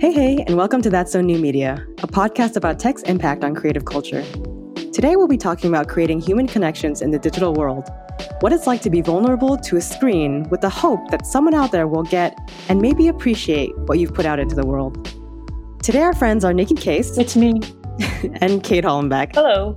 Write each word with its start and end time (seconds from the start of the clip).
Hey, 0.00 0.12
hey, 0.12 0.42
and 0.46 0.56
welcome 0.56 0.80
to 0.80 0.88
That's 0.88 1.12
So 1.12 1.20
New 1.20 1.38
Media, 1.38 1.86
a 1.98 2.06
podcast 2.06 2.56
about 2.56 2.78
tech's 2.78 3.02
impact 3.02 3.44
on 3.44 3.54
creative 3.54 3.84
culture. 3.84 4.24
Today, 4.94 5.14
we'll 5.14 5.28
be 5.28 5.36
talking 5.36 5.68
about 5.68 5.88
creating 5.88 6.22
human 6.22 6.46
connections 6.46 7.02
in 7.02 7.10
the 7.10 7.18
digital 7.18 7.52
world, 7.52 7.86
what 8.40 8.50
it's 8.50 8.66
like 8.66 8.80
to 8.80 8.88
be 8.88 9.02
vulnerable 9.02 9.58
to 9.58 9.76
a 9.76 9.80
screen 9.82 10.48
with 10.48 10.62
the 10.62 10.70
hope 10.70 11.10
that 11.10 11.26
someone 11.26 11.52
out 11.52 11.70
there 11.70 11.86
will 11.86 12.04
get 12.04 12.34
and 12.70 12.80
maybe 12.80 13.08
appreciate 13.08 13.76
what 13.80 13.98
you've 13.98 14.14
put 14.14 14.24
out 14.24 14.38
into 14.38 14.54
the 14.54 14.64
world. 14.64 15.06
Today, 15.82 16.00
our 16.00 16.14
friends 16.14 16.46
are 16.46 16.54
Nicky 16.54 16.76
Case. 16.76 17.18
It's 17.18 17.36
me. 17.36 17.60
and 18.40 18.64
Kate 18.64 18.84
Hollenbach. 18.84 19.34
Hello. 19.34 19.74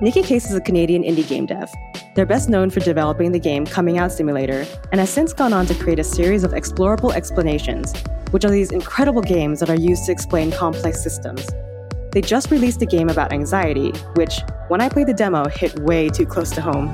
Nicky 0.00 0.22
Case 0.22 0.48
is 0.48 0.54
a 0.54 0.60
Canadian 0.60 1.02
indie 1.02 1.26
game 1.26 1.46
dev. 1.46 1.68
They're 2.14 2.24
best 2.24 2.48
known 2.48 2.70
for 2.70 2.78
developing 2.78 3.32
the 3.32 3.40
game 3.40 3.66
Coming 3.66 3.98
Out 3.98 4.12
Simulator 4.12 4.64
and 4.92 5.00
has 5.00 5.10
since 5.10 5.32
gone 5.32 5.52
on 5.52 5.66
to 5.66 5.74
create 5.74 5.98
a 5.98 6.04
series 6.04 6.44
of 6.44 6.52
explorable 6.52 7.12
explanations, 7.12 7.92
which 8.30 8.44
are 8.44 8.50
these 8.50 8.72
incredible 8.72 9.22
games 9.22 9.60
that 9.60 9.70
are 9.70 9.78
used 9.78 10.04
to 10.06 10.12
explain 10.12 10.50
complex 10.50 11.02
systems. 11.02 11.46
They 12.12 12.20
just 12.20 12.50
released 12.50 12.82
a 12.82 12.86
game 12.86 13.08
about 13.08 13.32
anxiety, 13.32 13.90
which, 14.14 14.40
when 14.68 14.80
I 14.80 14.88
played 14.88 15.06
the 15.06 15.14
demo, 15.14 15.48
hit 15.48 15.78
way 15.80 16.08
too 16.08 16.26
close 16.26 16.50
to 16.52 16.60
home. 16.60 16.88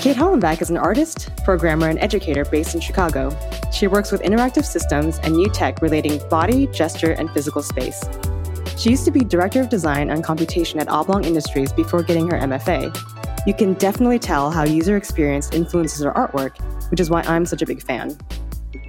Kate 0.00 0.16
Hollenbach 0.16 0.60
is 0.60 0.68
an 0.68 0.76
artist, 0.76 1.30
programmer, 1.44 1.88
and 1.88 1.98
educator 1.98 2.44
based 2.44 2.74
in 2.74 2.80
Chicago. 2.80 3.34
She 3.72 3.86
works 3.86 4.12
with 4.12 4.22
interactive 4.22 4.64
systems 4.64 5.18
and 5.22 5.34
new 5.34 5.48
tech 5.48 5.80
relating 5.80 6.20
body, 6.28 6.66
gesture, 6.66 7.12
and 7.12 7.30
physical 7.30 7.62
space. 7.62 8.02
She 8.76 8.90
used 8.90 9.04
to 9.06 9.10
be 9.10 9.20
director 9.20 9.60
of 9.60 9.68
design 9.68 10.10
and 10.10 10.22
computation 10.22 10.80
at 10.80 10.88
Oblong 10.88 11.24
Industries 11.24 11.72
before 11.72 12.02
getting 12.02 12.28
her 12.30 12.38
MFA. 12.38 12.94
You 13.46 13.54
can 13.54 13.74
definitely 13.74 14.18
tell 14.18 14.50
how 14.50 14.64
user 14.64 14.96
experience 14.96 15.50
influences 15.52 16.02
her 16.02 16.12
artwork, 16.12 16.58
which 16.90 17.00
is 17.00 17.08
why 17.08 17.22
I'm 17.22 17.46
such 17.46 17.62
a 17.62 17.66
big 17.66 17.82
fan. 17.82 18.18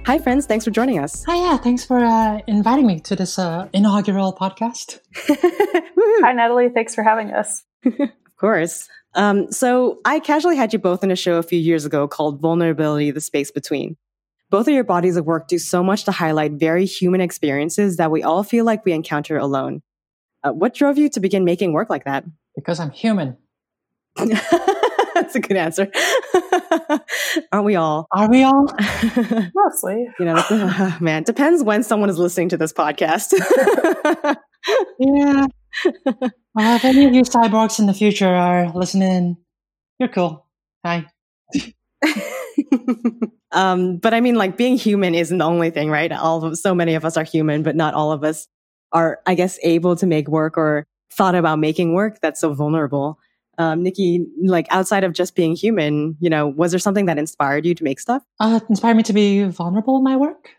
Hi, 0.06 0.20
friends. 0.20 0.46
Thanks 0.46 0.64
for 0.64 0.70
joining 0.70 1.00
us. 1.00 1.24
Hi, 1.24 1.34
yeah. 1.34 1.56
Thanks 1.56 1.84
for 1.84 1.98
uh, 1.98 2.38
inviting 2.46 2.86
me 2.86 3.00
to 3.00 3.16
this 3.16 3.40
uh, 3.40 3.68
inaugural 3.72 4.32
podcast. 4.32 5.00
Hi, 5.16 6.32
Natalie. 6.32 6.68
Thanks 6.68 6.94
for 6.94 7.02
having 7.02 7.32
us. 7.32 7.64
of 7.84 8.36
course. 8.38 8.88
Um, 9.16 9.50
so, 9.50 9.98
I 10.04 10.20
casually 10.20 10.56
had 10.56 10.72
you 10.72 10.78
both 10.78 11.02
in 11.02 11.10
a 11.10 11.16
show 11.16 11.38
a 11.38 11.42
few 11.42 11.58
years 11.58 11.84
ago 11.84 12.06
called 12.06 12.40
Vulnerability 12.40 13.10
The 13.10 13.20
Space 13.20 13.50
Between. 13.50 13.96
Both 14.48 14.68
of 14.68 14.74
your 14.74 14.84
bodies 14.84 15.16
of 15.16 15.26
work 15.26 15.48
do 15.48 15.58
so 15.58 15.82
much 15.82 16.04
to 16.04 16.12
highlight 16.12 16.52
very 16.52 16.86
human 16.86 17.20
experiences 17.20 17.96
that 17.96 18.12
we 18.12 18.22
all 18.22 18.44
feel 18.44 18.64
like 18.64 18.84
we 18.84 18.92
encounter 18.92 19.36
alone. 19.36 19.82
Uh, 20.44 20.52
what 20.52 20.72
drove 20.72 20.98
you 20.98 21.08
to 21.08 21.18
begin 21.18 21.44
making 21.44 21.72
work 21.72 21.90
like 21.90 22.04
that? 22.04 22.24
Because 22.54 22.78
I'm 22.78 22.92
human. 22.92 23.38
That's 25.20 25.34
a 25.34 25.40
good 25.40 25.56
answer. 25.56 25.90
Aren't 27.52 27.64
we 27.64 27.74
all? 27.74 28.06
Are 28.12 28.28
we 28.28 28.42
all? 28.42 28.66
Mostly. 29.54 30.06
You 30.18 30.26
know, 30.26 30.42
man, 31.00 31.22
depends 31.22 31.62
when 31.62 31.82
someone 31.82 32.10
is 32.10 32.18
listening 32.18 32.50
to 32.50 32.58
this 32.58 32.70
podcast. 32.70 33.32
yeah. 34.98 35.46
Well, 36.54 36.76
if 36.76 36.84
any 36.84 37.06
of 37.06 37.14
you 37.14 37.22
cyborgs 37.22 37.78
in 37.78 37.86
the 37.86 37.94
future 37.94 38.28
are 38.28 38.70
listening, 38.74 39.38
you're 39.98 40.10
cool. 40.10 40.46
Hi. 40.84 41.06
um, 43.52 43.96
but 43.96 44.12
I 44.12 44.20
mean, 44.20 44.34
like 44.34 44.58
being 44.58 44.76
human 44.76 45.14
isn't 45.14 45.38
the 45.38 45.44
only 45.46 45.70
thing, 45.70 45.88
right? 45.88 46.12
All 46.12 46.44
of, 46.44 46.58
so 46.58 46.74
many 46.74 46.94
of 46.94 47.06
us 47.06 47.16
are 47.16 47.24
human, 47.24 47.62
but 47.62 47.74
not 47.74 47.94
all 47.94 48.12
of 48.12 48.22
us 48.22 48.48
are, 48.92 49.20
I 49.26 49.34
guess, 49.34 49.58
able 49.62 49.96
to 49.96 50.06
make 50.06 50.28
work 50.28 50.58
or 50.58 50.86
thought 51.10 51.34
about 51.34 51.58
making 51.58 51.94
work 51.94 52.18
that's 52.20 52.40
so 52.42 52.52
vulnerable. 52.52 53.18
Um, 53.58 53.82
Nicky, 53.82 54.26
like 54.42 54.66
outside 54.70 55.04
of 55.04 55.12
just 55.12 55.34
being 55.34 55.56
human, 55.56 56.16
you 56.20 56.28
know, 56.28 56.46
was 56.46 56.72
there 56.72 56.78
something 56.78 57.06
that 57.06 57.18
inspired 57.18 57.64
you 57.64 57.74
to 57.74 57.84
make 57.84 58.00
stuff? 58.00 58.22
Uh, 58.38 58.60
inspired 58.68 58.96
me 58.96 59.02
to 59.04 59.12
be 59.12 59.44
vulnerable 59.44 59.96
in 59.96 60.04
my 60.04 60.16
work. 60.16 60.50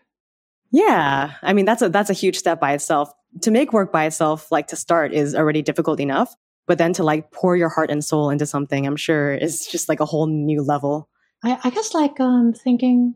Yeah, 0.70 1.34
I 1.42 1.52
mean 1.52 1.64
that's 1.64 1.82
a 1.82 1.88
that's 1.88 2.10
a 2.10 2.14
huge 2.14 2.36
step 2.36 2.60
by 2.60 2.72
itself. 2.72 3.10
To 3.42 3.50
make 3.50 3.72
work 3.72 3.92
by 3.92 4.04
itself, 4.04 4.50
like 4.50 4.66
to 4.68 4.76
start, 4.76 5.12
is 5.12 5.34
already 5.34 5.62
difficult 5.62 6.00
enough. 6.00 6.34
But 6.66 6.78
then 6.78 6.92
to 6.94 7.02
like 7.02 7.30
pour 7.30 7.56
your 7.56 7.70
heart 7.70 7.90
and 7.90 8.04
soul 8.04 8.30
into 8.30 8.44
something, 8.44 8.86
I'm 8.86 8.96
sure 8.96 9.34
is 9.34 9.66
just 9.66 9.88
like 9.88 10.00
a 10.00 10.04
whole 10.04 10.26
new 10.26 10.62
level. 10.62 11.08
I, 11.42 11.58
I 11.64 11.70
guess 11.70 11.94
like 11.94 12.20
um 12.20 12.52
thinking 12.52 13.14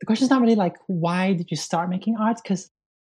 the 0.00 0.06
question 0.06 0.24
is 0.24 0.30
not 0.30 0.40
really 0.40 0.54
like 0.54 0.76
why 0.86 1.34
did 1.34 1.50
you 1.50 1.56
start 1.56 1.90
making 1.90 2.16
art 2.16 2.38
because 2.42 2.70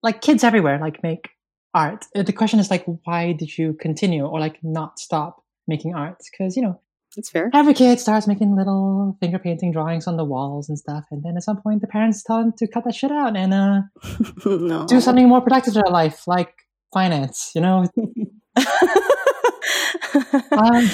like 0.04 0.22
kids 0.22 0.44
everywhere 0.44 0.80
like 0.80 1.02
make 1.02 1.30
art. 1.74 2.06
Uh, 2.16 2.24
the 2.24 2.34
question 2.34 2.60
is 2.60 2.70
like 2.70 2.86
why 3.06 3.32
did 3.32 3.58
you 3.58 3.74
continue 3.74 4.26
or 4.26 4.40
like 4.40 4.60
not 4.64 5.00
stop 5.00 5.43
making 5.68 5.96
art 5.96 6.18
because 6.32 6.56
you 6.56 6.64
know 6.64 6.80
it's 7.16 7.30
fair. 7.30 7.50
Every 7.54 7.74
kid 7.74 8.00
starts 8.00 8.26
making 8.28 8.56
little 8.56 9.18
finger 9.20 9.38
painting 9.38 9.72
drawings 9.72 10.08
on 10.08 10.18
the 10.18 10.26
walls 10.26 10.70
and 10.70 10.78
stuff, 10.78 11.06
and 11.12 11.24
then 11.24 11.38
at 11.38 11.44
some 11.44 11.62
point 11.62 11.82
the 11.82 11.88
parents 11.88 12.24
tell 12.24 12.40
them 12.40 12.54
to 12.58 12.68
cut 12.68 12.86
that 12.86 12.96
shit 12.96 13.12
out 13.12 13.36
and 13.36 13.54
uh, 13.54 13.82
no. 14.46 14.86
do 14.88 15.00
something 15.00 15.28
more 15.28 15.42
productive 15.42 15.76
in 15.76 15.82
their 15.84 15.92
life, 15.92 16.28
like 16.28 16.54
finance. 16.94 17.52
You 17.54 17.62
know. 17.62 17.88
um, 20.52 20.90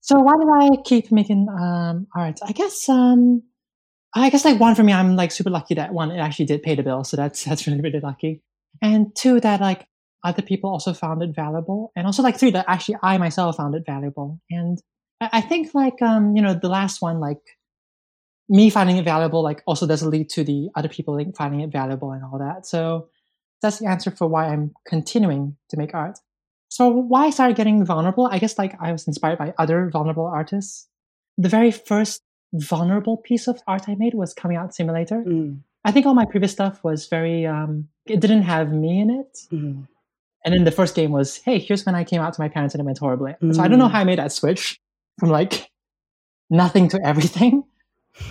so 0.00 0.18
why 0.18 0.36
did 0.36 0.48
I 0.50 0.82
keep 0.84 1.12
making 1.12 1.48
um, 1.48 2.06
art? 2.14 2.40
I 2.44 2.52
guess 2.52 2.88
um, 2.88 3.42
I 4.14 4.30
guess 4.30 4.44
like 4.44 4.58
one 4.58 4.74
for 4.74 4.82
me, 4.82 4.92
I'm 4.92 5.16
like 5.16 5.30
super 5.30 5.50
lucky 5.50 5.74
that 5.74 5.92
one 5.92 6.10
it 6.10 6.18
actually 6.18 6.46
did 6.46 6.62
pay 6.62 6.74
the 6.74 6.82
bill, 6.82 7.04
so 7.04 7.16
that's 7.16 7.44
that's 7.48 7.66
really 7.66 7.80
really 7.80 8.00
lucky. 8.00 8.42
And 8.82 9.14
two, 9.14 9.40
that 9.40 9.60
like 9.60 9.86
other 10.24 10.42
people 10.42 10.70
also 10.70 10.92
found 10.92 11.22
it 11.22 11.34
valuable, 11.34 11.92
and 11.96 12.06
also 12.06 12.22
like 12.22 12.38
three, 12.38 12.50
that 12.50 12.66
actually 12.68 12.96
I 13.02 13.18
myself 13.18 13.56
found 13.56 13.74
it 13.74 13.84
valuable, 13.86 14.40
and 14.50 14.78
I 15.20 15.40
think 15.40 15.74
like 15.74 16.00
um, 16.02 16.36
you 16.36 16.42
know 16.42 16.54
the 16.54 16.68
last 16.68 17.02
one 17.02 17.20
like 17.20 17.40
me 18.48 18.68
finding 18.68 18.96
it 18.96 19.04
valuable 19.04 19.42
like 19.42 19.62
also 19.66 19.86
does 19.86 20.02
lead 20.02 20.28
to 20.28 20.42
the 20.42 20.68
other 20.74 20.88
people 20.88 21.14
like, 21.14 21.34
finding 21.36 21.60
it 21.60 21.70
valuable 21.70 22.10
and 22.10 22.24
all 22.24 22.38
that. 22.38 22.66
So 22.66 23.08
that's 23.62 23.78
the 23.78 23.86
answer 23.86 24.10
for 24.10 24.26
why 24.26 24.46
I'm 24.46 24.72
continuing 24.86 25.56
to 25.68 25.76
make 25.76 25.94
art. 25.94 26.18
So 26.68 26.88
why 26.88 27.26
I 27.26 27.30
started 27.30 27.56
getting 27.56 27.84
vulnerable, 27.84 28.28
I 28.30 28.38
guess 28.38 28.58
like 28.58 28.74
I 28.80 28.92
was 28.92 29.06
inspired 29.06 29.38
by 29.38 29.54
other 29.58 29.88
vulnerable 29.90 30.26
artists. 30.26 30.88
The 31.38 31.48
very 31.48 31.70
first 31.70 32.22
vulnerable 32.52 33.16
piece 33.16 33.46
of 33.46 33.62
art 33.66 33.88
I 33.88 33.94
made 33.94 34.14
was 34.14 34.34
coming 34.34 34.56
out 34.56 34.74
simulator. 34.74 35.22
Mm. 35.26 35.60
I 35.84 35.92
think 35.92 36.06
all 36.06 36.14
my 36.14 36.26
previous 36.26 36.52
stuff 36.52 36.82
was 36.82 37.06
very 37.06 37.46
um 37.46 37.88
it 38.06 38.20
didn't 38.20 38.42
have 38.42 38.72
me 38.72 39.00
in 39.00 39.10
it. 39.10 39.38
Mm. 39.52 39.86
And 40.44 40.54
then 40.54 40.64
the 40.64 40.70
first 40.70 40.94
game 40.94 41.12
was, 41.12 41.36
hey, 41.38 41.58
here's 41.58 41.84
when 41.84 41.94
I 41.94 42.04
came 42.04 42.20
out 42.20 42.32
to 42.34 42.40
my 42.40 42.48
parents 42.48 42.74
and 42.74 42.80
it 42.80 42.84
went 42.84 42.98
horribly. 42.98 43.34
Mm. 43.42 43.54
So 43.54 43.62
I 43.62 43.68
don't 43.68 43.78
know 43.78 43.88
how 43.88 44.00
I 44.00 44.04
made 44.04 44.18
that 44.18 44.32
switch 44.32 44.80
from 45.18 45.30
like 45.30 45.70
nothing 46.48 46.88
to 46.88 47.00
everything. 47.04 47.64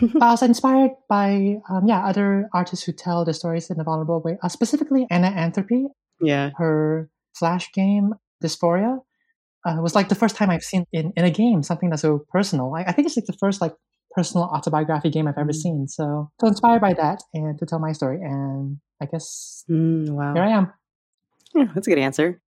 but 0.02 0.22
I 0.22 0.32
was 0.32 0.42
inspired 0.42 0.92
by, 1.08 1.58
um, 1.70 1.88
yeah, 1.88 2.06
other 2.06 2.50
artists 2.54 2.86
who 2.86 2.92
tell 2.92 3.26
the 3.26 3.34
stories 3.34 3.70
in 3.70 3.80
a 3.80 3.84
vulnerable 3.84 4.22
way. 4.22 4.38
Uh, 4.42 4.50
specifically, 4.50 5.06
Anna 5.10 5.28
Anthropy. 5.28 5.86
Yeah. 6.20 6.52
Her 6.58 7.10
Flash 7.38 7.72
game, 7.74 8.16
Dysphoria, 8.44 9.00
uh, 9.66 9.78
was 9.82 9.96
like 9.96 10.10
the 10.10 10.16
first 10.16 10.36
time 10.36 10.50
I've 10.50 10.64
seen 10.64 10.86
in, 10.92 11.14
in 11.16 11.26
a 11.26 11.32
game 11.32 11.64
something 11.64 11.90
that's 11.90 12.02
so 12.02 12.26
personal. 12.30 12.74
I, 12.76 12.84
I 12.84 12.92
think 12.92 13.08
it's 13.08 13.16
like 13.16 13.26
the 13.26 13.34
first 13.34 13.62
like 13.62 13.76
personal 14.12 14.46
autobiography 14.46 15.10
game 15.10 15.28
I've 15.28 15.38
ever 15.38 15.52
mm. 15.52 15.56
seen. 15.56 15.88
So, 15.88 16.32
so 16.42 16.48
inspired 16.48 16.82
by 16.82 16.94
that 16.94 17.22
and 17.34 17.58
to 17.60 17.66
tell 17.66 17.80
my 17.80 17.92
story. 17.92 18.20
And 18.22 18.78
I 19.02 19.06
guess 19.06 19.64
mm, 19.70 20.10
wow. 20.10 20.34
here 20.34 20.44
I 20.44 20.50
am. 20.50 20.74
Yeah, 21.54 21.66
that's 21.74 21.88
a 21.88 21.90
good 21.90 22.00
answer 22.00 22.42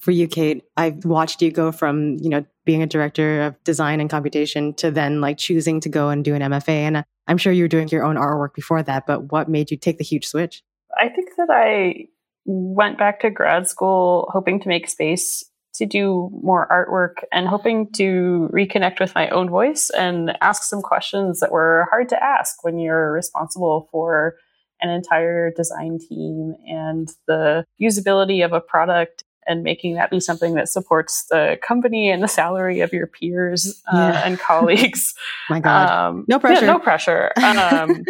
for 0.00 0.10
you, 0.10 0.26
Kate, 0.26 0.64
I've 0.76 1.04
watched 1.04 1.42
you 1.42 1.50
go 1.50 1.70
from, 1.70 2.16
you 2.20 2.30
know, 2.30 2.44
being 2.64 2.82
a 2.82 2.86
director 2.86 3.42
of 3.42 3.62
design 3.64 4.00
and 4.00 4.08
computation 4.08 4.74
to 4.74 4.90
then 4.90 5.20
like 5.20 5.38
choosing 5.38 5.80
to 5.80 5.88
go 5.88 6.08
and 6.08 6.24
do 6.24 6.34
an 6.34 6.42
MFA. 6.42 6.68
And 6.68 7.04
I'm 7.28 7.38
sure 7.38 7.52
you 7.52 7.64
were 7.64 7.68
doing 7.68 7.88
your 7.88 8.04
own 8.04 8.16
artwork 8.16 8.54
before 8.54 8.82
that, 8.82 9.06
but 9.06 9.30
what 9.30 9.48
made 9.48 9.70
you 9.70 9.76
take 9.76 9.98
the 9.98 10.04
huge 10.04 10.26
switch? 10.26 10.62
I 10.98 11.08
think 11.08 11.30
that 11.36 11.48
I 11.50 12.06
went 12.46 12.98
back 12.98 13.20
to 13.20 13.30
grad 13.30 13.68
school 13.68 14.28
hoping 14.32 14.60
to 14.60 14.68
make 14.68 14.88
space 14.88 15.44
to 15.74 15.86
do 15.86 16.30
more 16.42 16.66
artwork 16.70 17.22
and 17.30 17.46
hoping 17.46 17.90
to 17.92 18.48
reconnect 18.52 18.98
with 18.98 19.14
my 19.14 19.28
own 19.28 19.48
voice 19.50 19.90
and 19.90 20.36
ask 20.40 20.64
some 20.64 20.82
questions 20.82 21.40
that 21.40 21.52
were 21.52 21.86
hard 21.90 22.08
to 22.08 22.22
ask 22.22 22.64
when 22.64 22.78
you're 22.78 23.12
responsible 23.12 23.88
for 23.92 24.34
an 24.82 24.90
entire 24.90 25.50
design 25.52 25.98
team 25.98 26.54
and 26.66 27.08
the 27.26 27.64
usability 27.80 28.44
of 28.44 28.52
a 28.52 28.60
product 28.60 29.24
and 29.46 29.62
making 29.62 29.94
that 29.94 30.10
be 30.10 30.20
something 30.20 30.54
that 30.54 30.68
supports 30.68 31.26
the 31.30 31.58
company 31.66 32.10
and 32.10 32.22
the 32.22 32.28
salary 32.28 32.80
of 32.80 32.92
your 32.92 33.06
peers 33.06 33.82
uh, 33.92 33.96
yeah. 33.96 34.22
and 34.24 34.38
colleagues. 34.38 35.14
My 35.50 35.60
God, 35.60 35.90
um, 35.90 36.24
no 36.28 36.38
pressure. 36.38 36.64
Yeah, 36.64 36.72
no 36.72 36.78
pressure. 36.78 37.32
Um, 37.40 38.04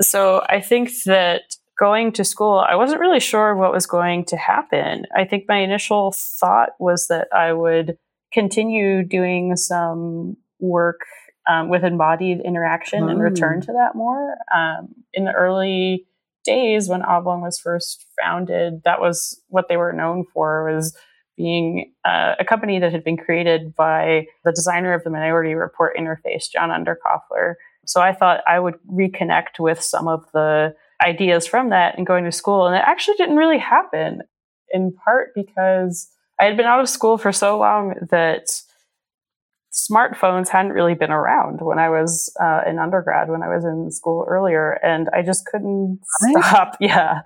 so 0.00 0.44
I 0.48 0.60
think 0.60 0.90
that 1.04 1.56
going 1.78 2.12
to 2.12 2.24
school, 2.24 2.58
I 2.58 2.76
wasn't 2.76 3.00
really 3.00 3.20
sure 3.20 3.54
what 3.54 3.72
was 3.72 3.86
going 3.86 4.24
to 4.26 4.36
happen. 4.36 5.06
I 5.14 5.24
think 5.24 5.44
my 5.48 5.58
initial 5.58 6.12
thought 6.12 6.70
was 6.78 7.08
that 7.08 7.28
I 7.34 7.52
would 7.52 7.98
continue 8.32 9.02
doing 9.02 9.56
some 9.56 10.36
work 10.60 11.00
um, 11.48 11.68
with 11.68 11.84
embodied 11.84 12.40
interaction 12.40 13.04
oh. 13.04 13.08
and 13.08 13.20
return 13.20 13.58
oh. 13.62 13.66
to 13.66 13.72
that 13.72 13.94
more. 13.94 14.36
Um, 14.54 14.94
in 15.12 15.24
the 15.24 15.32
early 15.32 16.06
days 16.46 16.88
when 16.88 17.02
Oblong 17.02 17.42
was 17.42 17.58
first 17.58 18.06
founded, 18.20 18.82
that 18.84 19.00
was 19.00 19.40
what 19.48 19.68
they 19.68 19.76
were 19.76 19.92
known 19.92 20.24
for 20.32 20.72
was 20.72 20.96
being 21.36 21.92
uh, 22.04 22.34
a 22.38 22.44
company 22.44 22.78
that 22.78 22.92
had 22.92 23.04
been 23.04 23.16
created 23.16 23.74
by 23.74 24.26
the 24.44 24.52
designer 24.52 24.94
of 24.94 25.04
the 25.04 25.10
Minority 25.10 25.54
Report 25.54 25.96
interface, 25.96 26.50
John 26.50 26.70
Underkoffler. 26.70 27.54
So 27.84 28.00
I 28.00 28.14
thought 28.14 28.40
I 28.46 28.58
would 28.58 28.76
reconnect 28.90 29.58
with 29.60 29.82
some 29.82 30.08
of 30.08 30.24
the 30.32 30.74
ideas 31.04 31.46
from 31.46 31.70
that 31.70 31.98
and 31.98 32.06
going 32.06 32.24
to 32.24 32.32
school. 32.32 32.66
And 32.66 32.74
it 32.74 32.82
actually 32.86 33.16
didn't 33.18 33.36
really 33.36 33.58
happen 33.58 34.22
in 34.72 34.92
part 34.92 35.32
because 35.34 36.10
I 36.40 36.44
had 36.44 36.56
been 36.56 36.66
out 36.66 36.80
of 36.80 36.88
school 36.88 37.18
for 37.18 37.32
so 37.32 37.58
long 37.58 37.94
that 38.10 38.46
smartphones 39.76 40.48
hadn't 40.48 40.72
really 40.72 40.94
been 40.94 41.10
around 41.10 41.60
when 41.60 41.78
I 41.78 41.90
was 41.90 42.34
uh, 42.40 42.62
in 42.66 42.78
undergrad, 42.78 43.28
when 43.28 43.42
I 43.42 43.54
was 43.54 43.64
in 43.64 43.90
school 43.90 44.24
earlier, 44.26 44.72
and 44.82 45.08
I 45.12 45.22
just 45.22 45.46
couldn't 45.46 46.00
right. 46.22 46.44
stop. 46.44 46.76
Yeah. 46.86 47.22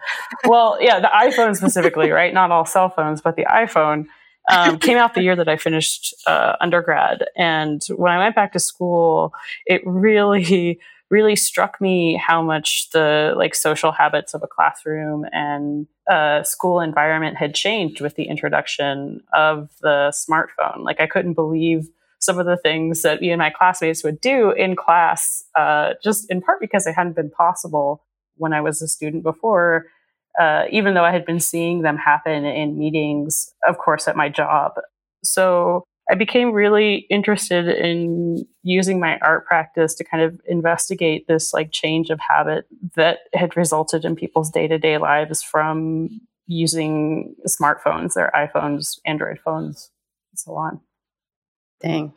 Well, 0.47 0.79
yeah, 0.81 1.01
the 1.01 1.09
iPhone 1.09 1.57
specifically, 1.57 2.11
right? 2.21 2.33
Not 2.33 2.51
all 2.51 2.65
cell 2.65 2.89
phones, 2.89 3.21
but 3.21 3.37
the 3.37 3.45
iPhone 3.45 4.07
um, 4.51 4.79
came 4.79 4.97
out 4.97 5.15
the 5.15 5.23
year 5.23 5.37
that 5.37 5.49
I 5.49 5.57
finished 5.57 6.15
uh, 6.27 6.57
undergrad. 6.61 7.25
And 7.37 7.83
when 7.97 8.13
I 8.13 8.19
went 8.19 8.35
back 8.35 8.53
to 8.53 8.59
school, 8.59 9.33
it 9.67 9.83
really, 9.85 10.81
really 11.11 11.37
struck 11.37 11.81
me 11.81 12.17
how 12.17 12.43
much 12.43 12.89
the 12.93 13.35
like 13.37 13.55
social 13.55 13.93
habits 13.93 14.33
of 14.35 14.43
a 14.43 14.47
classroom 14.47 15.25
and 15.33 15.87
uh, 16.11 16.43
school 16.43 16.81
environment 16.81 17.37
had 17.37 17.55
changed 17.55 18.01
with 18.01 18.17
the 18.17 18.25
introduction 18.25 19.21
of 19.33 19.71
the 19.83 20.13
smartphone. 20.13 20.85
Like 20.85 21.01
I 21.01 21.07
couldn't 21.07 21.35
believe 21.35 21.89
some 22.21 22.39
of 22.39 22.47
the 22.47 22.57
things 22.57 23.03
that 23.03 23.21
me 23.21 23.31
and 23.31 23.39
my 23.39 23.51
classmates 23.51 24.05
would 24.05 24.21
do 24.21 24.53
in 24.53 24.77
class, 24.77 25.45
uh, 25.57 25.95
just 26.03 26.31
in 26.31 26.41
part 26.41 26.61
because 26.61 26.87
it 26.87 26.93
hadn't 26.93 27.17
been 27.17 27.31
possible 27.31 28.05
when 28.37 28.53
I 28.53 28.61
was 28.61 28.83
a 28.83 28.89
student 28.89 29.23
before, 29.23 29.87
uh, 30.39 30.65
even 30.71 30.95
though 30.95 31.05
I 31.05 31.13
had 31.13 31.25
been 31.25 31.41
seeing 31.41 31.83
them 31.83 31.97
happen 31.97 32.45
in 32.45 32.79
meetings, 32.79 33.53
of 33.67 33.79
course, 33.79 34.07
at 34.07 34.17
my 34.17 34.29
job. 34.29 34.73
So 35.25 35.85
I 36.11 36.15
became 36.15 36.53
really 36.53 37.07
interested 37.09 37.69
in 37.69 38.45
using 38.63 38.99
my 38.99 39.19
art 39.19 39.47
practice 39.47 39.95
to 39.95 40.05
kind 40.05 40.23
of 40.23 40.41
investigate 40.47 41.27
this 41.29 41.53
like 41.55 41.71
change 41.73 42.11
of 42.11 42.19
habit 42.21 42.67
that 42.97 43.21
had 43.33 43.57
resulted 43.57 44.05
in 44.05 44.17
people's 44.17 44.51
day 44.51 44.67
to 44.67 44.79
day 44.79 44.99
lives 44.99 45.43
from 45.43 46.09
using 46.47 47.37
smartphones, 47.47 48.15
their 48.15 48.31
iPhones, 48.35 48.99
Android 49.07 49.39
phones, 49.39 49.91
and 50.33 50.39
so 50.39 50.57
on. 50.57 50.81
Dang. 51.83 52.13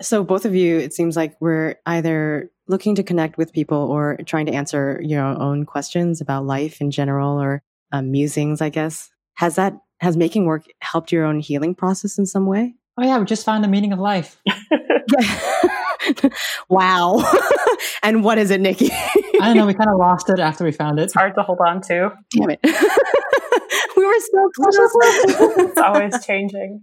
So 0.00 0.24
both 0.24 0.44
of 0.44 0.54
you, 0.54 0.78
it 0.78 0.92
seems 0.92 1.16
like 1.16 1.36
we're 1.40 1.76
either 1.86 2.50
looking 2.66 2.94
to 2.96 3.02
connect 3.02 3.38
with 3.38 3.52
people 3.52 3.78
or 3.78 4.18
trying 4.26 4.46
to 4.46 4.52
answer 4.52 5.00
your 5.02 5.22
own 5.22 5.64
questions 5.64 6.20
about 6.20 6.46
life 6.46 6.80
in 6.80 6.90
general 6.90 7.40
or 7.40 7.62
um, 7.92 8.10
musings, 8.10 8.60
I 8.60 8.68
guess. 8.68 9.10
Has 9.34 9.56
that, 9.56 9.74
has 10.00 10.16
making 10.16 10.46
work 10.46 10.64
helped 10.80 11.12
your 11.12 11.24
own 11.24 11.40
healing 11.40 11.74
process 11.74 12.18
in 12.18 12.26
some 12.26 12.46
way? 12.46 12.74
Oh 12.98 13.04
yeah, 13.04 13.18
we 13.18 13.24
just 13.24 13.44
found 13.44 13.62
the 13.62 13.68
meaning 13.68 13.92
of 13.92 13.98
life. 13.98 14.40
wow. 16.68 17.22
and 18.02 18.24
what 18.24 18.38
is 18.38 18.50
it, 18.50 18.60
Nicky? 18.60 18.90
I 18.92 19.46
don't 19.46 19.56
know. 19.56 19.66
We 19.66 19.74
kind 19.74 19.90
of 19.90 19.98
lost 19.98 20.28
it 20.30 20.38
after 20.40 20.64
we 20.64 20.72
found 20.72 20.98
it. 20.98 21.04
It's 21.04 21.14
hard 21.14 21.34
to 21.36 21.42
hold 21.42 21.58
on 21.66 21.80
to. 21.82 22.12
Damn 22.30 22.50
it. 22.50 22.60
were 24.58 24.72
so 24.72 24.88
close. 24.88 25.58
it's 25.68 25.80
always 25.80 26.24
changing. 26.24 26.82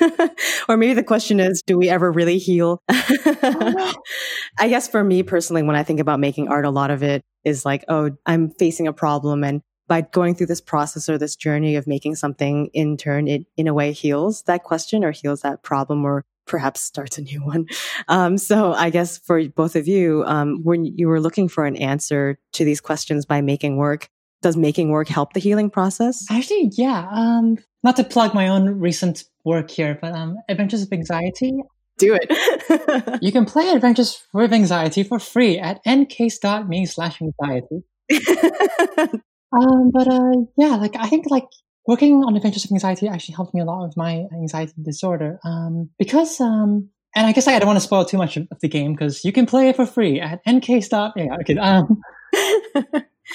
or 0.68 0.76
maybe 0.76 0.94
the 0.94 1.02
question 1.02 1.40
is, 1.40 1.62
do 1.66 1.76
we 1.76 1.88
ever 1.88 2.10
really 2.10 2.38
heal? 2.38 2.82
I 2.88 4.68
guess 4.68 4.88
for 4.88 5.02
me 5.02 5.22
personally, 5.22 5.62
when 5.62 5.76
I 5.76 5.82
think 5.82 6.00
about 6.00 6.20
making 6.20 6.48
art, 6.48 6.64
a 6.64 6.70
lot 6.70 6.90
of 6.90 7.02
it 7.02 7.22
is 7.44 7.64
like, 7.64 7.84
oh, 7.88 8.10
I'm 8.26 8.50
facing 8.50 8.86
a 8.86 8.92
problem. 8.92 9.44
And 9.44 9.62
by 9.88 10.00
going 10.00 10.34
through 10.34 10.46
this 10.46 10.60
process 10.60 11.08
or 11.08 11.18
this 11.18 11.36
journey 11.36 11.76
of 11.76 11.86
making 11.86 12.16
something 12.16 12.70
in 12.72 12.96
turn, 12.96 13.28
it 13.28 13.46
in 13.56 13.68
a 13.68 13.74
way 13.74 13.92
heals 13.92 14.42
that 14.42 14.64
question 14.64 15.04
or 15.04 15.12
heals 15.12 15.42
that 15.42 15.62
problem 15.62 16.04
or 16.04 16.24
perhaps 16.46 16.80
starts 16.80 17.18
a 17.18 17.22
new 17.22 17.44
one. 17.44 17.66
Um, 18.08 18.38
so 18.38 18.72
I 18.72 18.90
guess 18.90 19.18
for 19.18 19.48
both 19.48 19.76
of 19.76 19.88
you, 19.88 20.22
um, 20.26 20.60
when 20.62 20.84
you 20.84 21.08
were 21.08 21.20
looking 21.20 21.48
for 21.48 21.66
an 21.66 21.76
answer 21.76 22.38
to 22.52 22.64
these 22.64 22.80
questions 22.80 23.26
by 23.26 23.40
making 23.40 23.76
work, 23.76 24.08
does 24.46 24.56
making 24.56 24.90
work 24.90 25.08
help 25.08 25.32
the 25.32 25.40
healing 25.40 25.68
process? 25.68 26.24
Actually, 26.30 26.70
yeah. 26.76 27.08
Um, 27.10 27.58
not 27.82 27.96
to 27.96 28.04
plug 28.04 28.32
my 28.32 28.46
own 28.46 28.78
recent 28.78 29.24
work 29.44 29.68
here, 29.72 29.98
but 30.00 30.12
um, 30.12 30.36
Adventures 30.48 30.82
of 30.82 30.92
Anxiety. 30.92 31.52
Do 31.98 32.16
it. 32.20 33.18
you 33.22 33.32
can 33.32 33.44
play 33.44 33.70
Adventures 33.70 34.22
with 34.32 34.52
Anxiety 34.52 35.02
for 35.02 35.18
free 35.18 35.58
at 35.58 35.84
ncase.me 35.84 36.86
slash 36.86 37.20
anxiety. 37.20 37.82
um, 39.52 39.90
but 39.92 40.06
uh, 40.06 40.36
yeah, 40.56 40.76
like 40.76 40.94
I 40.94 41.08
think 41.08 41.26
like 41.28 41.48
working 41.88 42.22
on 42.22 42.36
Adventures 42.36 42.66
of 42.66 42.70
Anxiety 42.70 43.08
actually 43.08 43.34
helped 43.34 43.52
me 43.52 43.62
a 43.62 43.64
lot 43.64 43.84
with 43.84 43.96
my 43.96 44.26
anxiety 44.32 44.74
disorder. 44.80 45.40
Um, 45.44 45.90
because 45.98 46.40
um, 46.40 46.90
and 47.16 47.26
I 47.26 47.32
guess 47.32 47.48
I 47.48 47.58
don't 47.58 47.66
want 47.66 47.78
to 47.78 47.84
spoil 47.84 48.04
too 48.04 48.18
much 48.18 48.36
of 48.36 48.46
the 48.60 48.68
game 48.68 48.92
because 48.92 49.24
you 49.24 49.32
can 49.32 49.46
play 49.46 49.70
it 49.70 49.74
for 49.74 49.86
free 49.86 50.20
at 50.20 50.44
ncase. 50.46 51.12
Yeah, 51.16 51.34
okay. 51.40 51.56
Um, 51.56 52.00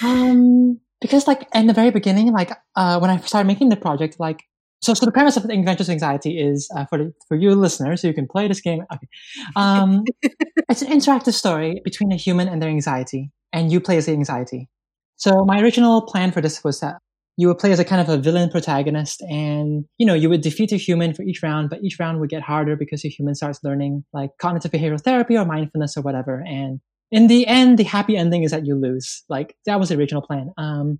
um, 0.04 0.80
because 1.02 1.28
like 1.28 1.48
in 1.54 1.68
the 1.68 1.74
very 1.74 1.92
beginning, 1.92 2.32
like 2.32 2.52
uh, 2.76 3.00
when 3.00 3.10
I 3.10 3.20
started 3.22 3.48
making 3.48 3.70
the 3.70 3.76
project, 3.76 4.20
like 4.20 4.44
so, 4.82 4.94
so 4.94 5.06
the 5.06 5.12
premise 5.12 5.38
of 5.38 5.46
Adventures 5.46 5.90
Anxiety 5.90 6.40
is 6.40 6.70
uh, 6.76 6.86
for 6.86 6.98
the, 6.98 7.14
for 7.28 7.36
you 7.36 7.54
listeners, 7.54 8.02
so 8.02 8.08
you 8.08 8.14
can 8.14 8.28
play 8.28 8.48
this 8.48 8.62
game. 8.62 8.84
Okay, 8.94 9.08
um, 9.56 10.04
it's 10.70 10.82
an 10.82 10.92
interactive 10.92 11.34
story 11.34 11.82
between 11.84 12.12
a 12.12 12.16
human 12.16 12.48
and 12.48 12.62
their 12.62 12.70
anxiety, 12.70 13.32
and 13.52 13.72
you 13.72 13.80
play 13.80 13.98
as 13.98 14.06
the 14.06 14.14
anxiety. 14.14 14.70
So, 15.18 15.44
my 15.46 15.60
original 15.62 16.02
plan 16.04 16.32
for 16.32 16.42
this 16.42 16.64
was 16.64 16.80
that 16.80 16.98
you 17.38 17.48
would 17.48 17.60
play 17.60 17.72
as 17.72 17.80
a 17.80 17.86
kind 17.86 18.02
of 18.02 18.10
a 18.10 18.18
villain 18.18 18.50
protagonist, 18.50 19.22
and 19.24 19.86
you 19.98 20.06
know 20.06 20.16
you 20.16 20.30
would 20.30 20.42
defeat 20.42 20.72
a 20.72 20.78
human 20.78 21.14
for 21.14 21.24
each 21.24 21.44
round, 21.44 21.70
but 21.70 21.84
each 21.84 22.00
round 22.00 22.20
would 22.20 22.30
get 22.30 22.42
harder 22.42 22.76
because 22.76 23.04
your 23.04 23.12
human 23.12 23.36
starts 23.36 23.60
learning 23.64 24.04
like 24.14 24.32
cognitive 24.40 24.72
behavioral 24.72 25.02
therapy 25.02 25.38
or 25.38 25.46
mindfulness 25.46 25.96
or 25.96 26.02
whatever. 26.02 26.44
And 26.48 26.80
in 27.12 27.28
the 27.28 27.46
end, 27.48 27.78
the 27.78 27.84
happy 27.84 28.16
ending 28.16 28.44
is 28.44 28.52
that 28.52 28.66
you 28.66 28.76
lose. 28.76 29.24
Like 29.30 29.56
that 29.66 29.80
was 29.80 29.90
the 29.90 29.98
original 29.98 30.22
plan. 30.22 30.52
Um, 30.58 31.00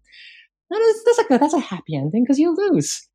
that's, 0.70 1.04
that's 1.06 1.18
like 1.18 1.32
a, 1.32 1.38
that's 1.38 1.54
a 1.54 1.60
happy 1.60 1.96
ending 1.96 2.24
because 2.24 2.40
you 2.40 2.56
lose. 2.56 3.08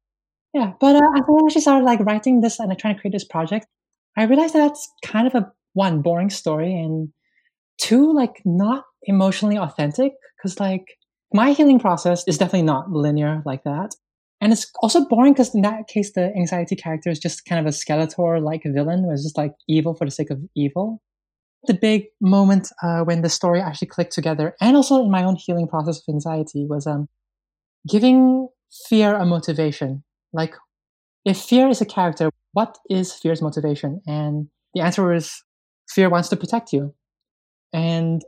Yeah, 0.54 0.72
but 0.81 0.96
uh, 0.96 1.00
as 1.16 1.25
I 1.28 1.46
actually 1.46 1.60
started 1.60 1.84
like 1.84 2.00
writing 2.00 2.40
this 2.40 2.58
and 2.58 2.69
like, 2.69 2.78
trying 2.78 2.94
to 2.94 3.00
create 3.00 3.12
this 3.12 3.25
project, 3.25 3.66
I 4.16 4.25
realized 4.25 4.54
that 4.54 4.66
that's 4.66 4.90
kind 5.04 5.26
of 5.26 5.34
a 5.34 5.52
one 5.75 6.00
boring 6.00 6.31
story 6.31 6.72
and 6.72 7.10
two 7.78 8.12
like 8.14 8.40
not 8.44 8.84
emotionally 9.02 9.58
authentic 9.58 10.12
because 10.37 10.58
like 10.58 10.96
my 11.32 11.52
healing 11.52 11.78
process 11.78 12.25
is 12.26 12.38
definitely 12.38 12.62
not 12.62 12.90
linear 12.90 13.43
like 13.44 13.64
that. 13.64 13.94
And 14.40 14.52
it's 14.52 14.70
also 14.82 15.04
boring 15.06 15.32
because 15.32 15.54
in 15.54 15.62
that 15.62 15.88
case, 15.88 16.12
the 16.12 16.34
anxiety 16.37 16.76
character 16.76 17.10
is 17.10 17.19
just 17.19 17.44
kind 17.44 17.58
of 17.58 17.66
a 17.66 17.76
Skeletor 17.76 18.43
like 18.43 18.62
villain 18.64 19.10
is 19.12 19.25
just 19.25 19.37
like 19.37 19.52
evil 19.69 19.94
for 19.94 20.04
the 20.04 20.10
sake 20.10 20.31
of 20.31 20.40
evil. 20.54 21.02
The 21.66 21.74
big 21.74 22.04
moment 22.20 22.68
uh, 22.82 23.00
when 23.00 23.22
the 23.22 23.28
story 23.28 23.60
actually 23.60 23.88
clicked 23.88 24.12
together, 24.12 24.54
and 24.60 24.76
also 24.76 25.02
in 25.04 25.10
my 25.10 25.24
own 25.24 25.36
healing 25.36 25.68
process 25.68 25.98
of 25.98 26.04
anxiety, 26.08 26.64
was 26.64 26.86
um, 26.86 27.08
giving 27.88 28.48
fear 28.88 29.14
a 29.14 29.24
motivation. 29.24 30.05
Like, 30.32 30.55
if 31.24 31.38
fear 31.38 31.69
is 31.69 31.81
a 31.81 31.86
character, 31.86 32.31
what 32.52 32.79
is 32.88 33.12
fear's 33.12 33.43
motivation? 33.43 34.00
And 34.06 34.48
the 34.74 34.82
answer 34.82 35.12
is 35.12 35.43
fear 35.88 36.08
wants 36.08 36.29
to 36.29 36.36
protect 36.36 36.72
you. 36.72 36.94
And 37.72 38.22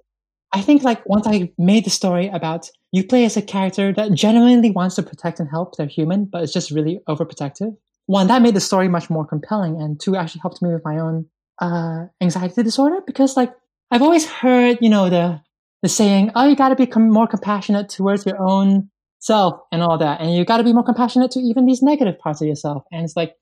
I 0.53 0.63
think 0.63 0.83
like 0.83 1.07
once 1.07 1.27
I 1.27 1.53
made 1.59 1.85
the 1.85 1.91
story 1.91 2.29
about 2.29 2.71
you 2.91 3.07
play 3.07 3.25
as 3.25 3.37
a 3.37 3.43
character 3.43 3.93
that 3.93 4.13
genuinely 4.15 4.71
wants 4.71 4.97
to 4.97 5.03
protect 5.03 5.41
and 5.41 5.49
help, 5.49 5.77
they're 5.77 5.87
human, 5.87 6.25
but 6.25 6.43
it's 6.43 6.53
just 6.53 6.71
really 6.71 7.01
overprotective. 7.09 7.77
One, 8.07 8.27
that 8.29 8.41
made 8.41 8.55
the 8.55 8.61
story 8.61 8.89
much 8.89 9.11
more 9.11 9.27
compelling, 9.27 9.81
and 9.81 10.01
two, 10.01 10.17
actually 10.17 10.41
helped 10.41 10.63
me 10.63 10.73
with 10.73 10.85
my 10.85 10.99
own 10.99 11.27
uh, 11.61 12.07
anxiety 12.21 12.63
disorder 12.63 13.01
because 13.07 13.37
like 13.37 13.53
I've 13.91 14.03
always 14.03 14.27
heard, 14.27 14.79
you 14.81 14.91
know, 14.91 15.09
the 15.11 15.41
the 15.83 15.89
saying, 15.89 16.33
"Oh, 16.35 16.49
you 16.49 16.57
got 16.57 16.71
to 16.71 16.77
be 16.77 16.87
com- 16.87 17.11
more 17.11 17.27
compassionate 17.27 17.89
towards 17.89 18.27
your 18.27 18.41
own 18.41 18.91
self 19.19 19.61
and 19.73 19.83
all 19.83 19.99
that. 19.99 20.21
And 20.21 20.35
you 20.35 20.45
got 20.45 20.59
to 20.59 20.65
be 20.65 20.73
more 20.73 20.83
compassionate 20.85 21.31
to 21.33 21.41
even 21.41 21.67
these 21.67 21.83
negative 21.83 22.19
parts 22.19 22.41
of 22.41 22.49
yourself. 22.49 22.85
And 22.93 23.05
it's 23.05 23.17
like, 23.17 23.35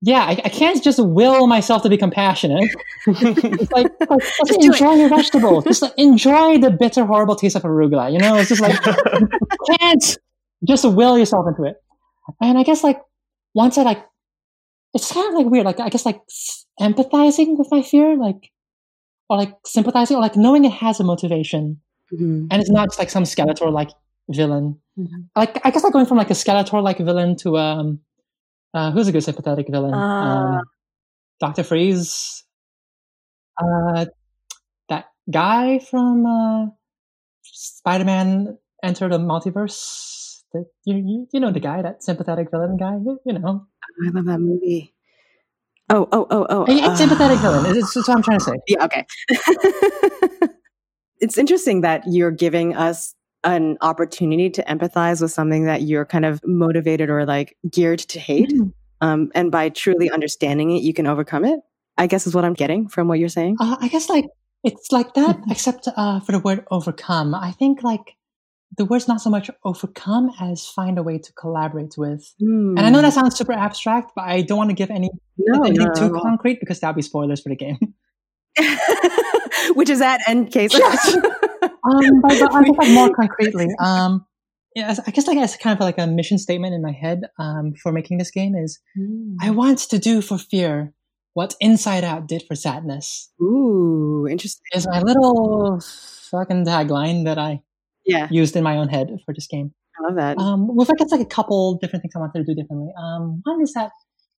yeah, 0.00 0.22
I, 0.22 0.40
I 0.44 0.48
can't 0.48 0.82
just 0.82 0.98
will 0.98 1.46
myself 1.46 1.82
to 1.82 1.88
be 1.88 1.96
compassionate. 1.96 2.70
it's 3.06 3.72
like, 3.72 3.88
like 4.08 4.20
just 4.46 4.62
enjoy 4.62 4.94
your 4.94 5.08
vegetables. 5.08 5.64
Just 5.64 5.82
like, 5.82 5.94
enjoy 5.96 6.58
the 6.58 6.70
bitter, 6.70 7.04
horrible 7.04 7.36
taste 7.36 7.56
of 7.56 7.62
arugula. 7.62 8.12
You 8.12 8.18
know, 8.18 8.36
it's 8.36 8.50
just 8.50 8.60
like, 8.60 8.84
you 8.86 9.76
can't 9.78 10.18
just 10.66 10.84
will 10.84 11.18
yourself 11.18 11.46
into 11.48 11.64
it. 11.64 11.76
And 12.40 12.58
I 12.58 12.62
guess 12.62 12.84
like, 12.84 13.00
once 13.54 13.78
I 13.78 13.82
like, 13.82 14.04
it's 14.92 15.10
kind 15.10 15.28
of 15.28 15.34
like 15.34 15.46
weird. 15.46 15.64
Like, 15.64 15.80
I 15.80 15.88
guess 15.88 16.04
like 16.04 16.20
empathizing 16.80 17.58
with 17.58 17.68
my 17.70 17.82
fear, 17.82 18.16
like, 18.16 18.50
or 19.28 19.36
like 19.36 19.54
sympathizing, 19.64 20.16
or 20.16 20.20
like 20.20 20.36
knowing 20.36 20.64
it 20.64 20.72
has 20.72 21.00
a 21.00 21.04
motivation. 21.04 21.80
Mm-hmm. 22.12 22.46
And 22.50 22.60
it's 22.60 22.70
not 22.70 22.88
just 22.88 22.98
like 22.98 23.10
some 23.10 23.24
Skeletor 23.24 23.72
like 23.72 23.90
villain. 24.28 24.80
Mm-hmm. 24.98 25.22
Like 25.36 25.60
I 25.64 25.70
guess 25.70 25.82
like 25.82 25.92
going 25.92 26.06
from 26.06 26.18
like 26.18 26.30
a 26.30 26.34
Skeletor 26.34 26.82
like 26.82 26.98
villain 26.98 27.36
to 27.36 27.56
um 27.56 28.00
uh 28.72 28.90
who's 28.90 29.08
a 29.08 29.12
good 29.12 29.24
sympathetic 29.24 29.66
villain? 29.68 29.94
Uh, 29.94 29.98
um, 29.98 30.60
Doctor 31.40 31.62
Freeze. 31.62 32.44
Uh 33.60 34.06
that 34.88 35.06
guy 35.30 35.78
from 35.78 36.26
uh 36.26 36.66
Spider 37.42 38.04
Man 38.04 38.58
Enter 38.82 39.08
the 39.08 39.18
Multiverse. 39.18 40.42
The, 40.52 40.66
you, 40.84 40.96
you 40.96 41.28
you 41.32 41.40
know 41.40 41.50
the 41.50 41.60
guy, 41.60 41.82
that 41.82 42.02
sympathetic 42.02 42.50
villain 42.50 42.76
guy, 42.76 42.92
you, 42.92 43.18
you 43.26 43.38
know. 43.38 43.66
I 43.82 44.10
love 44.10 44.26
that 44.26 44.38
movie. 44.38 44.93
Oh, 45.90 46.08
oh, 46.12 46.26
oh, 46.30 46.46
oh. 46.48 46.64
It's 46.66 46.86
uh, 46.86 46.96
sympathetic 46.96 47.38
villain. 47.38 47.66
It's, 47.76 47.96
it's 47.96 48.08
what 48.08 48.16
I'm 48.16 48.22
trying 48.22 48.38
to 48.38 48.44
say. 48.44 48.52
Yeah, 48.66 48.84
okay. 48.84 49.06
it's 51.20 51.36
interesting 51.36 51.82
that 51.82 52.04
you're 52.06 52.30
giving 52.30 52.74
us 52.74 53.14
an 53.44 53.76
opportunity 53.82 54.48
to 54.50 54.62
empathize 54.64 55.20
with 55.20 55.30
something 55.30 55.66
that 55.66 55.82
you're 55.82 56.06
kind 56.06 56.24
of 56.24 56.40
motivated 56.44 57.10
or 57.10 57.26
like 57.26 57.56
geared 57.70 57.98
to 57.98 58.18
hate. 58.18 58.50
Mm. 58.50 58.72
Um, 59.02 59.30
and 59.34 59.52
by 59.52 59.68
truly 59.68 60.10
understanding 60.10 60.70
it, 60.70 60.82
you 60.82 60.94
can 60.94 61.06
overcome 61.06 61.44
it. 61.44 61.60
I 61.98 62.06
guess 62.06 62.26
is 62.26 62.34
what 62.34 62.44
I'm 62.44 62.54
getting 62.54 62.88
from 62.88 63.06
what 63.06 63.18
you're 63.18 63.28
saying. 63.28 63.56
Uh, 63.60 63.76
I 63.80 63.88
guess 63.88 64.08
like 64.08 64.26
it's 64.64 64.90
like 64.90 65.14
that, 65.14 65.38
except 65.50 65.86
uh, 65.94 66.20
for 66.20 66.32
the 66.32 66.38
word 66.38 66.64
overcome. 66.70 67.34
I 67.34 67.52
think 67.52 67.82
like 67.82 68.16
the 68.76 68.84
word's 68.84 69.08
not 69.08 69.20
so 69.20 69.30
much 69.30 69.50
overcome 69.64 70.30
as 70.40 70.66
find 70.66 70.98
a 70.98 71.02
way 71.02 71.18
to 71.18 71.32
collaborate 71.34 71.94
with. 71.96 72.34
Mm. 72.42 72.76
And 72.76 72.80
I 72.80 72.90
know 72.90 73.02
that 73.02 73.12
hmm. 73.12 73.20
sounds 73.20 73.36
super 73.36 73.52
abstract, 73.52 74.12
but 74.16 74.22
I 74.22 74.42
don't 74.42 74.58
want 74.58 74.70
to 74.70 74.74
give 74.74 74.90
any 74.90 75.10
no, 75.38 75.62
anything 75.62 75.86
no, 75.86 75.92
too 75.94 76.12
no. 76.12 76.20
concrete 76.20 76.60
because 76.60 76.80
that'd 76.80 76.96
be 76.96 77.02
spoilers 77.02 77.40
for 77.40 77.50
the 77.50 77.56
game. 77.56 77.78
Which 79.74 79.90
is 79.90 80.00
at 80.00 80.20
ncase. 80.28 80.72
Yes. 80.72 81.14
um, 81.14 82.20
but, 82.22 82.38
but 82.40 82.54
I 82.54 82.62
guess 82.64 82.76
like 82.78 82.90
more 82.90 83.10
concretely, 83.14 83.68
um, 83.80 84.26
yeah, 84.74 84.94
I 85.06 85.10
guess 85.10 85.26
like 85.26 85.38
as 85.38 85.56
kind 85.56 85.74
of 85.74 85.80
like 85.80 85.98
a 85.98 86.06
mission 86.06 86.38
statement 86.38 86.74
in 86.74 86.82
my 86.82 86.92
head 86.92 87.22
um, 87.38 87.74
for 87.80 87.92
making 87.92 88.18
this 88.18 88.30
game 88.30 88.54
is 88.54 88.80
mm. 88.98 89.36
I 89.40 89.50
want 89.50 89.78
to 89.78 89.98
do 89.98 90.20
for 90.20 90.38
fear 90.38 90.92
what 91.32 91.54
Inside 91.60 92.04
Out 92.04 92.28
did 92.28 92.44
for 92.46 92.54
sadness. 92.54 93.30
Ooh, 93.40 94.26
interesting. 94.28 94.62
Is 94.72 94.86
my 94.86 95.00
little 95.00 95.80
fucking 96.30 96.64
tagline 96.64 97.24
that 97.24 97.38
I 97.38 97.62
yeah 98.04 98.28
used 98.30 98.56
in 98.56 98.62
my 98.62 98.76
own 98.76 98.88
head 98.88 99.08
for 99.24 99.34
this 99.34 99.46
game. 99.46 99.72
I 99.98 100.08
love 100.08 100.16
that. 100.16 100.38
Um, 100.38 100.74
with 100.74 100.90
I 100.90 100.94
guess 100.94 101.12
like 101.12 101.20
a 101.20 101.26
couple 101.26 101.78
different 101.80 102.02
things 102.02 102.14
I 102.16 102.18
wanted 102.18 102.44
to 102.44 102.54
do 102.54 102.60
differently. 102.60 102.92
Um, 102.98 103.40
one 103.44 103.62
is 103.62 103.72
that 103.74 103.90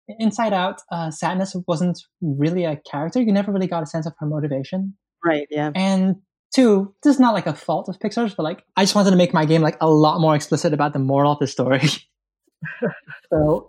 Inside 0.08 0.54
Out, 0.54 0.82
uh, 0.92 1.10
sadness 1.12 1.56
wasn't 1.68 2.00
really 2.22 2.66
a 2.66 2.80
character. 2.90 3.22
You 3.22 3.32
never 3.32 3.52
really 3.52 3.68
got 3.68 3.82
a 3.82 3.86
sense 3.86 4.06
of 4.06 4.14
her 4.20 4.28
motivation. 4.28 4.96
Right. 5.24 5.48
Yeah. 5.50 5.72
And 5.74 6.18
two, 6.54 6.94
this 7.04 7.16
is 7.16 7.20
not 7.20 7.34
like 7.34 7.48
a 7.48 7.54
fault 7.54 7.90
of 7.90 7.98
Pixar's, 8.00 8.36
but 8.36 8.44
like 8.44 8.64
I 8.76 8.84
just 8.84 8.96
wanted 8.96 9.12
to 9.12 9.16
make 9.16 9.34
my 9.34 9.46
game 9.46 9.62
like 9.62 9.78
a 9.82 9.90
lot 9.90 10.22
more 10.22 10.36
explicit 10.36 10.74
about 10.74 10.94
the 10.94 11.00
moral 11.00 11.32
of 11.32 11.40
the 11.40 11.48
story. 11.48 11.88
so 13.32 13.68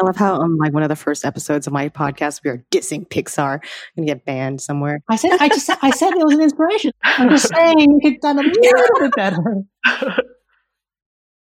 I 0.00 0.04
love 0.04 0.16
how 0.16 0.34
on 0.36 0.56
like 0.56 0.72
one 0.72 0.82
of 0.82 0.88
the 0.88 0.96
first 0.96 1.24
episodes 1.24 1.66
of 1.66 1.72
my 1.72 1.88
podcast 1.88 2.42
we 2.44 2.50
are 2.50 2.64
dissing 2.70 3.08
Pixar. 3.08 3.60
and 3.96 4.06
get 4.06 4.24
banned 4.24 4.60
somewhere. 4.60 5.00
I 5.08 5.16
said 5.16 5.32
I 5.40 5.48
just 5.48 5.70
I 5.82 5.90
said 5.90 6.12
it 6.12 6.24
was 6.24 6.34
an 6.34 6.42
inspiration. 6.42 6.92
I'm 7.02 7.30
just 7.30 7.48
saying 7.54 7.78
you 7.78 7.98
could 8.02 8.20
done 8.20 8.38
a 8.38 8.42
little 8.42 9.00
bit 9.00 9.14
better. 9.16 9.62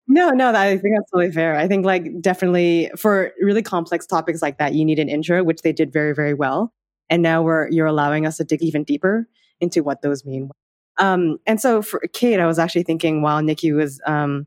No, 0.07 0.29
no, 0.29 0.53
I 0.53 0.77
think 0.77 0.95
that's 0.95 1.09
totally 1.11 1.31
fair. 1.31 1.55
I 1.55 1.67
think 1.67 1.85
like 1.85 2.21
definitely 2.21 2.91
for 2.95 3.31
really 3.41 3.63
complex 3.63 4.05
topics 4.05 4.41
like 4.41 4.59
that, 4.59 4.73
you 4.73 4.85
need 4.85 4.99
an 4.99 5.09
intro, 5.09 5.43
which 5.43 5.61
they 5.61 5.73
did 5.73 5.91
very, 5.91 6.13
very 6.13 6.33
well. 6.33 6.73
And 7.09 7.23
now 7.23 7.41
we're 7.41 7.69
you're 7.71 7.87
allowing 7.87 8.25
us 8.25 8.37
to 8.37 8.43
dig 8.43 8.61
even 8.61 8.83
deeper 8.83 9.27
into 9.59 9.83
what 9.83 10.01
those 10.01 10.23
mean. 10.25 10.49
Um, 10.97 11.37
and 11.45 11.59
so 11.59 11.81
for 11.81 12.01
Kate, 12.13 12.39
I 12.39 12.45
was 12.45 12.59
actually 12.59 12.83
thinking 12.83 13.21
while 13.21 13.41
Nicky 13.41 13.71
was 13.71 13.99
um, 14.05 14.45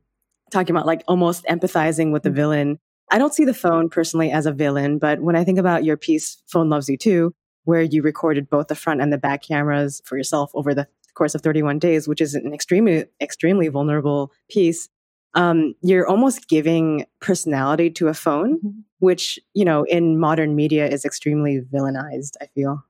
talking 0.49 0.75
about 0.75 0.85
like 0.85 1.03
almost 1.07 1.45
empathizing 1.45 2.11
with 2.11 2.23
the 2.23 2.31
villain, 2.31 2.79
I 3.11 3.17
don't 3.17 3.33
see 3.33 3.45
the 3.45 3.53
phone 3.53 3.89
personally 3.89 4.31
as 4.31 4.45
a 4.45 4.51
villain, 4.51 4.99
but 4.99 5.21
when 5.21 5.35
I 5.35 5.43
think 5.43 5.59
about 5.59 5.83
your 5.83 5.97
piece, 5.97 6.41
Phone 6.47 6.69
Loves 6.69 6.89
You 6.89 6.97
Too, 6.97 7.33
where 7.63 7.81
you 7.81 8.01
recorded 8.01 8.49
both 8.49 8.67
the 8.67 8.75
front 8.75 9.01
and 9.01 9.11
the 9.11 9.17
back 9.17 9.43
cameras 9.43 10.01
for 10.05 10.17
yourself 10.17 10.51
over 10.53 10.73
the 10.73 10.87
course 11.15 11.35
of 11.35 11.41
31 11.41 11.79
days, 11.79 12.07
which 12.07 12.21
is 12.21 12.35
an 12.35 12.53
extremely, 12.53 13.05
extremely 13.21 13.67
vulnerable 13.67 14.31
piece, 14.49 14.89
um, 15.35 15.75
you're 15.81 16.07
almost 16.07 16.47
giving 16.47 17.05
personality 17.19 17.89
to 17.91 18.07
a 18.07 18.13
phone, 18.13 18.57
mm-hmm. 18.57 18.79
which, 18.99 19.39
you 19.53 19.65
know, 19.65 19.83
in 19.83 20.19
modern 20.19 20.55
media 20.55 20.87
is 20.87 21.05
extremely 21.05 21.61
villainized, 21.61 22.35
I 22.41 22.47
feel. 22.47 22.83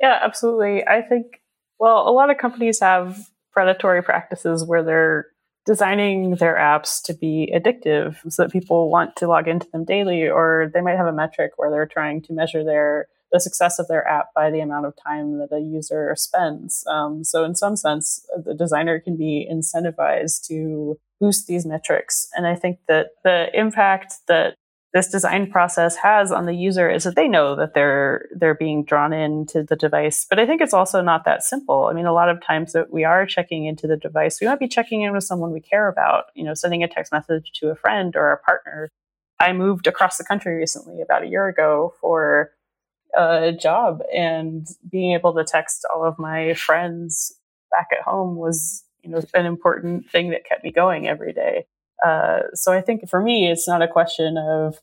Yeah, 0.00 0.18
absolutely. 0.22 0.86
I 0.86 1.02
think, 1.02 1.42
well, 1.78 2.08
a 2.08 2.12
lot 2.12 2.30
of 2.30 2.38
companies 2.38 2.80
have 2.80 3.30
predatory 3.52 4.02
practices 4.02 4.64
where 4.64 4.82
they're 4.82 5.26
designing 5.66 6.36
their 6.36 6.56
apps 6.56 7.02
to 7.04 7.14
be 7.14 7.52
addictive 7.54 8.16
so 8.30 8.42
that 8.42 8.52
people 8.52 8.90
want 8.90 9.16
to 9.16 9.28
log 9.28 9.46
into 9.46 9.68
them 9.72 9.84
daily 9.84 10.28
or 10.28 10.70
they 10.72 10.80
might 10.80 10.96
have 10.96 11.06
a 11.06 11.12
metric 11.12 11.52
where 11.56 11.70
they're 11.70 11.86
trying 11.86 12.22
to 12.22 12.32
measure 12.32 12.64
their 12.64 13.06
the 13.32 13.38
success 13.38 13.78
of 13.78 13.86
their 13.86 14.06
app 14.08 14.34
by 14.34 14.50
the 14.50 14.58
amount 14.58 14.86
of 14.86 14.94
time 15.06 15.38
that 15.38 15.54
a 15.54 15.60
user 15.60 16.12
spends. 16.16 16.84
Um, 16.88 17.22
so 17.22 17.44
in 17.44 17.54
some 17.54 17.76
sense 17.76 18.26
the 18.44 18.54
designer 18.54 18.98
can 18.98 19.16
be 19.16 19.48
incentivized 19.50 20.46
to 20.48 20.98
boost 21.20 21.46
these 21.46 21.66
metrics. 21.66 22.28
And 22.34 22.46
i 22.46 22.54
think 22.54 22.78
that 22.88 23.08
the 23.22 23.46
impact 23.54 24.14
that 24.26 24.54
this 24.92 25.08
design 25.08 25.50
process 25.50 25.96
has 25.96 26.32
on 26.32 26.46
the 26.46 26.54
user 26.54 26.90
is 26.90 27.04
that 27.04 27.14
they 27.14 27.28
know 27.28 27.54
that 27.54 27.74
they're 27.74 28.28
they're 28.34 28.54
being 28.54 28.84
drawn 28.84 29.12
into 29.12 29.62
the 29.62 29.76
device 29.76 30.26
but 30.28 30.38
i 30.38 30.46
think 30.46 30.60
it's 30.60 30.74
also 30.74 31.00
not 31.00 31.24
that 31.24 31.42
simple. 31.42 31.86
I 31.86 31.92
mean 31.92 32.06
a 32.06 32.12
lot 32.12 32.28
of 32.28 32.44
times 32.44 32.72
that 32.72 32.92
we 32.92 33.04
are 33.04 33.26
checking 33.26 33.66
into 33.66 33.86
the 33.86 33.96
device 33.96 34.40
we 34.40 34.46
might 34.46 34.58
be 34.58 34.68
checking 34.68 35.02
in 35.02 35.12
with 35.12 35.24
someone 35.24 35.52
we 35.52 35.60
care 35.60 35.88
about 35.88 36.24
you 36.34 36.44
know 36.44 36.54
sending 36.54 36.82
a 36.82 36.88
text 36.88 37.12
message 37.12 37.52
to 37.54 37.70
a 37.70 37.76
friend 37.76 38.16
or 38.16 38.32
a 38.32 38.38
partner. 38.38 38.90
I 39.38 39.54
moved 39.54 39.86
across 39.86 40.18
the 40.18 40.24
country 40.24 40.54
recently 40.56 41.00
about 41.00 41.22
a 41.22 41.26
year 41.26 41.48
ago 41.48 41.94
for 42.00 42.50
a 43.16 43.52
job 43.52 44.02
and 44.14 44.66
being 44.88 45.12
able 45.14 45.34
to 45.34 45.44
text 45.44 45.86
all 45.92 46.04
of 46.04 46.18
my 46.18 46.52
friends 46.54 47.34
back 47.70 47.88
at 47.92 48.04
home 48.04 48.36
was 48.36 48.84
you 49.02 49.10
know 49.10 49.22
an 49.34 49.46
important 49.46 50.10
thing 50.10 50.30
that 50.30 50.44
kept 50.44 50.64
me 50.64 50.72
going 50.72 51.08
every 51.08 51.32
day 51.32 51.66
uh, 52.04 52.40
so 52.54 52.72
I 52.72 52.80
think 52.80 53.08
for 53.08 53.20
me, 53.20 53.50
it's 53.50 53.68
not 53.68 53.82
a 53.82 53.88
question 53.88 54.36
of 54.36 54.80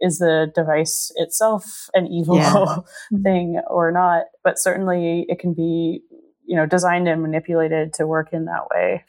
is 0.00 0.18
the 0.18 0.52
device 0.54 1.10
itself 1.16 1.88
an 1.94 2.06
evil 2.06 2.36
yeah. 2.36 2.76
Thing 3.22 3.60
or 3.66 3.90
not, 3.90 4.24
but 4.44 4.58
certainly 4.58 5.24
it 5.28 5.38
can 5.38 5.54
be, 5.54 6.02
you 6.44 6.56
know, 6.56 6.66
designed 6.66 7.08
and 7.08 7.22
manipulated 7.22 7.94
to 7.94 8.06
work 8.06 8.32
in 8.32 8.44
that 8.44 8.68
way. 8.70 9.04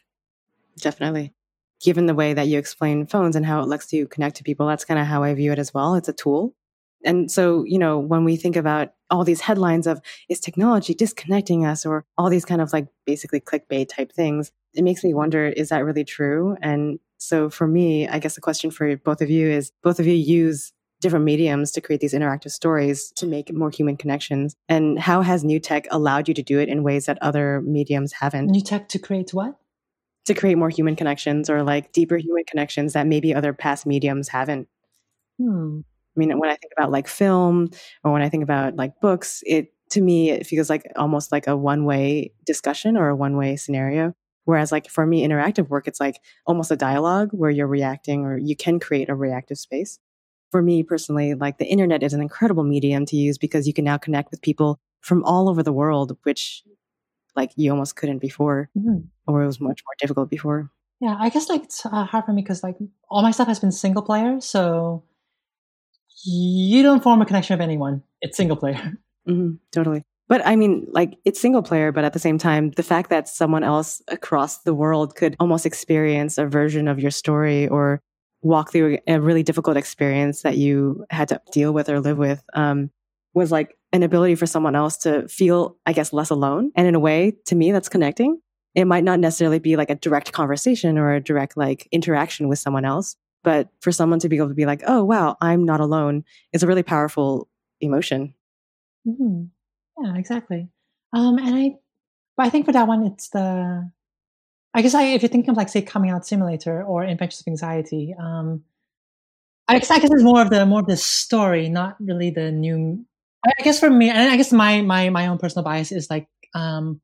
Definitely. 0.79 1.33
Given 1.81 2.05
the 2.05 2.15
way 2.15 2.33
that 2.33 2.47
you 2.47 2.57
explain 2.57 3.05
phones 3.05 3.35
and 3.35 3.45
how 3.45 3.61
it 3.61 3.67
lets 3.67 3.91
you 3.91 4.07
connect 4.07 4.37
to 4.37 4.43
people, 4.43 4.67
that's 4.67 4.85
kind 4.85 4.99
of 4.99 5.05
how 5.05 5.23
I 5.23 5.33
view 5.33 5.51
it 5.51 5.59
as 5.59 5.73
well. 5.73 5.95
It's 5.95 6.09
a 6.09 6.13
tool. 6.13 6.55
And 7.03 7.31
so, 7.31 7.63
you 7.63 7.77
know, 7.77 7.99
when 7.99 8.23
we 8.23 8.35
think 8.35 8.55
about 8.55 8.93
all 9.09 9.23
these 9.23 9.41
headlines 9.41 9.87
of 9.87 10.01
is 10.29 10.39
technology 10.39 10.93
disconnecting 10.93 11.65
us 11.65 11.85
or 11.85 12.05
all 12.17 12.29
these 12.29 12.45
kind 12.45 12.61
of 12.61 12.73
like 12.73 12.87
basically 13.05 13.39
clickbait 13.39 13.89
type 13.89 14.11
things, 14.11 14.51
it 14.73 14.83
makes 14.83 15.03
me 15.03 15.13
wonder 15.13 15.45
is 15.45 15.69
that 15.69 15.85
really 15.85 16.03
true? 16.03 16.57
And 16.61 16.99
so 17.17 17.49
for 17.49 17.67
me, 17.67 18.07
I 18.07 18.19
guess 18.19 18.35
the 18.35 18.41
question 18.41 18.71
for 18.71 18.95
both 18.97 19.21
of 19.21 19.29
you 19.29 19.49
is 19.49 19.71
both 19.83 19.99
of 19.99 20.07
you 20.07 20.13
use 20.13 20.73
different 20.99 21.25
mediums 21.25 21.71
to 21.71 21.81
create 21.81 22.01
these 22.01 22.13
interactive 22.13 22.51
stories 22.51 23.11
to 23.15 23.27
make 23.27 23.53
more 23.53 23.69
human 23.69 23.97
connections. 23.97 24.55
And 24.67 24.97
how 24.97 25.21
has 25.21 25.43
new 25.43 25.59
tech 25.59 25.87
allowed 25.91 26.27
you 26.27 26.33
to 26.33 26.41
do 26.41 26.59
it 26.59 26.69
in 26.69 26.83
ways 26.83 27.05
that 27.05 27.17
other 27.21 27.61
mediums 27.61 28.13
haven't? 28.13 28.47
New 28.47 28.61
tech 28.61 28.89
to 28.89 28.99
create 28.99 29.33
what? 29.33 29.55
To 30.25 30.33
create 30.33 30.57
more 30.57 30.69
human 30.69 30.95
connections 30.95 31.49
or 31.49 31.63
like 31.63 31.91
deeper 31.91 32.17
human 32.17 32.43
connections 32.45 32.93
that 32.93 33.07
maybe 33.07 33.33
other 33.33 33.53
past 33.53 33.85
mediums 33.85 34.29
haven't. 34.29 34.67
Hmm. 35.37 35.81
I 36.15 36.19
mean, 36.19 36.37
when 36.39 36.49
I 36.49 36.55
think 36.55 36.73
about 36.75 36.91
like 36.91 37.07
film 37.07 37.69
or 38.03 38.11
when 38.11 38.23
I 38.23 38.29
think 38.29 38.43
about 38.43 38.75
like 38.75 38.99
books, 38.99 39.43
it 39.45 39.71
to 39.91 40.01
me 40.01 40.31
it 40.31 40.45
feels 40.47 40.69
like 40.69 40.91
almost 40.95 41.31
like 41.31 41.47
a 41.47 41.55
one 41.55 41.85
way 41.85 42.33
discussion 42.45 42.97
or 42.97 43.09
a 43.09 43.15
one 43.15 43.37
way 43.37 43.55
scenario. 43.55 44.15
Whereas, 44.47 44.71
like 44.71 44.89
for 44.89 45.05
me, 45.05 45.27
interactive 45.27 45.67
work, 45.67 45.89
it's 45.89 45.99
like 45.99 46.21
almost 46.45 46.71
a 46.71 46.77
dialogue 46.77 47.31
where 47.33 47.49
you're 47.49 47.67
reacting 47.67 48.23
or 48.23 48.37
you 48.37 48.55
can 48.55 48.79
create 48.79 49.09
a 49.09 49.13
reactive 49.13 49.57
space. 49.57 49.99
For 50.51 50.61
me 50.61 50.83
personally, 50.83 51.33
like 51.33 51.57
the 51.57 51.65
internet 51.65 52.01
is 52.01 52.13
an 52.13 52.21
incredible 52.21 52.63
medium 52.63 53.05
to 53.07 53.17
use 53.17 53.37
because 53.37 53.67
you 53.67 53.73
can 53.73 53.83
now 53.83 53.97
connect 53.97 54.31
with 54.31 54.41
people 54.41 54.79
from 55.01 55.21
all 55.25 55.49
over 55.49 55.63
the 55.63 55.73
world, 55.73 56.17
which 56.23 56.63
like 57.35 57.51
you 57.57 57.71
almost 57.71 57.97
couldn't 57.97 58.19
before, 58.19 58.69
mm-hmm. 58.77 58.99
or 59.27 59.43
it 59.43 59.47
was 59.47 59.59
much 59.59 59.83
more 59.85 59.95
difficult 59.99 60.29
before. 60.29 60.71
Yeah, 61.01 61.17
I 61.19 61.27
guess 61.27 61.49
like 61.49 61.65
it's 61.65 61.85
uh, 61.85 62.05
hard 62.05 62.23
for 62.23 62.31
me 62.31 62.41
because 62.41 62.63
like 62.63 62.77
all 63.09 63.23
my 63.23 63.31
stuff 63.31 63.49
has 63.49 63.59
been 63.59 63.73
single 63.73 64.01
player, 64.01 64.39
so 64.39 65.03
you 66.23 66.83
don't 66.83 67.03
form 67.03 67.21
a 67.21 67.25
connection 67.25 67.57
with 67.57 67.63
anyone. 67.63 68.01
It's 68.21 68.37
single 68.37 68.55
player. 68.55 68.97
Mm-hmm, 69.27 69.55
totally. 69.73 70.05
But 70.27 70.45
I 70.45 70.55
mean, 70.55 70.87
like 70.91 71.17
it's 71.23 71.39
single 71.39 71.63
player, 71.63 71.91
but 71.91 72.03
at 72.03 72.13
the 72.13 72.19
same 72.19 72.37
time, 72.37 72.71
the 72.71 72.83
fact 72.83 73.09
that 73.09 73.29
someone 73.29 73.63
else 73.63 74.01
across 74.09 74.59
the 74.59 74.73
world 74.73 75.15
could 75.15 75.35
almost 75.39 75.65
experience 75.65 76.37
a 76.37 76.45
version 76.45 76.87
of 76.87 76.99
your 76.99 77.11
story 77.11 77.67
or 77.67 78.01
walk 78.41 78.71
through 78.71 78.99
a 79.07 79.19
really 79.19 79.43
difficult 79.43 79.77
experience 79.77 80.41
that 80.41 80.57
you 80.57 81.05
had 81.09 81.29
to 81.29 81.41
deal 81.51 81.73
with 81.73 81.89
or 81.89 81.99
live 81.99 82.17
with 82.17 82.43
um, 82.53 82.89
was 83.33 83.51
like 83.51 83.77
an 83.93 84.03
ability 84.03 84.35
for 84.35 84.45
someone 84.45 84.75
else 84.75 84.97
to 84.97 85.27
feel, 85.27 85.77
I 85.85 85.93
guess, 85.93 86.11
less 86.13 86.29
alone. 86.29 86.71
And 86.75 86.87
in 86.87 86.95
a 86.95 86.99
way, 86.99 87.33
to 87.45 87.55
me, 87.55 87.71
that's 87.71 87.89
connecting. 87.89 88.39
It 88.75 88.85
might 88.85 89.03
not 89.03 89.19
necessarily 89.19 89.59
be 89.59 89.75
like 89.75 89.89
a 89.89 89.95
direct 89.95 90.33
conversation 90.33 90.97
or 90.97 91.13
a 91.13 91.21
direct 91.21 91.57
like 91.57 91.87
interaction 91.91 92.47
with 92.47 92.59
someone 92.59 92.85
else, 92.85 93.15
but 93.43 93.69
for 93.79 93.91
someone 93.91 94.19
to 94.19 94.29
be 94.29 94.37
able 94.37 94.49
to 94.49 94.53
be 94.53 94.65
like, 94.65 94.83
oh, 94.85 95.03
wow, 95.03 95.37
I'm 95.41 95.63
not 95.63 95.79
alone 95.79 96.25
is 96.53 96.63
a 96.63 96.67
really 96.67 96.83
powerful 96.83 97.47
emotion. 97.79 98.33
Mm-hmm. 99.07 99.45
Yeah, 99.99 100.15
exactly. 100.15 100.69
Um, 101.13 101.37
and 101.37 101.55
I, 101.55 101.75
but 102.35 102.45
I 102.45 102.49
think 102.49 102.65
for 102.65 102.71
that 102.71 102.87
one, 102.87 103.05
it's 103.05 103.29
the, 103.29 103.89
I 104.73 104.81
guess 104.81 104.93
I, 104.93 105.03
if 105.05 105.23
you 105.23 105.29
think 105.29 105.47
of 105.47 105.57
like 105.57 105.69
say 105.69 105.81
coming 105.81 106.11
out 106.11 106.27
simulator 106.27 106.83
or 106.83 107.03
infectious 107.03 107.47
anxiety, 107.47 108.15
um, 108.19 108.63
I 109.67 109.79
guess 109.79 109.91
I 109.91 109.99
guess 109.99 110.09
it's 110.11 110.23
more 110.23 110.41
of 110.41 110.49
the 110.49 110.65
more 110.65 110.79
of 110.79 110.87
the 110.87 110.95
story, 110.97 111.67
not 111.69 111.97
really 111.99 112.29
the 112.29 112.51
new. 112.51 113.05
I 113.45 113.63
guess 113.63 113.79
for 113.79 113.89
me, 113.89 114.09
and 114.09 114.31
I 114.31 114.37
guess 114.37 114.51
my 114.51 114.81
my 114.81 115.09
my 115.09 115.27
own 115.27 115.37
personal 115.37 115.63
bias 115.63 115.91
is 115.91 116.09
like 116.09 116.27
um, 116.53 117.01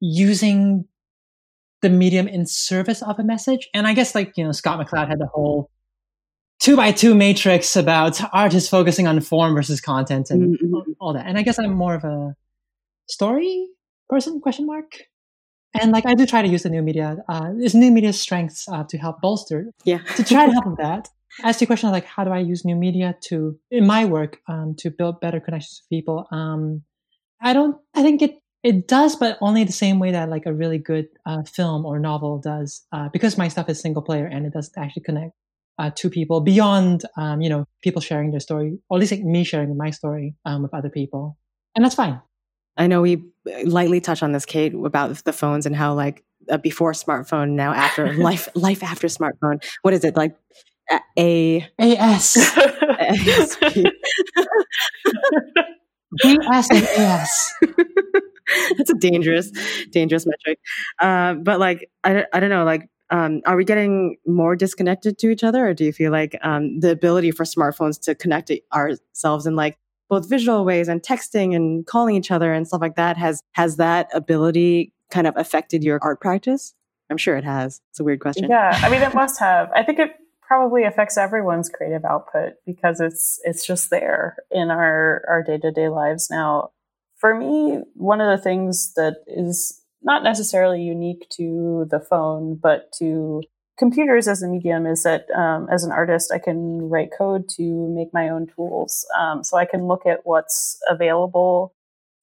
using 0.00 0.86
the 1.82 1.90
medium 1.90 2.28
in 2.28 2.46
service 2.46 3.02
of 3.02 3.18
a 3.18 3.24
message. 3.24 3.68
And 3.74 3.86
I 3.86 3.94
guess 3.94 4.14
like, 4.14 4.32
you 4.36 4.44
know, 4.44 4.52
Scott 4.52 4.78
McCloud 4.78 5.08
had 5.08 5.18
the 5.18 5.26
whole 5.26 5.70
two 6.60 6.76
by 6.76 6.92
two 6.92 7.14
matrix 7.14 7.74
about 7.74 8.20
artists 8.32 8.68
focusing 8.68 9.06
on 9.06 9.20
form 9.20 9.54
versus 9.54 9.80
content 9.80 10.30
and 10.30 10.58
mm-hmm. 10.58 10.92
all 11.00 11.14
that. 11.14 11.26
And 11.26 11.38
I 11.38 11.42
guess 11.42 11.58
I'm 11.58 11.72
more 11.72 11.94
of 11.94 12.04
a 12.04 12.36
story 13.08 13.66
person 14.08 14.40
question 14.40 14.66
mark. 14.66 14.98
And 15.80 15.92
like 15.92 16.04
I 16.04 16.14
do 16.14 16.26
try 16.26 16.42
to 16.42 16.48
use 16.48 16.64
the 16.64 16.70
new 16.70 16.82
media, 16.82 17.18
uh, 17.28 17.52
this 17.56 17.74
new 17.74 17.90
media 17.90 18.12
strengths 18.12 18.68
uh, 18.68 18.84
to 18.84 18.98
help 18.98 19.20
bolster, 19.20 19.72
yeah, 19.84 19.98
to 20.16 20.24
try 20.24 20.46
to 20.46 20.52
help 20.52 20.66
with 20.66 20.78
that. 20.78 21.08
As 21.44 21.56
to 21.58 21.62
your 21.62 21.68
question 21.68 21.88
of 21.88 21.92
like 21.92 22.04
how 22.04 22.24
do 22.24 22.30
I 22.30 22.40
use 22.40 22.64
new 22.64 22.74
media 22.74 23.16
to 23.28 23.56
in 23.70 23.86
my 23.86 24.04
work 24.04 24.40
um, 24.48 24.74
to 24.78 24.90
build 24.90 25.20
better 25.20 25.38
connections 25.38 25.82
with 25.82 25.96
people, 25.96 26.26
um, 26.32 26.82
I 27.40 27.52
don't. 27.52 27.76
I 27.94 28.02
think 28.02 28.20
it 28.20 28.42
it 28.64 28.88
does, 28.88 29.14
but 29.14 29.38
only 29.40 29.62
the 29.62 29.72
same 29.72 30.00
way 30.00 30.10
that 30.10 30.28
like 30.28 30.44
a 30.44 30.52
really 30.52 30.78
good 30.78 31.06
uh, 31.24 31.44
film 31.44 31.86
or 31.86 32.00
novel 32.00 32.38
does, 32.38 32.84
uh, 32.92 33.08
because 33.10 33.38
my 33.38 33.46
stuff 33.46 33.68
is 33.68 33.80
single 33.80 34.02
player 34.02 34.26
and 34.26 34.44
it 34.44 34.52
doesn't 34.52 34.76
actually 34.76 35.04
connect 35.04 35.34
uh, 35.80 35.90
to 35.96 36.10
people 36.10 36.40
beyond, 36.42 37.04
um, 37.16 37.40
you 37.40 37.48
know, 37.48 37.64
people 37.82 38.02
sharing 38.02 38.30
their 38.30 38.40
story, 38.40 38.78
or 38.90 38.98
at 38.98 39.00
least 39.00 39.12
like 39.12 39.22
me 39.22 39.42
sharing 39.44 39.74
my 39.76 39.90
story 39.90 40.34
um, 40.44 40.62
with 40.62 40.74
other 40.74 40.90
people, 40.90 41.38
and 41.74 41.84
that's 41.84 41.94
fine. 41.94 42.20
I 42.76 42.86
know 42.86 43.00
we 43.00 43.24
lightly 43.64 44.00
touch 44.00 44.22
on 44.22 44.32
this, 44.32 44.44
Kate, 44.44 44.74
about 44.74 45.24
the 45.24 45.32
phones 45.32 45.64
and 45.66 45.74
how 45.74 45.94
like 45.94 46.22
uh, 46.50 46.58
before 46.58 46.92
smartphone, 46.92 47.50
now 47.52 47.72
after 47.72 48.12
life, 48.28 48.48
life 48.54 48.82
after 48.82 49.06
smartphone. 49.08 49.64
What 49.82 49.94
is 49.94 50.04
it 50.04 50.16
like? 50.16 50.36
A 51.18 51.66
AS. 51.78 52.36
And 56.24 56.38
AS. 56.44 57.54
That's 58.76 58.90
a 58.90 58.94
dangerous, 58.98 59.52
dangerous 59.90 60.26
metric. 60.26 60.58
Uh, 61.00 61.34
but 61.34 61.60
like, 61.60 61.88
I, 62.02 62.26
I 62.32 62.40
don't 62.40 62.50
know, 62.50 62.64
like, 62.64 62.88
um, 63.10 63.42
are 63.44 63.56
we 63.56 63.64
getting 63.64 64.16
more 64.26 64.54
disconnected 64.56 65.18
to 65.18 65.30
each 65.30 65.42
other 65.42 65.68
or 65.68 65.74
do 65.74 65.84
you 65.84 65.92
feel 65.92 66.12
like 66.12 66.38
um, 66.42 66.80
the 66.80 66.90
ability 66.90 67.32
for 67.32 67.44
smartphones 67.44 68.00
to 68.02 68.14
connect 68.14 68.50
ourselves 68.72 69.46
in 69.46 69.56
like 69.56 69.78
both 70.08 70.28
visual 70.28 70.64
ways 70.64 70.88
and 70.88 71.02
texting 71.02 71.54
and 71.54 71.86
calling 71.86 72.16
each 72.16 72.30
other 72.30 72.52
and 72.52 72.66
stuff 72.66 72.80
like 72.80 72.96
that 72.96 73.16
has 73.16 73.42
has 73.52 73.76
that 73.76 74.08
ability 74.12 74.92
kind 75.10 75.26
of 75.26 75.36
affected 75.36 75.82
your 75.82 75.98
art 76.02 76.20
practice? 76.20 76.74
I'm 77.10 77.16
sure 77.16 77.36
it 77.36 77.44
has. 77.44 77.80
It's 77.90 78.00
a 78.00 78.04
weird 78.04 78.20
question. 78.20 78.48
Yeah 78.48 78.78
i 78.82 78.88
mean 78.88 79.02
it 79.02 79.14
must 79.14 79.38
have. 79.40 79.70
I 79.74 79.82
think 79.82 79.98
it 79.98 80.12
probably 80.42 80.84
affects 80.84 81.16
everyone's 81.16 81.68
creative 81.68 82.04
output 82.04 82.54
because 82.66 83.00
it's 83.00 83.40
it's 83.44 83.66
just 83.66 83.90
there 83.90 84.36
in 84.50 84.70
our 84.70 85.24
our 85.28 85.42
day-to-day 85.42 85.88
lives 85.88 86.28
now. 86.30 86.70
For 87.16 87.34
me 87.34 87.82
one 87.94 88.20
of 88.20 88.36
the 88.36 88.42
things 88.42 88.94
that 88.94 89.18
is 89.26 89.79
not 90.02 90.22
necessarily 90.22 90.82
unique 90.82 91.26
to 91.30 91.86
the 91.90 92.00
phone 92.00 92.58
but 92.60 92.90
to 92.98 93.42
computers 93.80 94.28
as 94.28 94.42
a 94.42 94.46
medium 94.46 94.86
is 94.86 95.02
that 95.04 95.24
um, 95.34 95.66
as 95.72 95.84
an 95.84 95.90
artist, 95.90 96.30
I 96.30 96.38
can 96.38 96.90
write 96.90 97.08
code 97.16 97.48
to 97.56 97.88
make 97.88 98.12
my 98.12 98.28
own 98.28 98.46
tools. 98.46 99.06
Um, 99.18 99.42
so 99.42 99.56
I 99.56 99.64
can 99.64 99.86
look 99.86 100.04
at 100.06 100.20
what's 100.24 100.78
available 100.88 101.74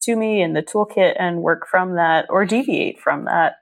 to 0.04 0.16
me 0.16 0.42
in 0.42 0.54
the 0.54 0.62
toolkit 0.62 1.16
and 1.20 1.42
work 1.42 1.68
from 1.68 1.96
that 1.96 2.28
or 2.30 2.46
deviate 2.46 3.00
from 3.00 3.26
that. 3.26 3.56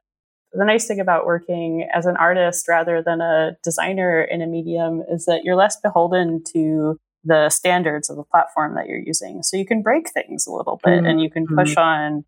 The 0.51 0.65
nice 0.65 0.87
thing 0.87 0.99
about 0.99 1.25
working 1.25 1.87
as 1.93 2.05
an 2.05 2.17
artist 2.17 2.67
rather 2.67 3.01
than 3.01 3.21
a 3.21 3.57
designer 3.63 4.21
in 4.21 4.41
a 4.41 4.47
medium 4.47 5.01
is 5.09 5.25
that 5.25 5.45
you're 5.45 5.55
less 5.55 5.79
beholden 5.79 6.43
to 6.53 6.99
the 7.23 7.49
standards 7.49 8.09
of 8.09 8.17
the 8.17 8.23
platform 8.23 8.75
that 8.75 8.87
you're 8.87 8.99
using. 8.99 9.41
So 9.41 9.55
you 9.55 9.65
can 9.65 9.81
break 9.81 10.11
things 10.11 10.45
a 10.45 10.51
little 10.51 10.79
bit 10.83 10.97
mm-hmm. 10.97 11.05
and 11.05 11.21
you 11.21 11.29
can 11.29 11.47
push 11.47 11.75
mm-hmm. 11.75 11.79
on 11.79 12.25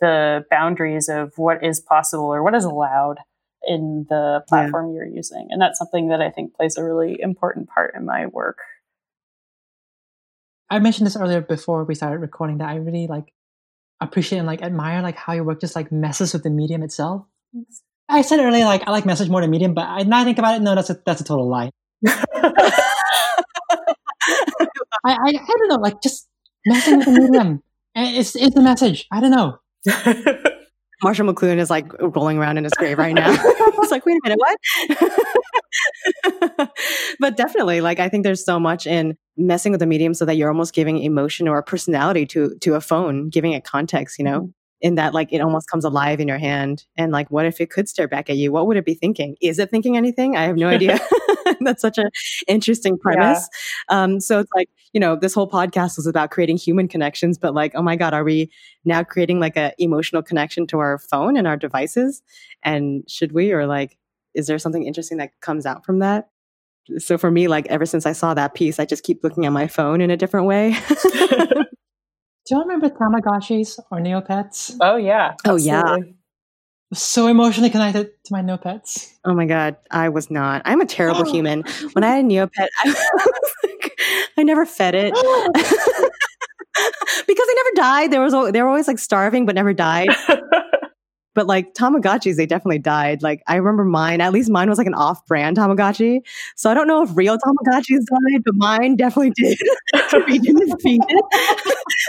the 0.00 0.44
boundaries 0.50 1.08
of 1.08 1.32
what 1.36 1.64
is 1.64 1.80
possible 1.80 2.26
or 2.26 2.42
what 2.42 2.54
is 2.54 2.64
allowed 2.64 3.18
in 3.66 4.06
the 4.08 4.42
platform 4.48 4.88
yeah. 4.88 4.94
you're 4.94 5.06
using. 5.06 5.48
And 5.50 5.60
that's 5.60 5.78
something 5.78 6.08
that 6.08 6.20
I 6.20 6.30
think 6.30 6.54
plays 6.54 6.76
a 6.76 6.84
really 6.84 7.20
important 7.20 7.68
part 7.68 7.94
in 7.94 8.04
my 8.04 8.26
work. 8.26 8.58
I 10.70 10.78
mentioned 10.78 11.06
this 11.06 11.16
earlier 11.16 11.40
before 11.40 11.84
we 11.84 11.94
started 11.94 12.18
recording 12.18 12.58
that 12.58 12.68
I 12.68 12.76
really 12.76 13.06
like 13.06 13.32
appreciate 14.00 14.38
and 14.38 14.46
like 14.46 14.62
admire 14.62 15.02
like 15.02 15.16
how 15.16 15.32
your 15.32 15.44
work 15.44 15.60
just 15.60 15.74
like 15.74 15.90
messes 15.90 16.32
with 16.32 16.42
the 16.42 16.50
medium 16.50 16.82
itself. 16.82 17.24
I 18.08 18.22
said 18.22 18.40
earlier 18.40 18.64
like 18.64 18.86
I 18.86 18.90
like 18.90 19.06
message 19.06 19.28
more 19.28 19.40
than 19.40 19.50
medium, 19.50 19.74
but 19.74 19.86
I 19.86 20.02
now 20.02 20.24
think 20.24 20.38
about 20.38 20.56
it, 20.56 20.62
no, 20.62 20.74
that's 20.74 20.90
a 20.90 21.00
that's 21.04 21.20
a 21.20 21.24
total 21.24 21.48
lie. 21.48 21.70
I, 25.04 25.12
I, 25.12 25.28
I 25.28 25.54
don't 25.58 25.68
know, 25.68 25.76
like 25.76 26.02
just 26.02 26.28
messing 26.66 26.98
with 26.98 27.06
the 27.06 27.12
medium. 27.12 27.62
It's 28.00 28.36
it's 28.36 28.54
the 28.54 28.62
message. 28.62 29.08
I 29.10 29.18
don't 29.20 29.32
know. 29.32 29.58
Marshall 31.02 31.32
McLuhan 31.32 31.58
is 31.58 31.70
like 31.70 31.92
rolling 32.00 32.38
around 32.38 32.58
in 32.58 32.64
his 32.64 32.72
grave 32.74 32.98
right 32.98 33.14
now. 33.14 33.30
He's 33.80 33.90
like, 33.90 34.04
wait 34.04 34.16
a 34.16 34.28
minute, 34.28 34.38
what? 34.38 34.58
but 37.20 37.36
definitely, 37.36 37.80
like, 37.80 38.00
I 38.00 38.08
think 38.08 38.24
there's 38.24 38.44
so 38.44 38.58
much 38.58 38.86
in 38.86 39.16
messing 39.36 39.70
with 39.70 39.78
the 39.78 39.86
medium 39.86 40.12
so 40.12 40.24
that 40.24 40.36
you're 40.36 40.48
almost 40.48 40.74
giving 40.74 40.98
emotion 40.98 41.46
or 41.46 41.62
personality 41.62 42.26
to 42.26 42.56
to 42.62 42.74
a 42.74 42.80
phone, 42.80 43.28
giving 43.28 43.52
it 43.52 43.62
context, 43.64 44.18
you 44.18 44.24
know, 44.24 44.40
mm-hmm. 44.40 44.50
in 44.80 44.96
that 44.96 45.14
like 45.14 45.32
it 45.32 45.40
almost 45.40 45.70
comes 45.70 45.84
alive 45.84 46.18
in 46.18 46.26
your 46.26 46.38
hand. 46.38 46.84
And 46.96 47.12
like, 47.12 47.30
what 47.30 47.46
if 47.46 47.60
it 47.60 47.70
could 47.70 47.88
stare 47.88 48.08
back 48.08 48.28
at 48.28 48.36
you? 48.36 48.50
What 48.50 48.66
would 48.66 48.76
it 48.76 48.84
be 48.84 48.94
thinking? 48.94 49.36
Is 49.40 49.60
it 49.60 49.70
thinking 49.70 49.96
anything? 49.96 50.36
I 50.36 50.44
have 50.44 50.56
no 50.56 50.68
idea. 50.68 50.98
That's 51.60 51.82
such 51.82 51.98
an 51.98 52.10
interesting 52.46 52.98
premise. 52.98 53.48
Yeah. 53.90 54.02
Um, 54.02 54.20
so 54.20 54.40
it's 54.40 54.50
like, 54.54 54.68
you 54.92 55.00
know, 55.00 55.16
this 55.16 55.34
whole 55.34 55.48
podcast 55.48 55.96
was 55.96 56.06
about 56.06 56.30
creating 56.30 56.56
human 56.56 56.88
connections, 56.88 57.38
but 57.38 57.54
like, 57.54 57.72
oh 57.74 57.82
my 57.82 57.96
God, 57.96 58.14
are 58.14 58.24
we 58.24 58.50
now 58.84 59.02
creating 59.02 59.40
like 59.40 59.56
an 59.56 59.72
emotional 59.78 60.22
connection 60.22 60.66
to 60.68 60.78
our 60.78 60.98
phone 60.98 61.36
and 61.36 61.46
our 61.46 61.56
devices? 61.56 62.22
And 62.62 63.04
should 63.08 63.32
we, 63.32 63.52
or 63.52 63.66
like, 63.66 63.98
is 64.34 64.46
there 64.46 64.58
something 64.58 64.84
interesting 64.84 65.18
that 65.18 65.32
comes 65.40 65.66
out 65.66 65.84
from 65.84 65.98
that? 66.00 66.28
So 66.98 67.18
for 67.18 67.30
me, 67.30 67.48
like 67.48 67.66
ever 67.66 67.84
since 67.84 68.06
I 68.06 68.12
saw 68.12 68.32
that 68.34 68.54
piece, 68.54 68.80
I 68.80 68.86
just 68.86 69.04
keep 69.04 69.22
looking 69.22 69.44
at 69.44 69.52
my 69.52 69.66
phone 69.66 70.00
in 70.00 70.10
a 70.10 70.16
different 70.16 70.46
way. 70.46 70.76
Do 72.48 72.54
you 72.54 72.60
remember 72.62 72.88
Tamagotchis 72.88 73.78
or 73.90 73.98
Neopets? 73.98 74.74
Oh 74.80 74.96
yeah. 74.96 75.34
Oh 75.44 75.56
yeah 75.56 75.96
so 76.92 77.26
emotionally 77.26 77.70
connected 77.70 78.10
to 78.24 78.32
my 78.32 78.40
Neopets. 78.40 79.12
Oh 79.24 79.34
my 79.34 79.44
god, 79.44 79.76
I 79.90 80.08
was 80.08 80.30
not. 80.30 80.62
I'm 80.64 80.80
a 80.80 80.86
terrible 80.86 81.24
oh. 81.26 81.30
human. 81.30 81.64
When 81.92 82.04
I 82.04 82.16
had 82.16 82.24
a 82.24 82.28
Neopet, 82.28 82.68
I, 82.80 82.84
like, 83.64 84.00
I 84.38 84.42
never 84.42 84.64
fed 84.64 84.94
it 84.94 85.12
because 87.26 87.46
they 87.46 87.54
never 87.54 87.70
died. 87.74 88.10
There 88.10 88.22
was 88.22 88.32
they 88.52 88.62
were 88.62 88.68
always 88.68 88.88
like 88.88 88.98
starving, 88.98 89.44
but 89.44 89.54
never 89.54 89.74
died. 89.74 90.08
but 91.34 91.46
like 91.46 91.74
Tamagotchis, 91.74 92.36
they 92.36 92.46
definitely 92.46 92.78
died. 92.78 93.22
Like 93.22 93.42
I 93.46 93.56
remember 93.56 93.84
mine. 93.84 94.22
At 94.22 94.32
least 94.32 94.48
mine 94.48 94.70
was 94.70 94.78
like 94.78 94.86
an 94.86 94.94
off-brand 94.94 95.58
Tamagotchi. 95.58 96.20
So 96.56 96.70
I 96.70 96.74
don't 96.74 96.88
know 96.88 97.02
if 97.02 97.10
real 97.14 97.36
Tamagotchis 97.36 98.06
died, 98.06 98.44
but 98.46 98.54
mine 98.54 98.96
definitely 98.96 99.32
did. 99.36 99.58
we 100.26 100.38
didn't 100.38 100.80
feed 100.80 101.02
it. 101.06 101.24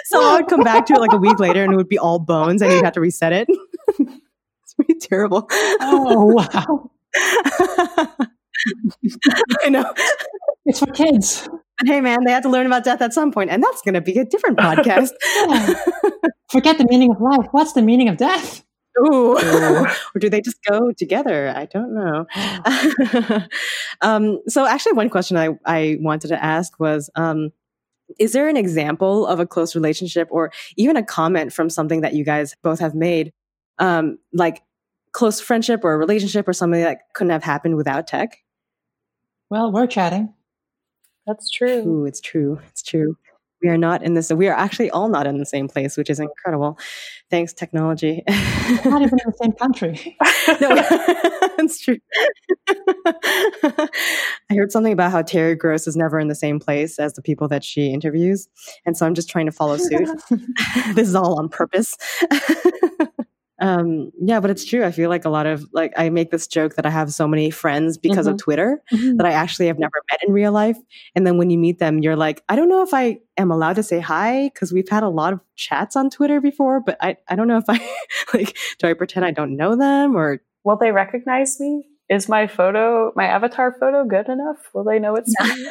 so 0.06 0.24
I 0.24 0.38
would 0.38 0.48
come 0.48 0.62
back 0.62 0.86
to 0.86 0.94
it 0.94 1.02
like 1.02 1.12
a 1.12 1.18
week 1.18 1.38
later, 1.38 1.66
and 1.66 1.74
it 1.74 1.76
would 1.76 1.90
be 1.90 2.00
all 2.00 2.20
bones, 2.20 2.62
and 2.62 2.72
you'd 2.72 2.86
have 2.86 2.94
to 2.94 3.02
reset 3.02 3.34
it 3.34 3.50
pretty 4.80 5.00
terrible. 5.02 5.48
Oh, 5.52 6.34
wow. 6.34 6.92
I 9.64 9.70
know. 9.70 9.94
It's 10.66 10.80
for 10.80 10.88
kids. 10.88 11.48
Hey, 11.86 12.02
man, 12.02 12.26
they 12.26 12.32
had 12.32 12.44
to 12.44 12.50
learn 12.50 12.66
about 12.66 12.84
death 12.84 13.02
at 13.02 13.14
some 13.14 13.32
point, 13.32 13.50
and 13.50 13.64
that's 13.64 13.82
going 13.82 13.94
to 13.94 14.02
be 14.02 14.18
a 14.20 14.26
different 14.26 14.58
podcast. 14.60 15.12
Forget 16.52 16.78
the 16.78 16.86
meaning 16.90 17.12
of 17.12 17.22
life. 17.22 17.48
What's 17.52 17.74
the 17.74 17.82
meaning 17.82 18.10
of 18.10 18.18
death? 18.18 18.64
Ooh. 19.00 19.38
or 19.38 20.20
do 20.20 20.30
they 20.30 20.42
just 20.42 20.58
go 20.68 20.92
together? 20.92 21.54
I 21.56 21.66
don't 21.66 21.94
know. 21.94 22.26
um, 24.02 24.42
so, 24.48 24.66
actually, 24.66 24.94
one 24.94 25.10
question 25.10 25.38
I, 25.38 25.50
I 25.66 25.98
wanted 26.02 26.30
to 26.30 26.44
ask 26.44 26.78
was 26.80 27.10
um, 27.16 27.52
Is 28.20 28.34
there 28.34 28.50
an 28.50 28.58
example 28.58 29.26
of 29.26 29.40
a 29.40 29.48
close 29.48 29.74
relationship 29.74 30.28
or 30.32 30.52
even 30.76 30.98
a 30.98 31.04
comment 31.04 31.54
from 31.54 31.70
something 31.70 32.02
that 32.02 32.14
you 32.14 32.26
guys 32.26 32.56
both 32.62 32.80
have 32.80 32.94
made? 32.94 33.32
Um, 33.78 34.18
like 34.34 34.62
close 35.12 35.40
friendship 35.40 35.84
or 35.84 35.94
a 35.94 35.98
relationship 35.98 36.48
or 36.48 36.54
something 36.54 36.82
that 36.82 37.00
couldn't 37.14 37.32
have 37.32 37.44
happened 37.44 37.76
without 37.76 38.08
tech? 38.08 38.38
Well, 39.50 39.72
we're 39.72 39.88
chatting. 39.88 40.34
That's 41.26 41.50
true. 41.50 41.84
Ooh, 41.88 42.06
it's 42.06 42.22
true. 42.22 42.60
It's 42.70 42.84
true. 42.84 43.16
We 43.62 43.70
are 43.70 43.78
not 43.78 44.04
in 44.04 44.14
this. 44.14 44.32
We 44.32 44.48
are 44.48 44.56
actually 44.56 44.90
all 44.90 45.10
not 45.10 45.28
in 45.28 45.38
the 45.38 45.46
same 45.46 45.68
place, 45.68 45.98
which 45.98 46.10
is 46.10 46.20
incredible. 46.20 46.80
Thanks, 47.30 47.52
technology. 47.52 48.24
not 48.28 49.02
even 49.02 49.20
in 49.20 49.26
the 49.26 49.38
same 49.42 49.52
country. 49.52 50.18
no, 50.62 50.76
that's 51.58 51.80
true. 51.82 51.98
I 54.50 54.56
heard 54.56 54.72
something 54.72 54.94
about 54.94 55.12
how 55.12 55.24
Terry 55.24 55.56
Gross 55.56 55.88
is 55.88 55.98
never 55.98 56.20
in 56.20 56.30
the 56.30 56.36
same 56.36 56.60
place 56.60 57.00
as 57.00 57.14
the 57.14 57.22
people 57.22 57.50
that 57.50 57.64
she 57.64 57.92
interviews, 57.92 58.48
and 58.86 58.96
so 58.96 59.06
I'm 59.06 59.14
just 59.14 59.30
trying 59.30 59.48
to 59.48 59.52
follow 59.52 59.76
suit. 59.76 60.08
this 60.96 61.10
is 61.10 61.16
all 61.16 61.38
on 61.38 61.50
purpose 61.50 61.98
um 63.62 64.12
yeah 64.22 64.40
but 64.40 64.50
it's 64.50 64.66
true 64.66 64.86
i 64.86 64.92
feel 64.92 65.10
like 65.10 65.26
a 65.26 65.30
lot 65.30 65.46
of 65.46 65.68
like 65.74 65.92
i 65.98 66.10
make 66.10 66.32
this 66.32 66.48
joke 66.48 66.76
that 66.76 66.86
i 66.86 66.90
have 66.90 67.12
so 67.12 67.28
many 67.28 67.50
friends 67.50 67.98
because 67.98 68.26
mm-hmm. 68.26 68.34
of 68.34 68.42
twitter 68.42 68.82
mm-hmm. 68.92 69.18
that 69.18 69.26
i 69.26 69.32
actually 69.32 69.68
have 69.68 69.80
never 69.80 70.02
met 70.12 70.20
in 70.26 70.34
real 70.34 70.52
life 70.52 70.78
and 71.16 71.26
then 71.28 71.38
when 71.38 71.50
you 71.50 71.58
meet 71.58 71.80
them 71.80 72.00
you're 72.00 72.16
like 72.16 72.44
i 72.50 72.56
don't 72.56 72.70
know 72.70 72.82
if 72.82 72.94
i 72.94 73.18
am 73.38 73.52
allowed 73.52 73.76
to 73.76 73.84
say 73.84 74.00
hi 74.00 74.50
because 74.54 74.72
we've 74.72 74.90
had 74.90 75.04
a 75.04 75.10
lot 75.10 75.34
of 75.34 75.40
chats 75.56 75.96
on 75.96 76.10
twitter 76.10 76.40
before 76.40 76.80
but 76.80 76.98
i 77.02 77.16
i 77.28 77.36
don't 77.36 77.48
know 77.48 77.58
if 77.58 77.66
i 77.68 77.80
like 78.34 78.58
do 78.80 78.88
i 78.88 78.94
pretend 78.94 79.26
i 79.26 79.32
don't 79.32 79.56
know 79.56 79.76
them 79.76 80.16
or 80.16 80.42
will 80.64 80.78
they 80.78 80.92
recognize 80.92 81.60
me? 81.60 81.86
Is 82.10 82.28
my 82.28 82.48
photo, 82.48 83.12
my 83.16 83.26
avatar 83.26 83.76
photo 83.80 84.06
good 84.06 84.28
enough? 84.30 84.58
Will 84.74 84.84
they 84.84 85.00
know 85.00 85.16
it's 85.16 85.34
me? 85.42 85.70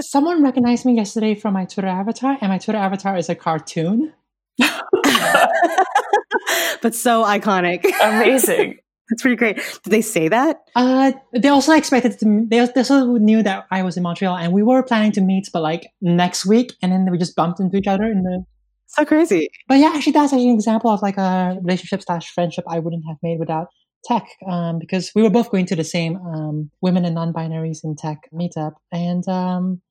Someone 0.00 0.42
recognized 0.42 0.84
me 0.84 0.94
yesterday 0.94 1.34
from 1.34 1.54
my 1.54 1.64
Twitter 1.64 1.88
avatar, 1.88 2.38
and 2.40 2.50
my 2.50 2.58
Twitter 2.58 2.78
avatar 2.78 3.16
is 3.16 3.28
a 3.28 3.34
cartoon. 3.34 4.12
but 6.82 6.94
so 6.94 7.24
iconic. 7.24 7.84
Amazing. 8.00 8.78
That's 9.10 9.22
pretty 9.22 9.36
great. 9.36 9.56
Did 9.56 9.90
they 9.90 10.00
say 10.00 10.28
that? 10.28 10.60
Uh, 10.74 11.12
they 11.34 11.48
also 11.48 11.72
expected 11.72 12.18
to. 12.20 12.46
They 12.48 12.60
also 12.60 13.16
knew 13.16 13.42
that 13.42 13.66
I 13.70 13.82
was 13.82 13.98
in 13.98 14.02
Montreal, 14.02 14.36
and 14.36 14.54
we 14.54 14.62
were 14.62 14.82
planning 14.82 15.12
to 15.12 15.20
meet, 15.20 15.50
but 15.52 15.60
like 15.60 15.88
next 16.00 16.46
week, 16.46 16.72
and 16.80 16.92
then 16.92 17.06
we 17.10 17.18
just 17.18 17.36
bumped 17.36 17.60
into 17.60 17.76
each 17.76 17.86
other 17.86 18.04
in 18.04 18.22
the. 18.22 18.44
So 18.86 19.04
crazy. 19.04 19.50
But 19.68 19.78
yeah, 19.78 19.92
actually, 19.94 20.12
that's 20.12 20.32
actually 20.32 20.48
an 20.48 20.54
example 20.54 20.90
of 20.90 21.02
like 21.02 21.18
a 21.18 21.58
relationship 21.62 22.02
slash 22.02 22.30
friendship 22.30 22.64
I 22.68 22.78
wouldn't 22.78 23.04
have 23.06 23.18
made 23.22 23.38
without 23.38 23.66
tech, 24.04 24.26
um, 24.50 24.78
because 24.78 25.12
we 25.14 25.22
were 25.22 25.30
both 25.30 25.50
going 25.50 25.66
to 25.66 25.76
the 25.76 25.84
same 25.84 26.16
um, 26.16 26.70
women 26.80 27.04
and 27.04 27.14
non-binaries 27.14 27.84
in 27.84 27.96
tech 27.96 28.18
meetup, 28.32 28.74
and 28.90 29.28
um, 29.28 29.82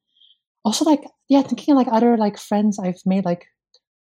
also 0.66 0.84
like 0.84 1.04
yeah, 1.30 1.44
thinking 1.44 1.74
of 1.74 1.78
like 1.78 1.90
other 1.92 2.18
like 2.18 2.40
friends 2.40 2.80
I've 2.80 3.02
made 3.06 3.24
like 3.24 3.46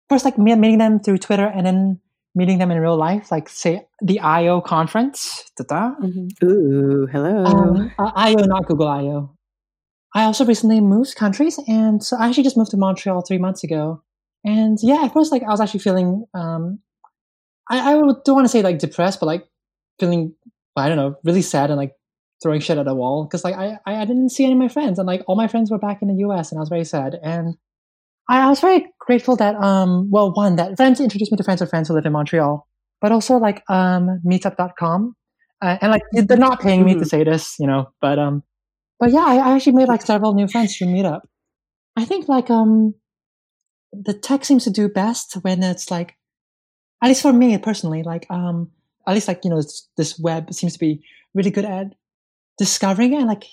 first 0.10 0.26
like 0.26 0.38
meeting 0.38 0.78
them 0.78 1.00
through 1.00 1.20
Twitter, 1.20 1.46
and 1.46 1.66
then 1.66 2.00
meeting 2.36 2.58
them 2.60 2.72
in 2.72 2.80
real 2.80 2.98
life, 2.98 3.32
like 3.32 3.50
say 3.50 3.86
the 4.02 4.20
Eyeo 4.24 4.64
conference. 4.64 5.52
Mm-hmm. 5.60 6.46
Ooh, 6.46 7.08
hello. 7.08 7.44
Um, 7.44 7.92
uh, 8.00 8.12
Eyeo, 8.14 8.48
not 8.48 8.66
Google 8.66 8.88
I/O. 8.88 9.36
I 10.14 10.24
also 10.24 10.46
recently 10.46 10.82
moved 10.82 11.16
countries, 11.16 11.60
and 11.68 12.04
so 12.04 12.18
I 12.18 12.28
actually 12.28 12.44
just 12.44 12.58
moved 12.58 12.72
to 12.72 12.78
Montreal 12.78 13.22
three 13.22 13.38
months 13.38 13.64
ago. 13.64 14.04
And 14.44 14.78
yeah, 14.82 15.04
at 15.04 15.14
first, 15.14 15.32
like 15.32 15.44
I 15.44 15.50
was 15.50 15.62
actually 15.62 15.82
feeling, 15.82 16.26
um, 16.34 16.80
I, 17.70 17.80
I 17.80 17.94
don't 17.94 18.28
want 18.28 18.46
to 18.46 18.50
say 18.50 18.62
like 18.62 18.80
depressed, 18.80 19.20
but 19.20 19.28
like 19.28 19.48
feeling, 20.00 20.34
I 20.76 20.88
don't 20.88 20.98
know, 20.98 21.16
really 21.24 21.42
sad 21.42 21.70
and 21.70 21.78
like 21.78 21.94
throwing 22.42 22.60
shit 22.60 22.78
at 22.78 22.88
a 22.88 22.96
wall 22.96 23.24
because 23.24 23.44
like 23.44 23.56
I, 23.56 23.78
I 23.86 24.04
didn't 24.06 24.30
see 24.30 24.44
any 24.44 24.54
of 24.54 24.60
my 24.60 24.68
friends, 24.68 25.00
and 25.00 25.08
like 25.08 25.24
all 25.28 25.36
my 25.36 25.48
friends 25.48 25.72
were 25.72 25.78
back 25.78 26.02
in 26.02 26.08
the 26.08 26.20
U.S. 26.22 26.52
and 26.52 26.60
I 26.60 26.62
was 26.62 26.70
very 26.70 26.86
sad. 26.86 27.18
And 27.22 27.56
I, 28.30 28.50
was 28.50 28.60
very 28.60 28.88
grateful 29.00 29.36
that, 29.38 29.56
um, 29.56 30.10
well, 30.10 30.34
one, 30.34 30.56
that 30.56 30.78
friends 30.78 31.00
introduced 31.00 31.32
me 31.32 31.38
to 31.38 31.44
friends 31.44 31.62
of 31.62 31.70
friends 31.70 31.88
who 31.88 31.94
live 31.94 32.06
in 32.06 32.14
Montreal, 32.14 32.68
but 33.02 33.12
also 33.12 33.38
like 33.38 33.64
um, 33.70 34.22
meetup.com. 34.26 35.16
Uh, 35.62 35.78
and 35.82 35.92
like 35.92 36.02
they're 36.14 36.38
not 36.38 36.60
paying 36.60 36.84
me 36.84 36.92
mm-hmm. 36.94 37.02
to 37.02 37.06
say 37.06 37.24
this, 37.24 37.56
you 37.60 37.68
know, 37.68 37.92
but 38.02 38.18
um, 38.18 38.42
but 39.00 39.12
yeah, 39.12 39.26
I, 39.26 39.36
I 39.38 39.56
actually 39.56 39.74
made 39.74 39.88
like 39.88 40.02
several 40.02 40.34
new 40.34 40.48
friends 40.48 40.76
through 40.76 40.88
Meetup. 40.88 41.22
I 41.96 42.06
think 42.06 42.28
like 42.28 42.50
um, 42.50 42.96
the 43.92 44.14
tech 44.14 44.46
seems 44.46 44.64
to 44.64 44.70
do 44.70 44.88
best 44.88 45.38
when 45.42 45.62
it's 45.64 45.92
like, 45.92 46.16
at 47.04 47.08
least 47.08 47.22
for 47.22 47.34
me 47.34 47.58
personally, 47.58 48.04
like 48.04 48.28
um, 48.30 48.72
at 49.08 49.14
least 49.14 49.28
like 49.28 49.44
you 49.44 49.50
know 49.50 49.62
this 49.98 50.20
web 50.20 50.54
seems 50.54 50.74
to 50.74 50.80
be 50.80 51.04
really 51.34 51.52
good 51.52 51.66
at 51.66 51.94
discovering 52.58 53.16
and 53.16 53.28
like 53.28 53.46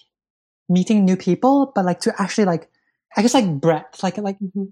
meeting 0.68 1.04
new 1.04 1.16
people, 1.16 1.72
but 1.74 1.84
like 1.84 2.00
to 2.00 2.14
actually 2.20 2.44
like 2.44 2.68
I 3.16 3.22
guess 3.22 3.34
like 3.34 3.60
breadth, 3.60 4.02
like 4.02 4.18
like, 4.18 4.38
mm-hmm. 4.38 4.64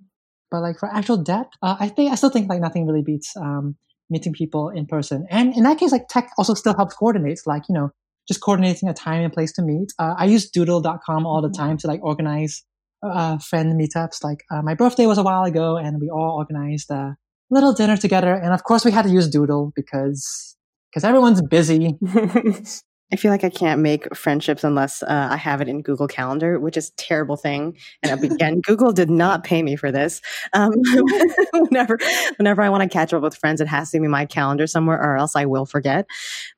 but 0.51 0.61
like 0.61 0.79
for 0.79 0.93
actual 0.93 1.17
depth, 1.17 1.55
uh, 1.63 1.77
I 1.79 1.89
think 1.89 2.13
I 2.13 2.15
still 2.15 2.31
think 2.31 2.49
like 2.49 2.61
nothing 2.61 2.87
really 2.87 3.03
beats 3.03 3.37
um, 3.37 3.77
meeting 4.11 4.33
people 4.33 4.69
in 4.69 4.87
person. 4.87 5.27
And 5.31 5.57
in 5.57 5.63
that 5.65 5.79
case, 5.79 5.93
like 5.93 6.09
tech 6.09 6.31
also 6.39 6.55
still 6.55 6.75
helps 6.77 6.95
coordinate, 6.95 7.41
like 7.47 7.63
you 7.69 7.75
know, 7.75 7.91
just 8.29 8.41
coordinating 8.41 8.89
a 8.89 8.95
time 8.95 9.23
and 9.23 9.33
place 9.33 9.53
to 9.55 9.63
meet. 9.63 9.93
Uh, 9.99 10.15
I 10.19 10.27
use 10.27 10.51
Doodle.com 10.51 11.27
all 11.27 11.43
the 11.43 11.49
mm-hmm. 11.49 11.63
time 11.63 11.77
to 11.79 11.87
like 11.87 12.03
organize 12.03 12.63
uh, 13.03 13.39
friend 13.39 13.81
meetups. 13.81 14.23
Like 14.23 14.45
uh, 14.51 14.63
my 14.63 14.75
birthday 14.75 15.07
was 15.07 15.19
a 15.19 15.23
while 15.23 15.45
ago, 15.45 15.77
and 15.77 16.01
we 16.01 16.11
all 16.11 16.37
organized 16.37 16.91
a 16.91 17.17
little 17.51 17.73
dinner 17.73 17.97
together. 17.97 18.35
And 18.35 18.53
of 18.53 18.65
course, 18.65 18.85
we 18.85 18.91
had 18.91 19.05
to 19.05 19.11
use 19.11 19.29
Doodle 19.29 19.73
because 19.75 20.57
because 20.91 21.05
everyone's 21.05 21.43
busy. 21.43 21.99
I 23.13 23.17
feel 23.17 23.31
like 23.31 23.45
I 23.45 23.51
can't 23.51 23.81
make 23.81 24.15
friendships 24.17 24.65
unless 24.65 25.03
uh, 25.03 25.29
I 25.31 25.37
have 25.37 25.61
it 25.61 25.69
in 25.69 25.83
Google 25.83 26.09
Calendar, 26.09 26.59
which 26.59 26.77
is 26.77 26.89
a 26.89 26.93
terrible 26.97 27.37
thing. 27.37 27.77
And 28.03 28.25
again, 28.25 28.61
Google 28.65 28.93
did 28.93 29.11
not 29.11 29.45
pay 29.45 29.63
me 29.63 29.77
for 29.77 29.93
this. 29.93 30.21
Um, 30.53 30.73
whenever, 31.53 31.99
whenever 32.37 32.63
I 32.63 32.69
want 32.69 32.83
to 32.83 32.89
catch 32.89 33.13
up 33.13 33.23
with 33.23 33.37
friends, 33.37 33.61
it 33.61 33.69
has 33.69 33.93
to 33.93 34.01
be 34.01 34.09
my 34.09 34.27
calendar 34.27 34.67
somewhere, 34.67 35.01
or 35.01 35.17
else 35.17 35.37
I 35.37 35.45
will 35.45 35.67
forget, 35.67 36.07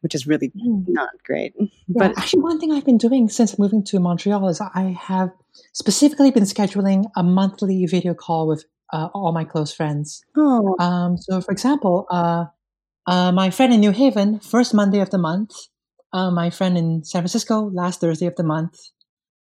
which 0.00 0.14
is 0.14 0.26
really 0.26 0.48
mm. 0.48 0.84
not 0.88 1.10
great. 1.22 1.52
Yeah, 1.58 1.66
but 1.88 2.18
actually, 2.18 2.42
one 2.42 2.58
thing 2.58 2.72
I've 2.72 2.86
been 2.86 2.98
doing 2.98 3.28
since 3.28 3.58
moving 3.58 3.84
to 3.84 4.00
Montreal 4.00 4.48
is 4.48 4.60
I 4.60 4.96
have 4.98 5.30
specifically 5.74 6.30
been 6.30 6.44
scheduling 6.44 7.10
a 7.14 7.22
monthly 7.22 7.84
video 7.84 8.14
call 8.14 8.48
with 8.48 8.64
uh, 8.90 9.08
all 9.12 9.32
my 9.32 9.44
close 9.44 9.74
friends. 9.74 10.24
Oh. 10.34 10.76
Um, 10.78 11.18
so, 11.18 11.42
for 11.42 11.52
example, 11.52 12.06
uh, 12.10 12.46
uh, 13.06 13.32
my 13.32 13.50
friend 13.50 13.74
in 13.74 13.80
New 13.80 13.90
Haven, 13.90 14.40
first 14.40 14.72
Monday 14.72 15.00
of 15.00 15.10
the 15.10 15.18
month 15.18 15.52
uh, 16.12 16.30
my 16.30 16.50
friend 16.50 16.76
in 16.78 17.04
San 17.04 17.22
Francisco 17.22 17.70
last 17.72 18.00
Thursday 18.00 18.26
of 18.26 18.36
the 18.36 18.44
month, 18.44 18.78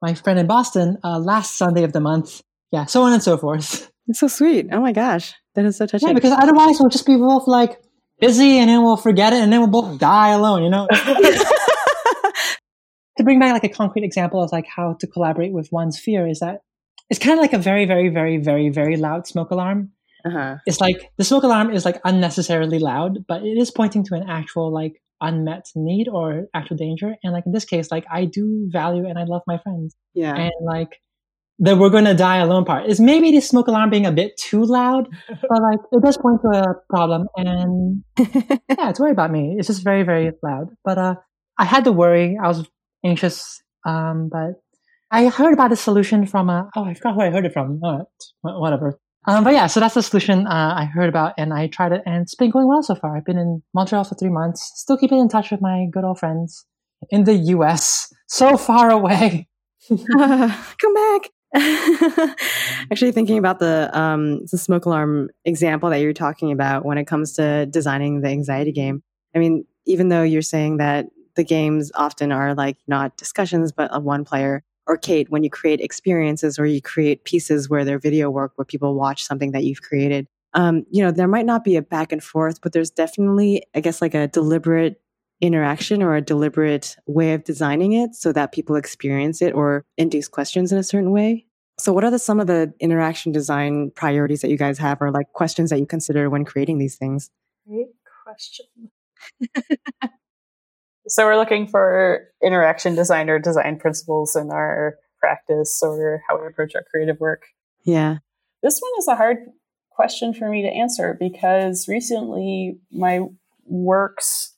my 0.02 0.14
friend 0.14 0.40
in 0.40 0.48
Boston 0.48 0.98
uh, 1.04 1.20
last 1.20 1.58
Sunday 1.58 1.84
of 1.84 1.94
the 1.94 2.00
month. 2.00 2.42
Yeah, 2.72 2.86
so 2.86 3.04
on 3.04 3.14
and 3.14 3.22
so 3.22 3.38
forth. 3.38 3.92
It's 4.08 4.20
so 4.20 4.28
sweet. 4.28 4.68
Oh 4.72 4.82
my 4.82 4.94
gosh, 4.94 5.34
that 5.56 5.66
is 5.66 5.78
so 5.78 5.86
touching. 5.86 6.08
Yeah, 6.10 6.14
because 6.14 6.32
otherwise 6.32 6.80
we'll 6.80 6.90
just 6.90 7.06
be 7.06 7.18
both 7.18 7.48
like 7.48 7.80
busy, 8.20 8.58
and 8.58 8.70
then 8.70 8.82
we'll 8.84 8.98
forget 8.98 9.34
it, 9.34 9.42
and 9.42 9.54
then 9.54 9.60
we'll 9.60 9.70
both 9.70 10.00
die 10.00 10.30
alone. 10.30 10.64
You 10.64 10.70
know. 10.70 10.88
to 13.18 13.24
bring 13.24 13.40
back 13.40 13.54
like 13.54 13.64
a 13.64 13.70
concrete 13.70 14.04
example 14.04 14.44
of 14.44 14.52
like 14.52 14.66
how 14.68 14.96
to 15.00 15.08
collaborate 15.08 15.54
with 15.54 15.72
one's 15.72 16.00
fear 16.00 16.28
is 16.28 16.40
that 16.40 16.62
it's 17.10 17.20
kind 17.20 17.38
of 17.38 17.42
like 17.42 17.54
a 17.54 17.58
very, 17.58 17.86
very, 17.86 18.10
very, 18.10 18.38
very, 18.38 18.70
very 18.70 18.98
loud 18.98 19.28
smoke 19.28 19.52
alarm. 19.52 19.92
Uh-huh. 20.24 20.58
It's 20.66 20.80
like 20.80 21.12
the 21.18 21.24
smoke 21.24 21.44
alarm 21.44 21.72
is 21.72 21.84
like 21.84 22.00
unnecessarily 22.06 22.80
loud, 22.80 23.26
but 23.28 23.44
it 23.44 23.58
is 23.58 23.72
pointing 23.72 24.04
to 24.06 24.16
an 24.16 24.30
actual 24.30 24.72
like 24.72 25.01
unmet 25.22 25.66
need 25.76 26.08
or 26.08 26.48
actual 26.54 26.78
danger. 26.78 27.16
And 27.24 27.34
like 27.34 27.46
in 27.46 27.52
this 27.52 27.66
case, 27.66 27.92
like 27.92 28.06
I 28.12 28.26
do 28.26 28.68
value 28.72 29.08
and 29.08 29.18
I 29.18 29.24
love 29.24 29.42
my 29.48 29.58
friends. 29.60 29.96
Yeah. 30.14 30.36
And 30.36 30.52
like 30.62 31.00
the 31.60 31.76
we're 31.76 31.90
gonna 31.90 32.16
die 32.16 32.38
alone 32.38 32.66
part 32.66 32.88
is 32.88 33.00
maybe 33.00 33.32
the 33.32 33.40
smoke 33.40 33.68
alarm 33.68 33.90
being 33.90 34.06
a 34.06 34.12
bit 34.12 34.36
too 34.38 34.66
loud, 34.66 35.08
but 35.28 35.62
like 35.62 35.80
it 35.92 36.02
does 36.04 36.18
point 36.18 36.42
to 36.42 36.50
a 36.58 36.76
problem. 36.90 37.28
And 37.38 38.04
yeah, 38.18 38.90
it's 38.90 39.00
worry 39.00 39.12
about 39.12 39.32
me. 39.32 39.56
It's 39.58 39.68
just 39.68 39.84
very, 39.84 40.04
very 40.04 40.32
loud. 40.44 40.70
But 40.84 40.98
uh 40.98 41.16
I 41.58 41.66
had 41.66 41.84
to 41.84 41.92
worry. 41.92 42.38
I 42.42 42.48
was 42.48 42.68
anxious. 43.06 43.62
Um, 43.86 44.30
but 44.32 44.62
I 45.12 45.28
heard 45.28 45.54
about 45.54 45.72
a 45.72 45.76
solution 45.76 46.26
from 46.26 46.50
a, 46.50 46.70
oh, 46.76 46.86
I 46.86 46.94
forgot 46.94 47.14
who 47.16 47.22
I 47.22 47.30
heard 47.30 47.46
it 47.46 47.54
from. 47.54 47.80
Oh, 47.84 48.06
whatever. 48.42 49.00
Um, 49.28 49.44
but 49.44 49.54
yeah, 49.54 49.68
so 49.68 49.80
that's 49.80 49.94
the 49.94 50.02
solution 50.02 50.48
uh, 50.48 50.74
I 50.76 50.86
heard 50.86 51.08
about, 51.08 51.34
and 51.38 51.54
I 51.54 51.68
tried 51.68 51.92
it, 51.92 52.02
and 52.06 52.24
it's 52.24 52.34
been 52.34 52.50
going 52.50 52.68
well 52.68 52.82
so 52.82 52.96
far. 52.96 53.16
I've 53.16 53.26
been 53.26 53.38
in 53.38 53.62
Montreal 53.74 54.04
for 54.04 54.16
three 54.16 54.30
months, 54.30 54.72
still 54.76 54.98
keeping 54.98 55.20
in 55.20 55.30
touch 55.30 55.52
with 55.52 55.62
my 55.62 55.86
good 55.92 56.04
old 56.04 56.20
friends 56.20 56.66
in 57.10 57.26
the 57.26 57.36
U.S. 57.36 58.12
So 58.28 58.58
far 58.58 58.90
away. 58.90 59.48
Come 59.90 60.94
back. 60.96 61.30
Actually, 62.92 63.12
thinking 63.12 63.38
about 63.38 63.60
the 63.60 63.90
um, 63.94 64.46
the 64.52 64.58
smoke 64.58 64.86
alarm 64.86 65.30
example 65.46 65.90
that 65.90 65.98
you're 65.98 66.14
talking 66.14 66.52
about 66.52 66.86
when 66.86 66.98
it 66.98 67.06
comes 67.06 67.34
to 67.34 67.66
designing 67.68 68.22
the 68.22 68.30
anxiety 68.30 68.72
game. 68.72 69.04
I 69.36 69.40
mean, 69.40 69.66
even 69.86 70.10
though 70.10 70.24
you're 70.24 70.42
saying 70.42 70.78
that 70.78 71.08
the 71.36 71.44
games 71.44 71.92
often 71.96 72.32
are 72.32 72.56
like 72.56 72.78
not 72.88 73.18
discussions, 73.18 73.72
but 73.72 73.90
a 73.94 74.00
one 74.00 74.26
player 74.26 74.64
or 74.88 74.98
Kate, 74.98 75.30
when 75.30 75.44
you 75.44 75.50
create 75.50 75.80
experiences 75.80 76.58
or 76.58 76.66
you 76.66 76.82
create 76.82 77.24
pieces 77.24 77.70
where 77.70 77.86
they're 77.86 78.00
video 78.00 78.30
work, 78.30 78.54
where 78.56 78.66
people 78.66 78.96
watch 78.96 79.24
something 79.24 79.52
that 79.52 79.64
you've 79.64 79.82
created, 79.82 80.28
um, 80.54 80.86
you 80.90 81.04
know, 81.04 81.12
there 81.12 81.28
might 81.28 81.46
not 81.46 81.64
be 81.64 81.76
a 81.76 81.82
back 81.82 82.12
and 82.12 82.24
forth, 82.24 82.62
but 82.62 82.74
there's 82.74 82.90
definitely, 82.90 83.64
I 83.74 83.80
guess, 83.80 84.02
like 84.02 84.14
a 84.14 84.28
deliberate 84.28 85.02
interaction 85.40 86.04
or 86.04 86.16
a 86.16 86.22
deliberate 86.22 86.96
way 87.08 87.34
of 87.34 87.44
designing 87.44 87.94
it 87.94 88.16
so 88.16 88.32
that 88.32 88.52
people 88.52 88.76
experience 88.76 89.42
it 89.42 89.54
or 89.54 89.86
induce 89.98 90.28
questions 90.28 90.72
in 90.72 90.78
a 90.78 90.84
certain 90.84 91.12
way. 91.12 91.46
So, 91.80 91.94
what 91.94 92.04
are 92.04 92.12
the, 92.12 92.20
some 92.20 92.40
of 92.40 92.48
the 92.48 92.74
interaction 92.80 93.32
design 93.32 93.92
priorities 93.96 94.42
that 94.42 94.50
you 94.50 94.58
guys 94.58 94.78
have, 94.78 95.02
or 95.02 95.10
like 95.12 95.32
questions 95.34 95.72
that 95.72 95.80
you 95.80 95.86
consider 95.86 96.30
when 96.30 96.46
creating 96.46 96.78
these 96.78 96.96
things? 96.96 97.32
Great 97.68 97.88
question. 98.24 98.66
So 101.12 101.26
we're 101.26 101.36
looking 101.36 101.68
for 101.68 102.30
interaction 102.42 102.96
design 102.96 103.30
or 103.30 103.38
design 103.38 103.78
principles 103.78 104.34
in 104.38 104.50
our 104.50 104.96
practice 105.20 105.82
or 105.84 106.22
how 106.28 106.40
we 106.40 106.48
approach 106.48 106.74
our 106.74 106.86
creative 106.90 107.20
work. 107.20 107.44
Yeah. 107.84 108.20
This 108.64 108.80
one 108.80 108.92
is 108.98 109.10
a 109.10 109.18
hard 109.18 109.40
question 109.90 110.34
for 110.34 110.50
me 110.50 110.62
to 110.62 110.70
answer 110.70 111.18
because 111.20 111.90
recently 111.90 112.80
my 112.94 113.26
works, 113.66 114.56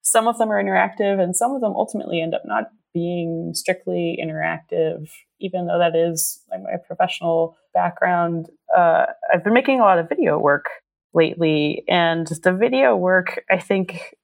some 0.00 0.26
of 0.26 0.38
them 0.38 0.50
are 0.50 0.62
interactive 0.62 1.22
and 1.22 1.36
some 1.36 1.54
of 1.54 1.60
them 1.60 1.74
ultimately 1.76 2.22
end 2.22 2.32
up 2.32 2.42
not 2.46 2.70
being 2.94 3.52
strictly 3.52 4.18
interactive, 4.18 5.10
even 5.40 5.66
though 5.66 5.78
that 5.78 5.94
is 5.94 6.42
like 6.50 6.62
my 6.62 6.78
professional 6.86 7.54
background. 7.74 8.48
Uh, 8.74 9.04
I've 9.30 9.44
been 9.44 9.52
making 9.52 9.80
a 9.80 9.84
lot 9.84 9.98
of 9.98 10.08
video 10.08 10.38
work 10.38 10.64
lately, 11.12 11.84
and 11.86 12.26
the 12.26 12.52
video 12.54 12.96
work, 12.96 13.44
I 13.50 13.58
think, 13.58 14.14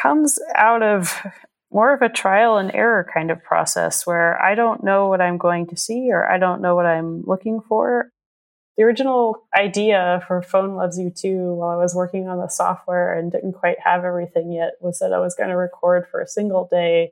comes 0.00 0.38
out 0.54 0.82
of 0.82 1.22
more 1.74 1.92
of 1.92 2.02
a 2.02 2.08
trial 2.08 2.56
and 2.56 2.72
error 2.72 3.06
kind 3.12 3.30
of 3.30 3.42
process 3.42 4.06
where 4.06 4.40
I 4.40 4.54
don't 4.54 4.84
know 4.84 5.08
what 5.08 5.20
I'm 5.20 5.38
going 5.38 5.66
to 5.68 5.76
see 5.76 6.08
or 6.12 6.30
I 6.30 6.38
don't 6.38 6.62
know 6.62 6.76
what 6.76 6.86
I'm 6.86 7.22
looking 7.26 7.60
for. 7.60 8.10
the 8.76 8.84
original 8.84 9.46
idea 9.56 10.22
for 10.26 10.40
Phone 10.40 10.76
Loves 10.76 10.98
You 10.98 11.10
Too 11.10 11.54
while 11.54 11.70
I 11.70 11.76
was 11.76 11.94
working 11.94 12.28
on 12.28 12.38
the 12.38 12.48
software 12.48 13.18
and 13.18 13.32
didn't 13.32 13.54
quite 13.54 13.78
have 13.84 14.04
everything 14.04 14.52
yet 14.52 14.74
was 14.80 15.00
that 15.00 15.12
I 15.12 15.18
was 15.18 15.34
going 15.34 15.50
to 15.50 15.56
record 15.56 16.06
for 16.10 16.20
a 16.20 16.28
single 16.28 16.68
day 16.70 17.10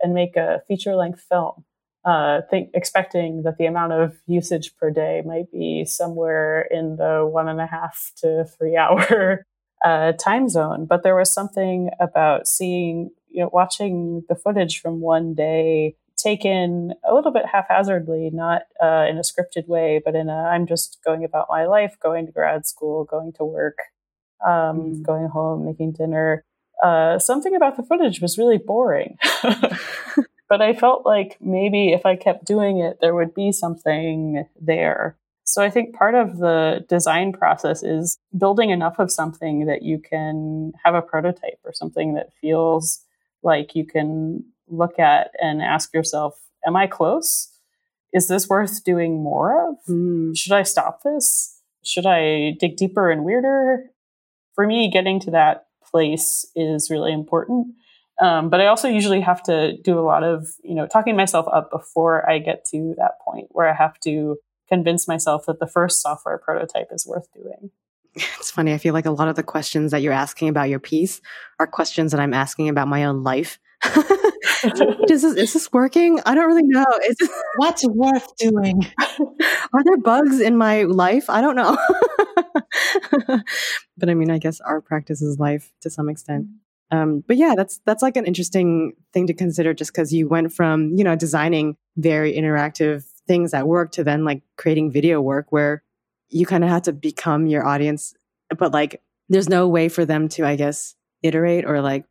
and 0.00 0.14
make 0.14 0.36
a 0.36 0.62
feature 0.68 0.94
length 0.94 1.20
film. 1.28 1.64
Uh, 2.04 2.42
think, 2.50 2.70
expecting 2.74 3.44
that 3.44 3.56
the 3.56 3.64
amount 3.64 3.92
of 3.92 4.20
usage 4.26 4.76
per 4.76 4.90
day 4.90 5.22
might 5.24 5.50
be 5.50 5.84
somewhere 5.86 6.68
in 6.70 6.96
the 6.96 7.26
one 7.26 7.48
and 7.48 7.60
a 7.60 7.66
half 7.66 8.12
to 8.16 8.44
three 8.44 8.76
hour 8.84 9.44
uh, 9.84 10.12
time 10.12 10.48
zone. 10.48 10.86
But 10.86 11.02
there 11.02 11.14
was 11.14 11.32
something 11.32 11.90
about 12.00 12.48
seeing, 12.48 13.10
you 13.30 13.42
know, 13.42 13.50
watching 13.52 14.24
the 14.28 14.34
footage 14.34 14.80
from 14.80 15.00
one 15.00 15.34
day 15.34 15.96
taken 16.16 16.94
a 17.08 17.14
little 17.14 17.32
bit 17.32 17.44
haphazardly, 17.46 18.30
not 18.32 18.62
uh, 18.82 19.06
in 19.08 19.18
a 19.18 19.20
scripted 19.20 19.68
way, 19.68 20.00
but 20.04 20.14
in 20.14 20.28
a 20.28 20.34
I'm 20.34 20.66
just 20.66 20.98
going 21.04 21.22
about 21.22 21.46
my 21.50 21.66
life, 21.66 21.96
going 22.02 22.26
to 22.26 22.32
grad 22.32 22.66
school, 22.66 23.04
going 23.04 23.32
to 23.34 23.44
work, 23.44 23.78
um, 24.44 24.50
mm. 24.50 25.02
going 25.02 25.28
home, 25.28 25.66
making 25.66 25.92
dinner. 25.92 26.44
Uh, 26.82 27.18
something 27.18 27.54
about 27.54 27.76
the 27.76 27.82
footage 27.82 28.20
was 28.20 28.38
really 28.38 28.58
boring. 28.58 29.16
but 30.48 30.62
I 30.62 30.72
felt 30.72 31.06
like 31.06 31.36
maybe 31.40 31.92
if 31.92 32.06
I 32.06 32.16
kept 32.16 32.44
doing 32.44 32.78
it, 32.78 32.98
there 33.00 33.14
would 33.14 33.34
be 33.34 33.52
something 33.52 34.46
there. 34.60 35.16
So 35.44 35.62
I 35.62 35.70
think 35.70 35.94
part 35.94 36.14
of 36.14 36.38
the 36.38 36.84
design 36.88 37.32
process 37.32 37.82
is 37.82 38.18
building 38.36 38.70
enough 38.70 38.98
of 38.98 39.12
something 39.12 39.66
that 39.66 39.82
you 39.82 39.98
can 39.98 40.72
have 40.82 40.94
a 40.94 41.02
prototype 41.02 41.60
or 41.64 41.72
something 41.72 42.14
that 42.14 42.32
feels 42.40 43.00
like 43.42 43.74
you 43.74 43.86
can 43.86 44.44
look 44.68 44.98
at 44.98 45.30
and 45.40 45.62
ask 45.62 45.92
yourself, 45.92 46.34
am 46.66 46.76
I 46.76 46.86
close? 46.86 47.50
Is 48.12 48.26
this 48.26 48.48
worth 48.48 48.84
doing 48.84 49.22
more 49.22 49.70
of? 49.70 49.76
Mm. 49.88 50.36
Should 50.36 50.52
I 50.52 50.62
stop 50.62 51.02
this? 51.02 51.60
Should 51.84 52.06
I 52.06 52.54
dig 52.58 52.76
deeper 52.76 53.10
and 53.10 53.24
weirder? 53.24 53.90
For 54.54 54.66
me, 54.66 54.90
getting 54.90 55.20
to 55.20 55.30
that 55.32 55.66
place 55.84 56.46
is 56.56 56.90
really 56.90 57.12
important. 57.12 57.74
Um, 58.20 58.48
but 58.48 58.60
I 58.60 58.66
also 58.66 58.88
usually 58.88 59.20
have 59.20 59.42
to 59.44 59.76
do 59.82 59.98
a 59.98 60.02
lot 60.02 60.22
of, 60.22 60.46
you 60.62 60.74
know, 60.74 60.86
talking 60.86 61.16
myself 61.16 61.46
up 61.52 61.70
before 61.70 62.28
I 62.28 62.38
get 62.38 62.64
to 62.66 62.94
that 62.96 63.20
point 63.24 63.48
where 63.50 63.68
I 63.68 63.74
have 63.74 63.98
to 64.00 64.36
convince 64.68 65.06
myself 65.08 65.46
that 65.46 65.60
the 65.60 65.66
first 65.66 66.00
software 66.00 66.38
prototype 66.38 66.88
is 66.90 67.06
worth 67.06 67.28
doing. 67.32 67.70
It's 68.14 68.50
funny. 68.50 68.72
I 68.72 68.78
feel 68.78 68.94
like 68.94 69.06
a 69.06 69.10
lot 69.10 69.28
of 69.28 69.34
the 69.34 69.42
questions 69.42 69.90
that 69.90 70.02
you're 70.02 70.12
asking 70.12 70.48
about 70.48 70.68
your 70.68 70.78
piece 70.78 71.20
are 71.58 71.66
questions 71.66 72.12
that 72.12 72.20
I'm 72.20 72.34
asking 72.34 72.68
about 72.68 72.88
my 72.88 73.04
own 73.04 73.22
life. 73.24 73.58
is, 73.84 75.22
this, 75.22 75.24
is 75.24 75.52
this 75.52 75.72
working? 75.72 76.20
I 76.24 76.34
don't 76.34 76.46
really 76.46 76.62
know. 76.62 76.86
Is 77.08 77.16
this, 77.16 77.30
What's 77.56 77.86
worth 77.86 78.36
doing? 78.36 78.86
Are 79.08 79.84
there 79.84 79.98
bugs 79.98 80.40
in 80.40 80.56
my 80.56 80.82
life? 80.84 81.28
I 81.28 81.40
don't 81.40 81.56
know. 81.56 81.76
but 83.98 84.08
I 84.08 84.14
mean, 84.14 84.30
I 84.30 84.38
guess 84.38 84.60
our 84.60 84.80
practice 84.80 85.20
is 85.20 85.38
life 85.38 85.72
to 85.82 85.90
some 85.90 86.08
extent. 86.08 86.46
Um, 86.90 87.24
but 87.26 87.36
yeah, 87.36 87.54
that's 87.56 87.80
that's 87.86 88.02
like 88.02 88.16
an 88.16 88.26
interesting 88.26 88.92
thing 89.12 89.26
to 89.26 89.34
consider, 89.34 89.74
just 89.74 89.92
because 89.92 90.12
you 90.12 90.28
went 90.28 90.52
from 90.52 90.92
you 90.94 91.02
know 91.02 91.16
designing 91.16 91.76
very 91.96 92.34
interactive 92.34 93.04
things 93.26 93.54
at 93.54 93.66
work 93.66 93.92
to 93.92 94.04
then 94.04 94.24
like 94.24 94.42
creating 94.56 94.90
video 94.90 95.20
work 95.20 95.46
where 95.50 95.82
you 96.28 96.46
kind 96.46 96.64
of 96.64 96.70
have 96.70 96.82
to 96.82 96.92
become 96.92 97.46
your 97.46 97.66
audience, 97.66 98.14
but 98.58 98.72
like 98.72 99.02
there's 99.28 99.48
no 99.48 99.68
way 99.68 99.88
for 99.88 100.04
them 100.04 100.28
to, 100.28 100.46
I 100.46 100.56
guess, 100.56 100.94
iterate 101.22 101.64
or 101.64 101.80
like 101.80 102.04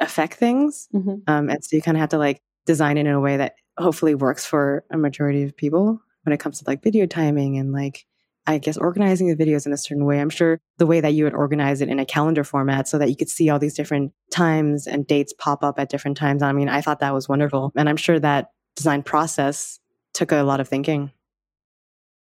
affect 0.00 0.34
things. 0.34 0.88
Mm-hmm. 0.94 1.16
Um, 1.26 1.50
and 1.50 1.64
so 1.64 1.76
you 1.76 1.82
kind 1.82 1.96
of 1.96 2.00
have 2.00 2.10
to 2.10 2.18
like 2.18 2.42
design 2.66 2.98
it 2.98 3.06
in 3.06 3.12
a 3.12 3.20
way 3.20 3.36
that 3.38 3.54
hopefully 3.78 4.14
works 4.14 4.44
for 4.44 4.84
a 4.90 4.98
majority 4.98 5.42
of 5.42 5.56
people 5.56 6.00
when 6.24 6.32
it 6.32 6.40
comes 6.40 6.58
to 6.58 6.64
like 6.66 6.82
video 6.82 7.06
timing 7.06 7.56
and 7.56 7.72
like 7.72 8.04
I 8.46 8.56
guess 8.56 8.78
organizing 8.78 9.28
the 9.28 9.36
videos 9.36 9.66
in 9.66 9.74
a 9.74 9.76
certain 9.76 10.06
way. 10.06 10.20
I'm 10.20 10.30
sure 10.30 10.58
the 10.78 10.86
way 10.86 11.02
that 11.02 11.12
you 11.12 11.24
would 11.24 11.34
organize 11.34 11.82
it 11.82 11.90
in 11.90 11.98
a 11.98 12.06
calendar 12.06 12.44
format 12.44 12.88
so 12.88 12.96
that 12.96 13.10
you 13.10 13.16
could 13.16 13.28
see 13.28 13.50
all 13.50 13.58
these 13.58 13.74
different 13.74 14.12
times 14.30 14.86
and 14.86 15.06
dates 15.06 15.34
pop 15.34 15.62
up 15.62 15.78
at 15.78 15.90
different 15.90 16.16
times. 16.16 16.42
I 16.42 16.52
mean, 16.52 16.70
I 16.70 16.80
thought 16.80 17.00
that 17.00 17.12
was 17.12 17.28
wonderful. 17.28 17.72
And 17.76 17.90
I'm 17.90 17.98
sure 17.98 18.18
that 18.18 18.50
design 18.74 19.02
process 19.02 19.80
took 20.14 20.32
a 20.32 20.42
lot 20.42 20.60
of 20.60 20.68
thinking. 20.68 21.12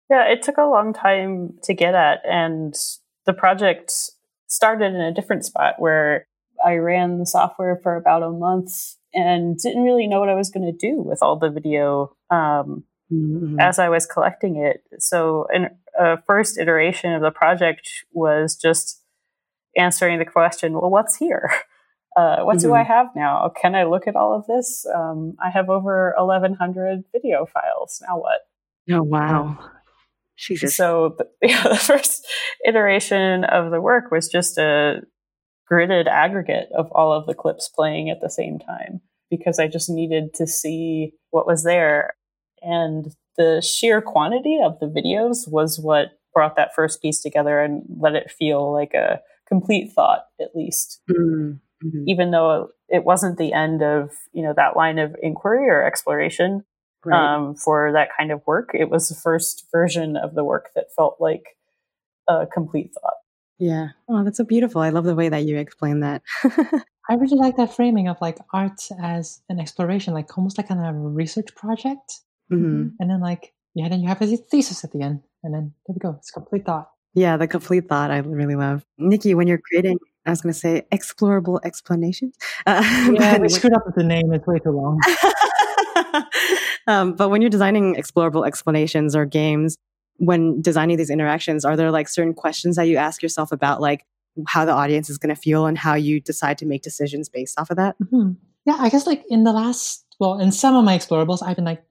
Yeah, 0.10 0.24
it 0.26 0.42
took 0.42 0.58
a 0.58 0.64
long 0.64 0.94
time 0.94 1.60
to 1.64 1.74
get 1.74 1.94
at. 1.94 2.22
And 2.26 2.76
the 3.26 3.34
project 3.34 3.94
started 4.48 4.94
in 4.94 5.02
a 5.02 5.14
different 5.14 5.46
spot 5.46 5.76
where 5.78 6.28
I 6.66 6.76
ran 6.76 7.20
the 7.20 7.26
software 7.26 7.80
for 7.82 7.96
about 7.96 8.24
a 8.24 8.32
month 8.32 8.72
and 9.14 9.58
didn't 9.58 9.84
really 9.84 10.08
know 10.08 10.20
what 10.20 10.30
I 10.30 10.36
was 10.36 10.50
going 10.50 10.66
to 10.66 10.78
do 10.78 11.02
with 11.02 11.20
all 11.22 11.38
the 11.38 11.50
video 11.50 12.16
um, 12.30 12.84
mm-hmm. 13.12 13.60
as 13.60 13.80
I 13.80 13.90
was 13.90 14.06
collecting 14.06 14.58
it. 14.58 14.84
So, 15.00 15.48
a 16.00 16.22
first 16.24 16.58
iteration 16.58 17.14
of 17.14 17.22
the 17.22 17.32
project 17.32 17.90
was 18.12 18.56
just 18.56 19.02
answering 19.76 20.20
the 20.20 20.26
question, 20.26 20.74
well, 20.74 20.90
what's 20.90 21.18
here? 21.18 21.52
Uh, 22.20 22.44
what 22.44 22.58
mm-hmm. 22.58 22.68
do 22.68 22.74
I 22.74 22.80
mm-hmm. 22.80 22.92
have 22.92 23.08
now? 23.16 23.52
Can 23.62 23.76
I 23.76 23.86
look 23.86 24.06
at 24.06 24.18
all 24.18 24.36
of 24.36 24.46
this? 24.46 24.86
Um, 24.94 25.36
I 25.42 25.50
have 25.50 25.70
over 25.70 26.14
1,100 26.18 27.04
video 27.14 27.46
files. 27.46 28.04
Now 28.06 28.20
what? 28.20 28.42
Oh, 28.92 29.04
wow. 29.04 29.58
Jesus. 30.38 30.76
So, 30.76 31.16
the, 31.18 31.30
yeah, 31.48 31.64
the 31.64 31.78
first 31.78 32.28
iteration 32.68 33.46
of 33.46 33.72
the 33.72 33.80
work 33.80 34.12
was 34.12 34.28
just 34.28 34.58
a 34.58 35.02
gridded 35.72 36.08
aggregate 36.08 36.68
of 36.78 36.92
all 36.92 37.14
of 37.14 37.26
the 37.26 37.34
clips 37.34 37.70
playing 37.74 38.10
at 38.10 38.20
the 38.20 38.30
same 38.30 38.60
time 38.60 39.00
because 39.30 39.58
I 39.58 39.68
just 39.68 39.90
needed 39.90 40.34
to 40.36 40.48
see 40.48 41.14
what 41.30 41.48
was 41.48 41.64
there. 41.64 42.16
And 42.62 43.06
the 43.38 43.62
sheer 43.62 44.02
quantity 44.02 44.60
of 44.62 44.78
the 44.80 44.88
videos 44.88 45.50
was 45.50 45.80
what 45.80 46.20
brought 46.34 46.58
that 46.58 46.76
first 46.76 47.02
piece 47.02 47.22
together 47.22 47.62
and 47.62 47.84
let 47.98 48.16
it 48.16 48.30
feel 48.30 48.74
like 48.74 48.94
a 48.94 49.22
complete 49.48 49.94
thought, 49.94 50.24
at 50.42 50.50
least. 50.54 51.02
Mm-hmm. 51.84 52.04
Even 52.08 52.32
though 52.32 52.70
it 52.90 53.04
wasn't 53.04 53.38
the 53.38 53.54
end 53.54 53.82
of, 53.82 54.12
you 54.34 54.44
know, 54.44 54.54
that 54.56 54.76
line 54.76 55.00
of 55.00 55.16
inquiry 55.22 55.70
or 55.70 55.84
exploration 55.84 56.64
right. 57.06 57.36
um, 57.36 57.56
for 57.56 57.92
that 57.94 58.10
kind 58.18 58.32
of 58.32 58.42
work, 58.46 58.72
it 58.74 58.90
was 58.90 59.08
the 59.08 59.16
first 59.16 59.66
version 59.72 60.18
of 60.18 60.36
the 60.36 60.44
work 60.44 60.72
that 60.76 60.94
felt 60.96 61.18
like 61.20 61.58
a 62.28 62.46
complete 62.46 62.92
thought. 62.94 63.14
Yeah. 63.60 63.90
Oh, 64.08 64.24
that's 64.24 64.38
so 64.38 64.46
beautiful. 64.46 64.82
I 64.82 64.90
love 64.90 65.04
the 65.04 65.16
way 65.16 65.30
that 65.30 65.44
you 65.44 65.58
explain 65.58 66.00
that. 66.00 66.22
I 67.10 67.16
really 67.16 67.38
like 67.38 67.58
that 67.58 67.76
framing 67.76 68.08
of 68.08 68.18
like 68.22 68.38
art 68.54 68.82
as 69.02 69.42
an 69.50 69.60
exploration, 69.60 70.14
like 70.14 70.38
almost 70.38 70.58
like 70.58 70.68
kind 70.68 70.80
of 70.80 70.96
a 70.96 70.98
research 70.98 71.54
project. 71.56 72.22
Mm-hmm. 72.52 72.90
And 73.00 73.10
then 73.10 73.20
like, 73.20 73.54
yeah, 73.76 73.90
then 73.90 74.02
you 74.02 74.08
have 74.08 74.22
a 74.22 74.38
thesis 74.38 74.84
at 74.84 74.92
the 74.92 75.02
end. 75.02 75.22
And 75.44 75.54
then 75.54 75.74
there 75.88 75.94
we 75.94 76.00
go. 76.00 76.16
It's 76.18 76.32
complete 76.32 76.66
thought. 76.66 76.90
Yeah, 77.14 77.38
the 77.38 77.48
complete 77.48 77.90
thought 77.90 78.12
I 78.12 78.18
really 78.20 78.56
love. 78.56 78.86
Nicky, 78.98 79.34
when 79.34 79.48
you're 79.48 79.60
creating, 79.60 79.98
I 80.26 80.32
was 80.32 80.42
going 80.42 80.54
to 80.54 80.60
say 80.60 80.86
explorable 80.92 81.60
explanations. 81.64 82.36
Uh, 82.66 82.82
yeah, 83.14 83.38
we 83.38 83.50
screwed 83.50 83.74
up 83.74 83.86
with 83.86 83.96
the 83.96 84.04
name. 84.04 84.34
It's 84.34 84.46
way 84.46 84.60
too 84.60 84.72
long. 84.72 85.00
um, 86.88 87.14
but 87.14 87.30
when 87.30 87.42
you're 87.42 87.50
designing 87.50 87.96
explorable 87.96 88.46
explanations 88.46 89.16
or 89.16 89.26
games, 89.26 89.78
when 90.18 90.62
designing 90.62 90.98
these 90.98 91.10
interactions, 91.10 91.64
are 91.66 91.76
there 91.76 91.92
like 91.92 92.08
certain 92.08 92.34
questions 92.34 92.76
that 92.76 92.84
you 92.84 92.98
ask 92.98 93.24
yourself 93.24 93.52
about 93.52 93.82
like 93.82 94.06
how 94.48 94.66
the 94.66 94.74
audience 94.74 95.10
is 95.10 95.18
going 95.18 95.34
to 95.34 95.42
feel 95.42 95.66
and 95.66 95.78
how 95.78 95.96
you 95.96 96.20
decide 96.20 96.58
to 96.60 96.66
make 96.66 96.82
decisions 96.82 97.30
based 97.30 97.60
off 97.60 97.70
of 97.72 97.78
that? 97.78 97.96
Mm-hmm. 98.04 98.32
Yeah, 98.66 98.76
I 98.78 98.90
guess 98.90 99.08
like 99.08 99.24
in 99.30 99.44
the 99.44 99.54
last, 99.54 100.06
well, 100.20 100.40
in 100.40 100.52
some 100.52 100.76
of 100.76 100.84
my 100.84 100.98
explorables, 100.98 101.42
I've 101.42 101.56
been 101.56 101.66
like 101.66 101.84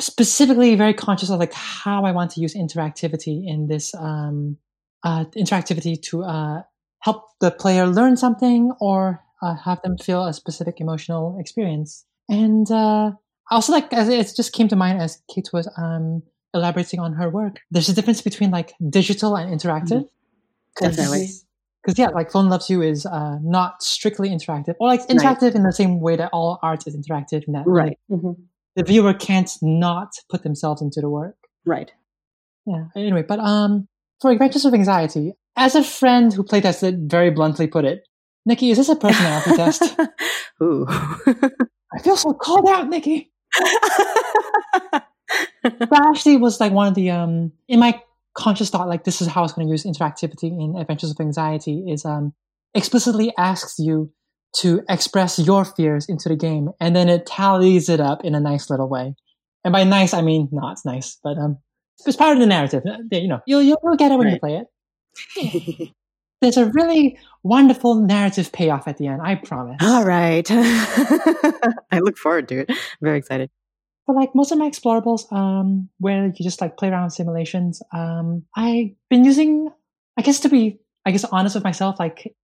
specifically 0.00 0.74
very 0.74 0.92
conscious 0.92 1.30
of 1.30 1.38
like 1.38 1.52
how 1.52 2.04
I 2.04 2.12
want 2.12 2.32
to 2.32 2.40
use 2.40 2.54
interactivity 2.54 3.46
in 3.46 3.68
this 3.68 3.94
um, 3.94 4.58
uh, 5.02 5.24
interactivity 5.36 6.00
to 6.02 6.24
uh, 6.24 6.62
help 7.00 7.24
the 7.40 7.50
player 7.50 7.86
learn 7.86 8.16
something 8.16 8.72
or 8.80 9.22
uh, 9.42 9.54
have 9.64 9.80
them 9.82 9.96
feel 9.98 10.24
a 10.26 10.32
specific 10.32 10.80
emotional 10.80 11.36
experience. 11.38 12.04
And 12.28 12.70
uh, 12.70 13.12
also, 13.50 13.72
like, 13.72 13.92
as 13.92 14.08
it 14.08 14.32
just 14.34 14.52
came 14.52 14.68
to 14.68 14.76
mind 14.76 15.00
as 15.00 15.22
Kate 15.32 15.48
was 15.52 15.68
um, 15.76 16.22
elaborating 16.54 17.00
on 17.00 17.12
her 17.12 17.28
work. 17.28 17.60
There's 17.70 17.88
a 17.88 17.94
difference 17.94 18.22
between 18.22 18.50
like 18.50 18.72
digital 18.88 19.36
and 19.36 19.52
interactive. 19.52 20.02
Mm-hmm. 20.02 20.84
Definitely. 20.84 21.28
Because 21.82 21.98
yeah, 21.98 22.08
like 22.08 22.32
Phone 22.32 22.48
Loves 22.48 22.68
You 22.68 22.82
is 22.82 23.06
uh, 23.06 23.38
not 23.42 23.80
strictly 23.82 24.30
interactive, 24.30 24.74
or 24.80 24.88
like 24.88 25.06
interactive 25.06 25.42
right. 25.42 25.54
in 25.54 25.62
the 25.62 25.72
same 25.72 26.00
way 26.00 26.16
that 26.16 26.30
all 26.32 26.58
art 26.60 26.84
is 26.88 26.96
interactive. 26.96 27.46
In 27.46 27.52
that, 27.52 27.62
right, 27.64 27.90
like, 27.90 27.98
mm-hmm. 28.10 28.42
the 28.74 28.82
viewer 28.82 29.14
can't 29.14 29.50
not 29.62 30.14
put 30.28 30.42
themselves 30.42 30.82
into 30.82 31.00
the 31.00 31.08
work. 31.08 31.36
Right. 31.64 31.92
Yeah. 32.66 32.86
Anyway, 32.96 33.22
but 33.22 33.38
um, 33.38 33.86
for 34.20 34.32
Adventures 34.32 34.64
of 34.64 34.74
Anxiety, 34.74 35.34
as 35.56 35.74
a 35.74 35.82
friend 35.84 36.32
who 36.32 36.44
playtested 36.44 37.10
very 37.10 37.30
bluntly 37.30 37.66
put 37.66 37.84
it, 37.84 38.06
Nicky, 38.44 38.70
is 38.70 38.78
this 38.78 38.88
a 38.88 38.96
personality 38.96 39.52
test? 39.54 39.82
Ooh. 40.62 40.86
I 40.88 41.98
feel 42.02 42.16
so 42.16 42.32
called 42.34 42.68
out, 42.68 42.88
Nicky. 42.88 43.32
that 44.92 46.02
actually 46.10 46.36
was 46.36 46.60
like 46.60 46.72
one 46.72 46.86
of 46.88 46.94
the 46.94 47.10
um 47.10 47.52
in 47.68 47.80
my 47.80 48.00
conscious 48.36 48.70
thought 48.70 48.88
like 48.88 49.04
this 49.04 49.20
is 49.20 49.28
how 49.28 49.40
I 49.40 49.42
was 49.42 49.52
going 49.52 49.66
to 49.66 49.70
use 49.70 49.84
interactivity 49.84 50.44
in 50.50 50.76
Adventures 50.78 51.10
of 51.10 51.20
Anxiety 51.20 51.84
is 51.88 52.04
um 52.04 52.34
explicitly 52.74 53.32
asks 53.38 53.78
you 53.78 54.12
to 54.58 54.82
express 54.88 55.38
your 55.38 55.64
fears 55.64 56.06
into 56.08 56.28
the 56.28 56.36
game 56.36 56.70
and 56.80 56.94
then 56.94 57.08
it 57.08 57.26
tallies 57.26 57.88
it 57.88 58.00
up 58.00 58.24
in 58.24 58.34
a 58.34 58.40
nice 58.40 58.70
little 58.70 58.88
way. 58.88 59.14
And 59.64 59.72
by 59.72 59.84
nice 59.84 60.14
I 60.14 60.22
mean 60.22 60.48
not 60.52 60.78
nice, 60.84 61.18
but 61.22 61.38
um 61.38 61.58
It's 62.06 62.16
part 62.16 62.34
of 62.36 62.40
the 62.40 62.46
narrative. 62.46 62.82
Uh, 62.86 62.98
You 63.10 63.28
know, 63.28 63.40
you'll 63.46 63.62
you'll, 63.62 63.78
you'll 63.82 63.96
get 63.96 64.12
it 64.12 64.18
when 64.18 64.28
you 64.28 64.38
play 64.38 64.56
it. 64.56 64.66
There's 66.42 66.56
a 66.58 66.66
really 66.66 67.18
wonderful 67.42 67.94
narrative 67.94 68.52
payoff 68.52 68.86
at 68.86 68.98
the 68.98 69.06
end. 69.06 69.22
I 69.22 69.36
promise. 69.36 69.78
All 69.80 70.04
right. 70.04 70.46
I 70.50 72.00
look 72.00 72.18
forward 72.18 72.48
to 72.48 72.60
it. 72.60 72.72
Very 73.00 73.18
excited. 73.18 73.50
But 74.06 74.16
like 74.16 74.34
most 74.34 74.52
of 74.52 74.58
my 74.58 74.68
explorables, 74.68 75.32
um, 75.32 75.88
where 75.98 76.26
you 76.26 76.44
just 76.44 76.60
like 76.60 76.76
play 76.76 76.88
around 76.88 77.04
with 77.04 77.14
simulations, 77.14 77.82
um, 77.92 78.44
I've 78.54 78.90
been 79.10 79.24
using, 79.24 79.70
I 80.16 80.22
guess 80.22 80.40
to 80.40 80.48
be, 80.48 80.78
I 81.04 81.10
guess 81.10 81.24
honest 81.24 81.54
with 81.54 81.64
myself, 81.64 81.98
like 81.98 82.34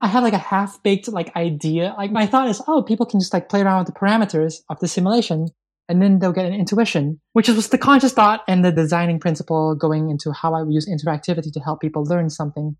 I 0.00 0.08
have 0.08 0.24
like 0.24 0.32
a 0.32 0.38
half 0.38 0.82
baked 0.82 1.08
like 1.08 1.36
idea. 1.36 1.94
Like 1.96 2.10
my 2.10 2.26
thought 2.26 2.48
is, 2.48 2.60
oh, 2.66 2.82
people 2.82 3.06
can 3.06 3.20
just 3.20 3.32
like 3.32 3.48
play 3.48 3.60
around 3.60 3.84
with 3.84 3.94
the 3.94 4.00
parameters 4.00 4.62
of 4.68 4.80
the 4.80 4.88
simulation 4.88 5.48
and 5.88 6.00
then 6.00 6.18
they'll 6.18 6.32
get 6.32 6.46
an 6.46 6.54
intuition, 6.54 7.20
which 7.32 7.48
was 7.48 7.68
the 7.68 7.78
conscious 7.78 8.12
thought 8.12 8.42
and 8.48 8.64
the 8.64 8.72
designing 8.72 9.18
principle 9.18 9.74
going 9.74 10.10
into 10.10 10.32
how 10.32 10.54
I 10.54 10.62
would 10.62 10.72
use 10.72 10.88
interactivity 10.88 11.52
to 11.52 11.60
help 11.60 11.80
people 11.80 12.04
learn 12.04 12.30
something 12.30 12.76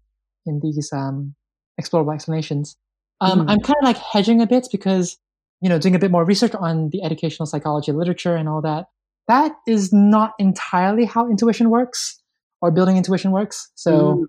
in 0.46 0.60
these, 0.62 0.90
um, 0.92 1.34
explorable 1.80 2.14
explanations. 2.14 2.76
Um, 3.20 3.40
Mm. 3.40 3.50
I'm 3.50 3.60
kind 3.60 3.76
of 3.80 3.84
like 3.84 3.98
hedging 3.98 4.40
a 4.40 4.46
bit 4.46 4.68
because 4.70 5.18
you 5.62 5.68
know, 5.68 5.78
doing 5.78 5.94
a 5.94 5.98
bit 6.00 6.10
more 6.10 6.24
research 6.24 6.56
on 6.56 6.90
the 6.90 7.04
educational 7.04 7.46
psychology 7.46 7.92
literature 7.92 8.34
and 8.34 8.48
all 8.48 8.60
that, 8.60 8.86
that 9.28 9.52
is 9.64 9.92
not 9.92 10.32
entirely 10.40 11.04
how 11.04 11.30
intuition 11.30 11.70
works 11.70 12.20
or 12.60 12.72
building 12.72 12.96
intuition 12.96 13.30
works. 13.30 13.70
So, 13.76 13.92
Mm. 13.92 14.26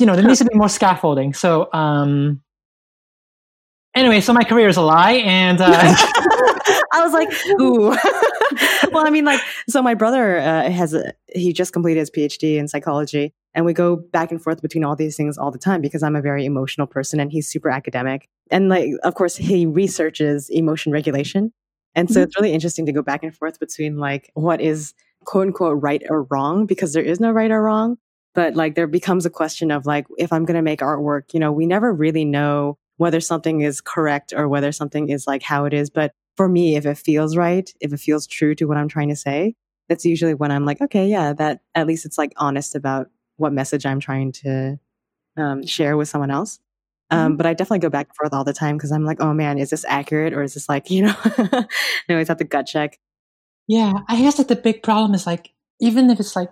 you 0.00 0.06
know, 0.06 0.16
there 0.16 0.24
needs 0.24 0.38
to 0.38 0.46
be 0.46 0.56
more 0.56 0.70
scaffolding. 0.70 1.34
So, 1.34 1.70
um, 1.74 2.40
anyway, 3.94 4.20
so 4.20 4.32
my 4.32 4.44
career 4.44 4.68
is 4.68 4.76
a 4.76 4.82
lie 4.82 5.12
and, 5.14 5.60
uh, 5.60 5.70
I 6.92 7.02
was 7.02 7.12
like, 7.12 7.28
ooh. 7.60 7.88
well, 8.92 9.06
I 9.06 9.10
mean, 9.10 9.24
like, 9.24 9.40
so 9.68 9.82
my 9.82 9.94
brother 9.94 10.38
uh, 10.38 10.70
has 10.70 10.94
a, 10.94 11.12
he 11.34 11.52
just 11.52 11.72
completed 11.72 12.00
his 12.00 12.10
PhD 12.10 12.56
in 12.56 12.68
psychology, 12.68 13.32
and 13.54 13.64
we 13.64 13.72
go 13.72 13.96
back 13.96 14.30
and 14.30 14.42
forth 14.42 14.62
between 14.62 14.84
all 14.84 14.96
these 14.96 15.16
things 15.16 15.36
all 15.38 15.50
the 15.50 15.58
time 15.58 15.80
because 15.80 16.02
I'm 16.02 16.16
a 16.16 16.22
very 16.22 16.44
emotional 16.44 16.86
person 16.86 17.20
and 17.20 17.30
he's 17.30 17.48
super 17.48 17.70
academic. 17.70 18.28
And 18.50 18.68
like, 18.68 18.90
of 19.02 19.14
course, 19.14 19.36
he 19.36 19.66
researches 19.66 20.48
emotion 20.50 20.92
regulation, 20.92 21.52
and 21.94 22.10
so 22.10 22.20
Mhm. 22.20 22.24
it's 22.24 22.36
really 22.36 22.52
interesting 22.52 22.86
to 22.86 22.92
go 22.92 23.02
back 23.02 23.22
and 23.22 23.34
forth 23.34 23.58
between 23.60 23.96
like 23.98 24.30
what 24.34 24.60
is 24.60 24.94
quote 25.24 25.48
unquote 25.48 25.82
right 25.82 26.02
or 26.08 26.22
wrong 26.24 26.66
because 26.66 26.92
there 26.92 27.02
is 27.02 27.20
no 27.20 27.30
right 27.30 27.50
or 27.50 27.62
wrong. 27.62 27.96
But 28.34 28.54
like, 28.56 28.74
there 28.74 28.86
becomes 28.86 29.26
a 29.26 29.30
question 29.30 29.70
of 29.70 29.84
like, 29.86 30.06
if 30.16 30.32
I'm 30.32 30.44
going 30.44 30.56
to 30.56 30.62
make 30.62 30.80
artwork, 30.80 31.34
you 31.34 31.40
know, 31.40 31.50
we 31.52 31.66
never 31.66 31.92
really 31.92 32.24
know 32.24 32.78
whether 32.98 33.20
something 33.20 33.62
is 33.62 33.80
correct 33.80 34.32
or 34.36 34.48
whether 34.48 34.70
something 34.72 35.08
is 35.08 35.26
like 35.26 35.42
how 35.42 35.64
it 35.64 35.72
is. 35.72 35.90
But 35.90 36.12
for 36.36 36.48
me, 36.48 36.76
if 36.76 36.86
it 36.86 36.98
feels 36.98 37.36
right, 37.36 37.72
if 37.80 37.92
it 37.92 37.98
feels 38.00 38.26
true 38.26 38.54
to 38.56 38.66
what 38.66 38.76
I'm 38.76 38.88
trying 38.88 39.08
to 39.08 39.16
say, 39.16 39.54
that's 39.88 40.04
usually 40.04 40.34
when 40.34 40.52
I'm 40.52 40.66
like, 40.66 40.80
okay, 40.82 41.08
yeah, 41.08 41.32
that 41.32 41.62
at 41.74 41.86
least 41.86 42.04
it's 42.04 42.18
like 42.18 42.32
honest 42.36 42.74
about 42.74 43.08
what 43.38 43.52
message 43.52 43.86
I'm 43.86 44.00
trying 44.00 44.32
to 44.32 44.78
um, 45.36 45.64
share 45.66 45.96
with 45.96 46.08
someone 46.08 46.30
else. 46.30 46.60
Um, 47.10 47.36
But 47.38 47.46
I 47.46 47.54
definitely 47.54 47.78
go 47.78 47.88
back 47.90 48.08
and 48.08 48.16
forth 48.16 48.34
all 48.34 48.44
the 48.44 48.52
time 48.52 48.76
because 48.76 48.92
I'm 48.92 49.04
like, 49.04 49.20
oh 49.20 49.32
man, 49.32 49.58
is 49.58 49.70
this 49.70 49.84
accurate 49.88 50.34
or 50.34 50.42
is 50.42 50.54
this 50.54 50.68
like, 50.68 50.90
you 50.90 51.02
know, 51.02 51.14
I 51.24 51.66
always 52.10 52.28
have 52.28 52.36
to 52.38 52.44
gut 52.44 52.66
check. 52.66 52.98
yeah, 53.66 53.92
I 54.08 54.16
guess 54.18 54.36
that 54.36 54.48
the 54.48 54.56
big 54.56 54.82
problem 54.82 55.14
is 55.14 55.26
like, 55.26 55.52
even 55.80 56.10
if 56.10 56.20
it's 56.20 56.34
like, 56.36 56.50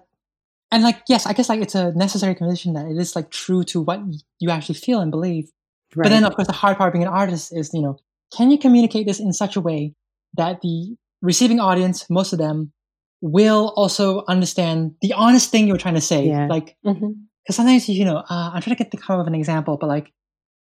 and 0.71 0.83
like, 0.83 1.03
yes, 1.09 1.27
I 1.27 1.33
guess 1.33 1.49
like 1.49 1.61
it's 1.61 1.75
a 1.75 1.93
necessary 1.93 2.35
condition 2.35 2.75
that 2.75 2.87
it 2.87 2.97
is 2.99 3.15
like 3.17 3.31
true 3.31 3.65
to 3.65 3.81
what 3.81 4.01
you 4.41 4.51
actually 4.51 4.75
feel 4.77 5.01
and 5.01 5.11
believe. 5.11 5.51
Right. 5.95 6.05
But 6.05 6.09
then, 6.11 6.25
of 6.25 6.35
course, 6.35 6.47
the 6.47 6.53
hard 6.53 6.77
part 6.77 6.89
of 6.89 6.93
being 6.93 7.05
an 7.05 7.13
artist 7.13 7.57
is, 7.57 7.71
you 7.73 7.83
know, 7.83 7.99
can 8.37 8.51
you 8.51 8.59
communicate 8.59 9.07
this 9.07 9.21
in 9.21 9.33
such 9.33 9.57
a 9.57 9.61
way 9.61 9.95
that 10.35 10.61
the 10.61 10.97
receiving 11.23 11.61
audience, 11.61 12.09
most 12.11 12.33
of 12.33 12.39
them, 12.39 12.73
will 13.21 13.73
also 13.77 14.25
understand 14.29 14.95
the 15.01 15.13
honest 15.13 15.51
thing 15.51 15.67
you're 15.67 15.79
trying 15.79 15.95
to 15.95 16.01
say? 16.01 16.27
Yeah. 16.27 16.47
Like, 16.49 16.77
because 16.83 17.57
sometimes, 17.57 17.89
you 17.89 18.05
know, 18.05 18.17
uh, 18.19 18.51
I'm 18.53 18.61
trying 18.63 18.77
to 18.77 18.83
get 18.83 18.91
the 18.91 18.99
come 18.99 19.15
up 19.15 19.25
with 19.25 19.33
an 19.33 19.39
example, 19.39 19.77
but 19.77 19.87
like, 19.87 20.13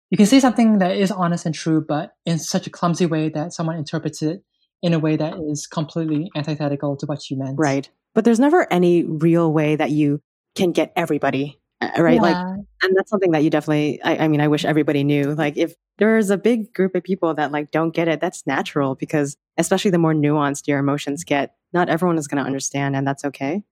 you 0.09 0.17
can 0.17 0.25
say 0.25 0.39
something 0.39 0.77
that 0.77 0.95
is 0.95 1.11
honest 1.11 1.45
and 1.45 1.53
true, 1.53 1.83
but 1.85 2.13
in 2.25 2.39
such 2.39 2.65
a 2.67 2.69
clumsy 2.69 3.05
way 3.05 3.27
that 3.29 3.51
someone 3.51 3.75
interprets 3.75 4.21
it 4.21 4.43
in 4.81 4.93
a 4.93 4.99
way 4.99 5.17
that 5.17 5.33
is 5.49 5.67
completely 5.67 6.29
antithetical 6.35 6.95
to 6.97 7.05
what 7.05 7.29
you 7.29 7.37
meant. 7.37 7.57
right. 7.57 7.89
But 8.15 8.23
there's 8.25 8.39
never 8.39 8.71
any 8.71 9.03
real 9.03 9.51
way 9.51 9.75
that 9.75 9.91
you 9.91 10.21
can 10.55 10.71
get 10.71 10.91
everybody, 10.95 11.59
uh, 11.81 11.89
right? 11.99 12.21
Like, 12.21 12.35
and 12.83 12.95
that's 12.95 13.09
something 13.09 13.31
that 13.31 13.43
you 13.43 13.49
definitely 13.49 14.01
I, 14.03 14.17
I 14.25 14.27
mean 14.27 14.39
i 14.41 14.47
wish 14.47 14.63
everybody 14.65 15.03
knew 15.03 15.33
like 15.35 15.57
if 15.57 15.73
there's 15.97 16.29
a 16.29 16.37
big 16.37 16.73
group 16.73 16.93
of 16.95 17.03
people 17.03 17.33
that 17.33 17.51
like 17.51 17.71
don't 17.71 17.89
get 17.93 18.07
it 18.07 18.19
that's 18.21 18.45
natural 18.45 18.93
because 18.95 19.35
especially 19.57 19.89
the 19.91 19.97
more 19.97 20.13
nuanced 20.13 20.67
your 20.67 20.77
emotions 20.79 21.23
get 21.23 21.55
not 21.73 21.89
everyone 21.89 22.17
is 22.17 22.27
going 22.27 22.37
to 22.41 22.45
understand 22.45 22.95
and 22.95 23.07
that's 23.07 23.25
okay 23.25 23.63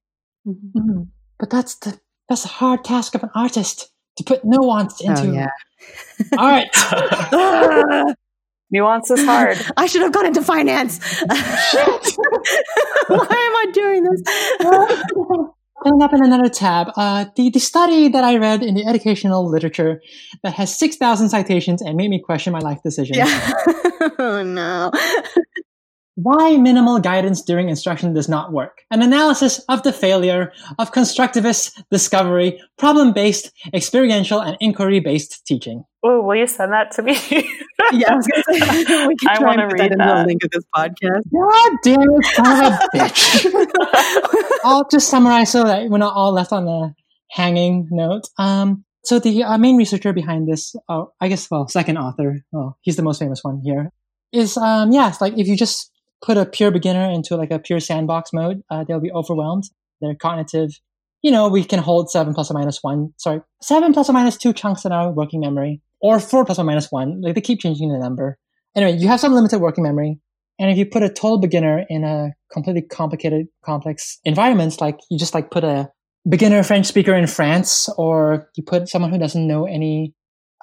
Mhm. 0.47 0.71
Mhm. 0.75 1.07
But 1.39 1.49
that's 1.49 1.75
the 1.75 1.99
that's 2.29 2.41
the 2.43 2.47
hard 2.49 2.83
task 2.83 3.13
of 3.15 3.23
an 3.23 3.29
artist 3.35 3.91
to 4.17 4.23
put 4.23 4.43
nuance 4.45 5.01
into 5.01 5.27
oh 5.29 5.33
yeah 5.33 5.49
art. 6.37 8.15
Nuance 8.71 9.11
is 9.11 9.23
hard. 9.25 9.57
i 9.77 9.85
should 9.85 10.01
have 10.01 10.11
gone 10.11 10.25
into 10.25 10.41
finance 10.41 10.99
why 11.21 11.37
am 13.07 13.55
i 13.55 13.65
doing 13.73 14.03
this 14.03 14.21
Pulling 15.85 16.01
up 16.01 16.13
in 16.13 16.25
another 16.25 16.49
tab, 16.49 16.87
uh, 16.97 17.25
the, 17.35 17.51
the 17.51 17.59
study 17.59 18.07
that 18.07 18.23
I 18.23 18.37
read 18.37 18.63
in 18.63 18.73
the 18.73 18.85
educational 18.85 19.47
literature 19.47 20.01
that 20.41 20.53
has 20.53 20.75
6,000 20.79 21.29
citations 21.29 21.79
and 21.79 21.95
made 21.95 22.09
me 22.09 22.19
question 22.19 22.53
my 22.53 22.59
life 22.59 22.79
decisions. 22.83 23.17
yeah 23.17 23.53
oh 24.19 24.41
no 24.41 24.89
Why 26.15 26.55
minimal 26.55 26.99
guidance 26.99 27.41
during 27.41 27.67
instruction 27.67 28.13
does 28.13 28.29
not 28.29 28.53
work. 28.53 28.83
An 28.89 29.01
analysis 29.01 29.59
of 29.67 29.83
the 29.83 29.91
failure 29.91 30.53
of 30.79 30.93
constructivist 30.93 31.83
discovery, 31.91 32.59
problem-based, 32.77 33.51
experiential, 33.73 34.39
and 34.41 34.55
inquiry-based 34.61 35.45
teaching. 35.45 35.83
Oh, 36.07 36.21
will 36.21 36.35
you 36.35 36.45
send 36.47 36.71
that 36.71 36.91
to 36.91 37.01
me? 37.01 37.13
yeah 37.93 38.11
i 38.11 38.15
was 38.15 38.27
going 38.27 38.43
to 38.59 38.85
say 38.85 39.07
we 39.07 39.15
can 39.15 39.29
I 39.29 39.35
try 39.37 39.45
wanna 39.47 39.63
and 39.63 39.71
put 39.71 39.79
read 39.79 39.91
that 39.91 39.97
that. 39.97 40.21
the 40.21 40.27
link 40.27 40.43
of 40.43 40.51
this 40.51 40.63
podcast 40.75 41.21
God 41.31 41.71
damn 41.83 42.01
it, 42.01 42.25
son 42.35 42.65
of 42.65 42.73
a 42.73 42.97
bitch. 42.97 44.59
I'll 44.63 44.87
just 44.89 45.09
summarize 45.09 45.51
so 45.51 45.63
that 45.63 45.89
we're 45.89 45.97
not 45.97 46.13
all 46.13 46.31
left 46.31 46.51
on 46.51 46.67
a 46.67 46.95
hanging 47.31 47.87
note. 47.91 48.27
Um, 48.37 48.85
so 49.03 49.19
the 49.19 49.43
uh, 49.43 49.57
main 49.57 49.77
researcher 49.77 50.13
behind 50.13 50.47
this, 50.47 50.75
uh, 50.89 51.05
I 51.21 51.27
guess, 51.27 51.49
well, 51.51 51.67
second 51.67 51.97
author, 51.97 52.41
well, 52.51 52.77
he's 52.81 52.95
the 52.95 53.03
most 53.03 53.19
famous 53.19 53.43
one 53.43 53.61
here, 53.63 53.91
is, 54.31 54.57
um, 54.57 54.91
yeah, 54.91 55.07
it's 55.09 55.21
like 55.21 55.37
if 55.37 55.47
you 55.47 55.55
just 55.55 55.91
put 56.23 56.37
a 56.37 56.45
pure 56.45 56.71
beginner 56.71 57.09
into 57.11 57.35
like 57.35 57.51
a 57.51 57.59
pure 57.59 57.79
sandbox 57.79 58.31
mode, 58.33 58.63
uh, 58.71 58.83
they'll 58.83 58.99
be 58.99 59.11
overwhelmed. 59.11 59.65
Their 60.01 60.15
cognitive, 60.15 60.71
you 61.21 61.31
know, 61.31 61.47
we 61.49 61.63
can 61.63 61.79
hold 61.79 62.09
seven 62.09 62.33
plus 62.33 62.49
or 62.49 62.55
minus 62.55 62.79
one, 62.81 63.13
sorry, 63.17 63.41
seven 63.61 63.93
plus 63.93 64.09
or 64.09 64.13
minus 64.13 64.37
two 64.37 64.53
chunks 64.53 64.85
in 64.85 64.91
our 64.91 65.11
working 65.11 65.39
memory, 65.39 65.81
or 66.05 66.19
four 66.19 66.45
plus 66.45 66.59
or 66.59 66.63
minus 66.63 66.91
one. 66.91 67.19
Like 67.21 67.33
they 67.33 67.41
keep 67.41 67.59
changing 67.59 67.89
the 67.91 67.97
number. 67.97 68.37
Anyway, 68.75 68.95
you 68.97 69.07
have 69.07 69.19
some 69.19 69.33
limited 69.33 69.59
working 69.59 69.83
memory. 69.83 70.19
And 70.59 70.69
if 70.69 70.77
you 70.77 70.85
put 70.85 71.01
a 71.01 71.09
total 71.09 71.39
beginner 71.39 71.83
in 71.89 72.03
a 72.03 72.29
completely 72.51 72.83
complicated, 72.83 73.47
complex 73.65 74.19
environment, 74.23 74.79
like 74.79 74.99
you 75.09 75.17
just 75.17 75.33
like 75.33 75.49
put 75.49 75.63
a 75.63 75.89
beginner 76.29 76.61
French 76.61 76.85
speaker 76.85 77.15
in 77.15 77.25
France, 77.25 77.89
or 77.97 78.49
you 78.55 78.63
put 78.63 78.87
someone 78.87 79.11
who 79.11 79.17
doesn't 79.17 79.47
know 79.47 79.65
any 79.65 80.13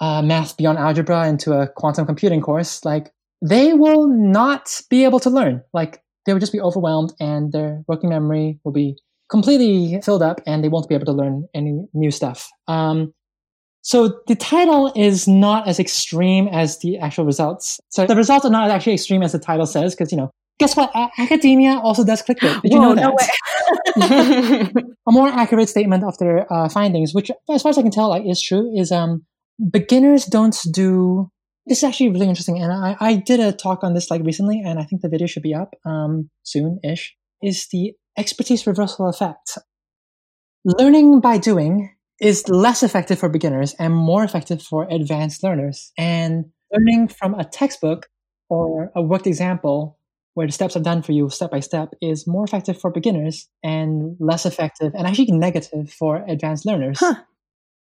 uh, 0.00 0.22
math 0.22 0.56
beyond 0.56 0.78
algebra 0.78 1.28
into 1.28 1.52
a 1.52 1.66
quantum 1.66 2.06
computing 2.06 2.40
course, 2.40 2.84
like 2.84 3.10
they 3.42 3.72
will 3.72 4.06
not 4.06 4.80
be 4.90 5.04
able 5.04 5.20
to 5.20 5.30
learn. 5.30 5.62
Like 5.74 6.00
they 6.24 6.32
will 6.32 6.40
just 6.40 6.52
be 6.52 6.60
overwhelmed, 6.60 7.12
and 7.18 7.52
their 7.52 7.82
working 7.88 8.10
memory 8.10 8.60
will 8.64 8.72
be 8.72 8.96
completely 9.28 10.00
filled 10.02 10.22
up, 10.22 10.40
and 10.46 10.62
they 10.62 10.68
won't 10.68 10.88
be 10.88 10.94
able 10.94 11.06
to 11.06 11.18
learn 11.20 11.48
any 11.52 11.84
new 11.92 12.12
stuff. 12.12 12.48
Um, 12.68 13.12
so 13.82 14.20
the 14.28 14.36
title 14.36 14.92
is 14.94 15.26
not 15.26 15.66
as 15.66 15.80
extreme 15.80 16.46
as 16.48 16.78
the 16.78 16.98
actual 16.98 17.24
results. 17.24 17.80
So 17.88 18.06
the 18.06 18.14
results 18.14 18.44
are 18.44 18.50
not 18.50 18.70
actually 18.70 18.94
extreme 18.94 19.22
as 19.22 19.32
the 19.32 19.40
title 19.40 19.66
says, 19.66 19.94
because 19.94 20.12
you 20.12 20.18
know, 20.18 20.30
guess 20.60 20.76
what? 20.76 20.92
Academia 21.18 21.80
also 21.82 22.04
does 22.04 22.22
clickbait. 22.22 22.62
Did 22.62 22.72
you 22.72 22.78
know 22.78 22.94
that? 22.94 23.02
no 23.02 23.16
way. 23.16 24.84
a 25.08 25.10
more 25.10 25.28
accurate 25.28 25.68
statement 25.68 26.04
of 26.04 26.16
their 26.18 26.50
uh, 26.52 26.68
findings, 26.68 27.12
which, 27.12 27.30
as 27.50 27.62
far 27.62 27.70
as 27.70 27.78
I 27.78 27.82
can 27.82 27.90
tell, 27.90 28.08
like 28.08 28.22
is 28.24 28.40
true, 28.40 28.72
is 28.76 28.92
um, 28.92 29.26
beginners 29.70 30.26
don't 30.26 30.56
do. 30.72 31.28
This 31.66 31.78
is 31.78 31.84
actually 31.84 32.10
really 32.10 32.28
interesting, 32.28 32.62
and 32.62 32.72
I, 32.72 32.96
I 33.00 33.16
did 33.16 33.40
a 33.40 33.52
talk 33.52 33.82
on 33.82 33.94
this 33.94 34.10
like 34.10 34.22
recently, 34.22 34.62
and 34.64 34.78
I 34.78 34.84
think 34.84 35.02
the 35.02 35.08
video 35.08 35.26
should 35.26 35.42
be 35.42 35.54
up 35.54 35.74
um, 35.84 36.30
soon-ish. 36.44 37.14
Is 37.42 37.66
the 37.72 37.94
expertise 38.16 38.66
reversal 38.66 39.08
effect? 39.08 39.58
Learning 40.64 41.20
by 41.20 41.38
doing 41.38 41.90
is 42.22 42.48
less 42.48 42.82
effective 42.84 43.18
for 43.18 43.28
beginners 43.28 43.74
and 43.80 43.92
more 43.92 44.22
effective 44.22 44.62
for 44.62 44.86
advanced 44.88 45.42
learners. 45.42 45.92
And 45.98 46.46
learning 46.72 47.08
from 47.08 47.34
a 47.34 47.44
textbook 47.44 48.08
or 48.48 48.92
a 48.94 49.02
worked 49.02 49.26
example 49.26 49.98
where 50.34 50.46
the 50.46 50.52
steps 50.52 50.76
are 50.76 50.80
done 50.80 51.02
for 51.02 51.12
you 51.12 51.28
step 51.28 51.50
by 51.50 51.60
step 51.60 51.90
is 52.00 52.26
more 52.26 52.44
effective 52.44 52.80
for 52.80 52.90
beginners 52.90 53.48
and 53.62 54.16
less 54.20 54.46
effective 54.46 54.94
and 54.94 55.06
actually 55.06 55.32
negative 55.32 55.92
for 55.92 56.24
advanced 56.28 56.64
learners. 56.64 57.02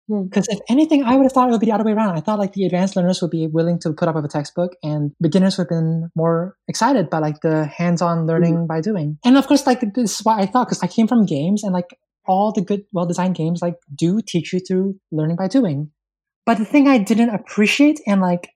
Because 0.08 0.46
hmm. 0.46 0.56
if 0.56 0.60
anything, 0.70 1.02
I 1.02 1.16
would 1.16 1.24
have 1.24 1.32
thought 1.32 1.48
it 1.48 1.52
would 1.52 1.60
be 1.60 1.66
the 1.66 1.72
other 1.72 1.84
way 1.84 1.92
around. 1.92 2.16
I 2.16 2.20
thought 2.20 2.38
like 2.38 2.54
the 2.54 2.64
advanced 2.64 2.96
learners 2.96 3.20
would 3.20 3.32
be 3.32 3.48
willing 3.48 3.78
to 3.80 3.92
put 3.92 4.08
up 4.08 4.14
with 4.14 4.24
a 4.24 4.28
textbook, 4.28 4.72
and 4.82 5.12
beginners 5.20 5.58
would 5.58 5.64
have 5.64 5.68
been 5.68 6.10
more 6.14 6.56
excited 6.68 7.10
by 7.10 7.18
like 7.18 7.40
the 7.42 7.66
hands-on 7.66 8.26
learning 8.26 8.54
mm-hmm. 8.54 8.66
by 8.66 8.80
doing. 8.80 9.18
And 9.24 9.36
of 9.36 9.46
course, 9.46 9.66
like 9.66 9.80
this 9.94 10.20
is 10.20 10.24
what 10.24 10.40
I 10.40 10.46
thought 10.46 10.68
because 10.68 10.82
I 10.82 10.86
came 10.86 11.08
from 11.08 11.26
games, 11.26 11.62
and 11.62 11.74
like 11.74 11.90
all 12.28 12.52
the 12.52 12.60
good, 12.60 12.84
well-designed 12.92 13.34
games 13.34 13.62
like 13.62 13.76
do 13.94 14.20
teach 14.20 14.52
you 14.52 14.60
through 14.60 15.00
learning 15.10 15.36
by 15.36 15.48
doing. 15.48 15.90
But 16.46 16.58
the 16.58 16.64
thing 16.64 16.86
I 16.86 16.98
didn't 16.98 17.30
appreciate, 17.30 18.00
and 18.06 18.20
like, 18.20 18.50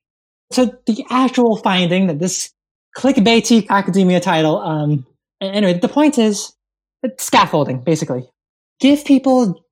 so 0.53 0.77
the 0.87 1.05
actual 1.11 1.57
finding 1.57 2.07
that 2.07 2.19
this 2.19 2.53
clickbaity 2.97 3.69
academia 3.69 4.21
title, 4.21 4.59
um, 4.59 5.07
anyway, 5.41 5.79
the 5.79 5.89
point 5.89 6.19
is 6.19 6.53
scaffolding, 7.19 7.81
basically. 7.83 8.29
Give 8.81 9.05
people 9.05 9.65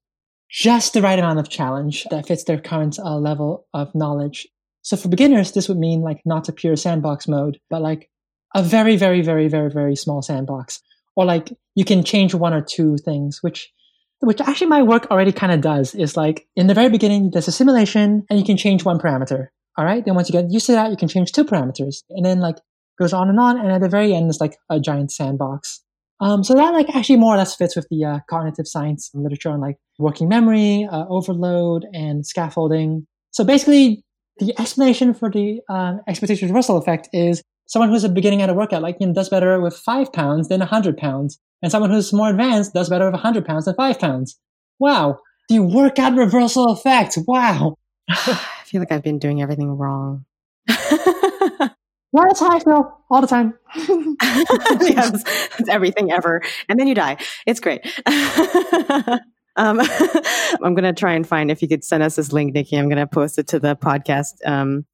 just 0.51 0.95
the 0.95 1.03
right 1.03 1.19
amount 1.19 1.39
of 1.39 1.49
challenge 1.49 2.05
that 2.11 2.27
fits 2.27 2.45
their 2.45 2.61
current 2.61 2.99
uh, 2.99 3.17
level 3.17 3.67
of 3.73 3.95
knowledge. 3.95 4.49
So 4.83 4.97
for 4.97 5.09
beginners, 5.09 5.53
this 5.53 5.69
would 5.69 5.79
mean 5.79 6.01
like 6.01 6.21
not 6.25 6.49
a 6.49 6.53
pure 6.53 6.77
sandbox 6.77 7.29
mode, 7.29 7.59
but 7.69 7.83
like 7.83 8.11
a 8.55 8.63
very, 8.63 8.97
very, 8.97 9.23
very, 9.23 9.49
very, 9.49 9.71
very 9.71 9.95
small 9.95 10.23
sandbox. 10.23 10.81
Or 11.17 11.25
like 11.25 11.53
you 11.75 11.85
can 11.85 12.03
change 12.03 12.35
one 12.35 12.55
or 12.55 12.63
two 12.63 12.97
things, 12.97 13.39
which 13.43 13.71
which 14.21 14.41
actually 14.41 14.69
my 14.69 14.83
work 14.83 15.11
already 15.11 15.33
kind 15.33 15.53
of 15.53 15.61
does 15.61 15.95
is 15.95 16.17
like 16.17 16.47
in 16.57 16.67
the 16.67 16.75
very 16.75 16.89
beginning 16.89 17.31
there's 17.31 17.49
a 17.49 17.53
simulation 17.53 18.25
and 18.31 18.39
you 18.39 18.45
can 18.45 18.57
change 18.57 18.85
one 18.85 18.99
parameter 18.99 19.49
all 19.81 19.85
right? 19.85 20.05
Then 20.05 20.15
once 20.15 20.29
you 20.29 20.33
get 20.33 20.51
used 20.51 20.67
to 20.67 20.73
that 20.73 20.91
you 20.91 20.97
can 20.97 21.09
change 21.09 21.33
two 21.33 21.45
parameters. 21.45 22.03
And 22.11 22.25
then 22.25 22.41
like 22.41 22.57
goes 22.99 23.15
on 23.15 23.31
and 23.31 23.41
on. 23.41 23.59
And 23.59 23.73
at 23.73 23.81
the 23.81 23.89
very 23.89 24.15
end 24.15 24.29
is 24.29 24.41
like 24.41 24.59
a 24.69 24.79
giant 24.79 25.11
sandbox. 25.11 25.83
Um, 26.21 26.45
so 26.45 26.55
that 26.55 26.75
like 26.75 26.95
actually 26.95 27.17
more 27.17 27.35
or 27.35 27.39
less 27.39 27.55
fits 27.55 27.75
with 27.75 27.89
the 27.91 28.05
uh, 28.05 28.19
cognitive 28.29 28.69
science 28.69 29.11
literature 29.15 29.51
on 29.51 29.61
like 29.61 29.77
working 29.99 30.29
memory, 30.29 30.87
uh, 30.91 31.07
overload, 31.09 31.87
and 31.95 32.27
scaffolding. 32.27 33.07
So 33.31 33.43
basically, 33.43 34.05
the 34.39 34.53
explanation 34.61 35.15
for 35.15 35.31
the 35.31 35.61
um, 35.71 36.01
expectation 36.07 36.49
reversal 36.49 36.77
effect 36.77 37.09
is 37.15 37.43
someone 37.71 37.89
who's 37.89 38.05
a 38.05 38.09
beginning 38.09 38.43
at 38.43 38.51
a 38.51 38.55
workout 38.55 38.83
like 38.83 38.97
you 39.01 39.07
know, 39.07 39.15
does 39.15 39.29
better 39.29 39.61
with 39.61 39.77
five 39.77 40.13
pounds 40.13 40.49
than 40.49 40.61
a 40.61 40.67
hundred 40.67 40.97
pounds, 40.97 41.39
and 41.63 41.71
someone 41.71 41.91
who's 41.91 42.13
more 42.13 42.31
advanced 42.31 42.75
does 42.75 42.91
better 42.91 43.07
with 43.07 43.15
a 43.15 43.19
hundred 43.19 43.45
pounds 43.45 43.65
than 43.65 43.75
five 43.75 43.99
pounds. 43.99 44.39
Wow, 44.79 45.21
the 45.49 45.61
workout 45.61 46.15
reversal 46.15 46.71
effect. 46.73 47.17
Wow. 47.27 47.77
I 48.11 48.63
feel 48.65 48.81
like 48.81 48.93
I've 48.93 49.03
been 49.03 49.19
doing 49.19 49.41
everything 49.41 49.69
wrong. 49.71 50.25
Yeah, 52.13 52.25
that's 52.27 52.41
how 52.41 52.57
I 52.57 52.59
feel 52.59 52.99
all 53.09 53.21
the 53.21 53.27
time. 53.27 53.55
yes, 53.77 55.23
it's 55.59 55.69
everything 55.69 56.11
ever. 56.11 56.43
And 56.69 56.79
then 56.79 56.89
you 56.89 56.95
die. 56.95 57.19
It's 57.47 57.61
great. 57.61 57.87
um, 59.57 59.81
I'm 60.63 60.75
going 60.75 60.83
to 60.83 60.93
try 60.93 61.13
and 61.13 61.27
find 61.27 61.51
if 61.51 61.63
you 61.63 61.69
could 61.69 61.85
send 61.85 62.03
us 62.03 62.17
this 62.17 62.33
link, 62.33 62.53
Nicky. 62.53 62.77
I'm 62.77 62.89
going 62.89 62.99
to 62.99 63.07
post 63.07 63.39
it 63.39 63.47
to 63.49 63.61
the 63.61 63.77
podcast 63.77 64.35
um, 64.45 64.85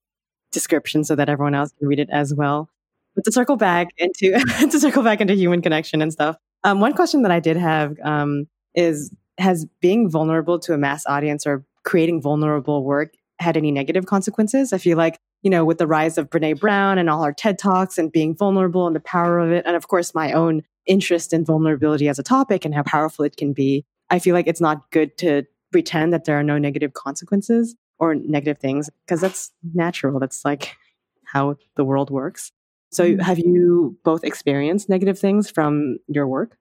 description 0.57 1.04
so 1.04 1.14
that 1.14 1.28
everyone 1.28 1.54
else 1.54 1.70
can 1.78 1.86
read 1.86 2.00
it 2.00 2.09
as 2.11 2.34
well. 2.34 2.70
But 3.14 3.24
to 3.24 3.32
circle 3.32 3.57
back 3.57 3.88
into 3.98 4.32
to 4.70 4.80
circle 4.80 5.02
back 5.02 5.20
into 5.20 5.34
human 5.34 5.61
connection 5.61 6.00
and 6.00 6.11
stuff. 6.11 6.36
Um, 6.64 6.80
one 6.80 6.94
question 6.94 7.20
that 7.22 7.30
I 7.30 7.40
did 7.40 7.59
have 7.59 7.96
um, 8.02 8.46
is: 8.74 9.14
Has 9.36 9.66
being 9.80 10.11
vulnerable 10.11 10.59
to 10.61 10.72
a 10.72 10.78
mass 10.78 11.04
audience 11.07 11.46
or 11.46 11.64
creating 11.84 12.22
vulnerable 12.22 12.84
work 12.84 13.12
had 13.38 13.59
any 13.59 13.70
negative 13.70 14.07
consequences? 14.07 14.72
I 14.72 14.78
feel 14.78 14.96
like 14.96 15.18
you 15.42 15.50
know, 15.50 15.64
with 15.64 15.76
the 15.76 15.86
rise 15.86 16.16
of 16.18 16.30
Brene 16.30 16.59
Brown 16.59 16.98
and 16.98 17.11
all 17.11 17.22
our 17.22 17.34
TED 17.34 17.59
Talks 17.59 17.98
and 17.98 18.11
being 18.11 18.34
vulnerable 18.34 18.86
and 18.86 18.96
the 18.96 19.00
power 19.00 19.38
of 19.38 19.52
it. 19.52 19.64
And 19.66 19.76
of 19.76 19.88
course, 19.88 20.14
my 20.14 20.32
own 20.32 20.62
interest 20.86 21.32
in 21.32 21.44
vulnerability 21.44 22.09
as 22.09 22.18
a 22.18 22.22
topic 22.22 22.64
and 22.64 22.74
how 22.74 22.82
powerful 22.82 23.24
it 23.24 23.36
can 23.36 23.52
be. 23.52 23.84
I 24.09 24.18
feel 24.18 24.34
like 24.34 24.46
it's 24.46 24.61
not 24.61 24.90
good 24.90 25.16
to 25.18 25.44
pretend 25.70 26.12
that 26.12 26.24
there 26.24 26.38
are 26.38 26.42
no 26.42 26.59
negative 26.59 26.94
consequences 26.94 27.76
or 27.99 28.14
negative 28.14 28.59
things 28.59 28.90
because 29.05 29.20
that's 29.20 29.53
natural. 29.74 30.18
That's 30.20 30.44
like 30.44 30.76
how 31.24 31.57
the 31.76 31.84
world 31.84 32.11
works. 32.11 32.53
So, 32.90 33.05
mm-hmm. 33.05 33.20
have 33.20 33.38
you 33.38 33.99
both 34.05 34.24
experienced 34.24 34.88
negative 34.88 35.18
things 35.18 35.51
from 35.51 35.99
your 36.09 36.26
work? 36.26 36.57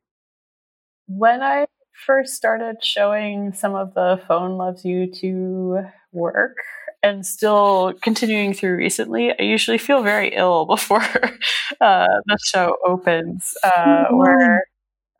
When 1.07 1.41
I 1.41 1.67
first 2.05 2.33
started 2.33 2.83
showing 2.83 3.53
some 3.53 3.75
of 3.75 3.93
the 3.93 4.19
Phone 4.27 4.57
Loves 4.57 4.83
You 4.83 5.11
Too 5.11 5.79
work, 6.11 6.57
and 7.05 7.23
still 7.23 7.93
continuing 8.01 8.53
through 8.53 8.75
recently, 8.77 9.31
I 9.31 9.43
usually 9.43 9.77
feel 9.77 10.01
very 10.01 10.29
ill 10.35 10.65
before 10.65 11.03
uh, 11.81 12.07
the 12.25 12.37
show 12.43 12.77
opens, 12.85 13.53
uh, 13.63 14.05
where 14.09 14.63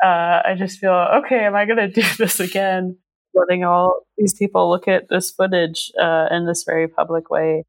uh, 0.04 0.42
I 0.44 0.56
just 0.58 0.80
feel, 0.80 0.92
okay, 0.92 1.46
am 1.46 1.56
I 1.56 1.66
going 1.66 1.78
to 1.78 1.88
do 1.88 2.02
this 2.18 2.40
again? 2.40 2.98
Letting 3.36 3.64
all 3.64 4.02
these 4.18 4.34
people 4.34 4.70
look 4.70 4.88
at 4.88 5.10
this 5.10 5.32
footage 5.32 5.92
uh, 6.00 6.28
in 6.32 6.46
this 6.46 6.64
very 6.64 6.88
public 6.88 7.30
way. 7.30 7.64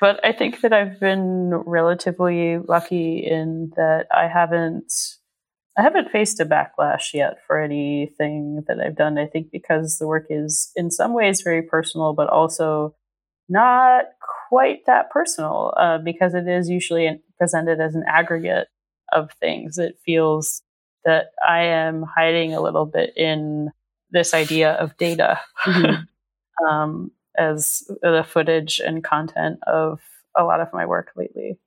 But 0.00 0.18
I 0.24 0.32
think 0.32 0.62
that 0.62 0.72
I've 0.72 0.98
been 0.98 1.54
relatively 1.64 2.58
lucky 2.58 3.18
in 3.18 3.72
that 3.76 4.06
I 4.12 4.26
haven't. 4.26 4.92
I 5.78 5.82
haven't 5.82 6.10
faced 6.10 6.38
a 6.38 6.44
backlash 6.44 7.14
yet 7.14 7.38
for 7.46 7.58
anything 7.58 8.64
that 8.66 8.78
I've 8.78 8.96
done. 8.96 9.16
I 9.16 9.26
think 9.26 9.50
because 9.50 9.96
the 9.96 10.06
work 10.06 10.26
is 10.28 10.70
in 10.76 10.90
some 10.90 11.14
ways 11.14 11.40
very 11.40 11.62
personal, 11.62 12.12
but 12.12 12.28
also 12.28 12.94
not 13.48 14.04
quite 14.48 14.84
that 14.86 15.10
personal 15.10 15.72
uh, 15.78 15.98
because 15.98 16.34
it 16.34 16.46
is 16.46 16.68
usually 16.68 17.22
presented 17.38 17.80
as 17.80 17.94
an 17.94 18.04
aggregate 18.06 18.68
of 19.12 19.30
things. 19.40 19.78
It 19.78 19.98
feels 20.04 20.62
that 21.04 21.26
I 21.46 21.62
am 21.64 22.04
hiding 22.16 22.54
a 22.54 22.60
little 22.60 22.86
bit 22.86 23.16
in 23.16 23.70
this 24.12 24.34
idea 24.34 24.72
of 24.74 24.96
data 24.96 25.40
mm-hmm. 25.64 26.66
um, 26.68 27.10
as 27.36 27.82
the 28.02 28.24
footage 28.28 28.80
and 28.84 29.02
content 29.02 29.58
of 29.66 30.00
a 30.36 30.44
lot 30.44 30.60
of 30.60 30.68
my 30.72 30.86
work 30.86 31.10
lately. 31.16 31.58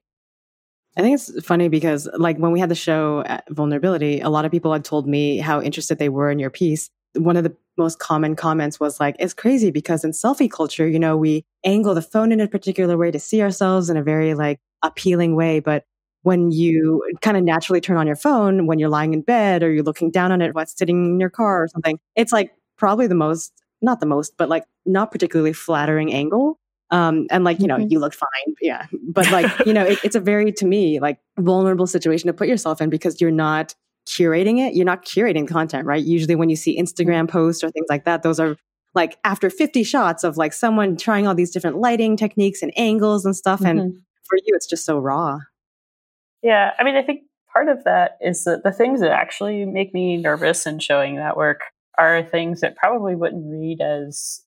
I 0.97 1.01
think 1.01 1.15
it's 1.15 1.45
funny 1.45 1.67
because, 1.67 2.07
like, 2.17 2.37
when 2.37 2.51
we 2.51 2.59
had 2.59 2.69
the 2.69 2.75
show 2.75 3.23
Vulnerability, 3.49 4.21
a 4.21 4.29
lot 4.29 4.45
of 4.45 4.51
people 4.51 4.71
had 4.71 4.85
told 4.85 5.07
me 5.07 5.39
how 5.39 5.61
interested 5.61 5.97
they 5.97 6.07
were 6.07 6.31
in 6.31 6.39
your 6.39 6.49
piece. 6.49 6.89
One 7.15 7.35
of 7.35 7.43
the 7.43 7.55
most 7.77 7.99
common 7.99 8.35
comments 8.35 8.79
was 8.79 8.99
like, 8.99 9.17
it's 9.19 9.33
crazy 9.33 9.71
because 9.71 10.05
in 10.05 10.11
selfie 10.11 10.49
culture, 10.49 10.87
you 10.87 10.99
know, 10.99 11.17
we 11.17 11.43
angle 11.65 11.95
the 11.95 12.01
phone 12.01 12.31
in 12.31 12.39
a 12.39 12.47
particular 12.47 12.97
way 12.97 13.11
to 13.11 13.19
see 13.19 13.41
ourselves 13.41 13.89
in 13.89 13.97
a 13.97 14.03
very 14.03 14.35
like 14.35 14.59
appealing 14.83 15.35
way. 15.35 15.59
But 15.59 15.83
when 16.25 16.49
you 16.49 17.03
kind 17.21 17.37
of 17.37 17.43
naturally 17.43 17.79
turn 17.79 17.97
on 17.97 18.07
your 18.07 18.15
phone 18.15 18.65
when 18.65 18.79
you're 18.79 18.89
lying 18.89 19.13
in 19.13 19.21
bed 19.21 19.61
or 19.61 19.71
you're 19.71 19.83
looking 19.83 20.09
down 20.09 20.31
on 20.31 20.41
it 20.41 20.55
while 20.55 20.65
sitting 20.65 21.05
in 21.05 21.19
your 21.19 21.29
car 21.29 21.61
or 21.61 21.67
something, 21.67 21.99
it's 22.15 22.31
like 22.31 22.51
probably 22.77 23.05
the 23.05 23.13
most, 23.13 23.53
not 23.79 23.99
the 23.99 24.07
most, 24.07 24.33
but 24.35 24.49
like 24.49 24.63
not 24.87 25.11
particularly 25.11 25.53
flattering 25.53 26.11
angle. 26.11 26.59
Um, 26.89 27.27
and 27.29 27.43
like, 27.43 27.59
you 27.59 27.67
know, 27.67 27.77
mm-hmm. 27.77 27.91
you 27.91 27.99
look 27.99 28.15
fine. 28.15 28.55
Yeah. 28.59 28.87
But 29.03 29.29
like, 29.29 29.67
you 29.67 29.73
know, 29.73 29.83
it, 29.85 29.99
it's 30.03 30.15
a 30.15 30.19
very, 30.19 30.51
to 30.53 30.65
me, 30.65 30.99
like 30.99 31.19
vulnerable 31.37 31.85
situation 31.85 32.25
to 32.25 32.33
put 32.33 32.47
yourself 32.47 32.81
in 32.81 32.89
because 32.89 33.21
you're 33.21 33.29
not 33.29 33.75
curating 34.09 34.57
it. 34.65 34.73
You're 34.73 34.83
not 34.83 35.05
curating 35.05 35.47
content, 35.47 35.85
right? 35.85 36.03
Usually 36.03 36.33
when 36.33 36.49
you 36.49 36.55
see 36.55 36.75
Instagram 36.75 37.29
posts 37.29 37.63
or 37.63 37.69
things 37.69 37.85
like 37.87 38.05
that, 38.05 38.23
those 38.23 38.39
are 38.39 38.57
like 38.95 39.19
after 39.23 39.51
50 39.51 39.83
shots 39.83 40.23
of 40.23 40.37
like 40.37 40.53
someone 40.53 40.97
trying 40.97 41.27
all 41.27 41.35
these 41.35 41.51
different 41.51 41.77
lighting 41.77 42.17
techniques 42.17 42.63
and 42.63 42.73
angles 42.75 43.25
and 43.25 43.35
stuff. 43.35 43.59
Mm-hmm. 43.59 43.79
And 43.79 43.93
for 44.27 44.37
you, 44.37 44.55
it's 44.55 44.65
just 44.65 44.85
so 44.85 44.97
raw. 44.97 45.41
Yeah. 46.45 46.73
I 46.77 46.83
mean, 46.83 46.95
I 46.95 47.01
think 47.01 47.21
part 47.51 47.69
of 47.69 47.83
that 47.85 48.19
is 48.21 48.43
that 48.43 48.61
the 48.63 48.71
things 48.71 49.01
that 49.01 49.09
actually 49.09 49.65
make 49.65 49.95
me 49.95 50.15
nervous 50.17 50.67
in 50.67 50.77
showing 50.77 51.15
that 51.15 51.35
work 51.35 51.61
are 51.97 52.21
things 52.21 52.61
that 52.61 52.75
probably 52.75 53.15
wouldn't 53.15 53.51
read 53.51 53.81
as 53.81 54.43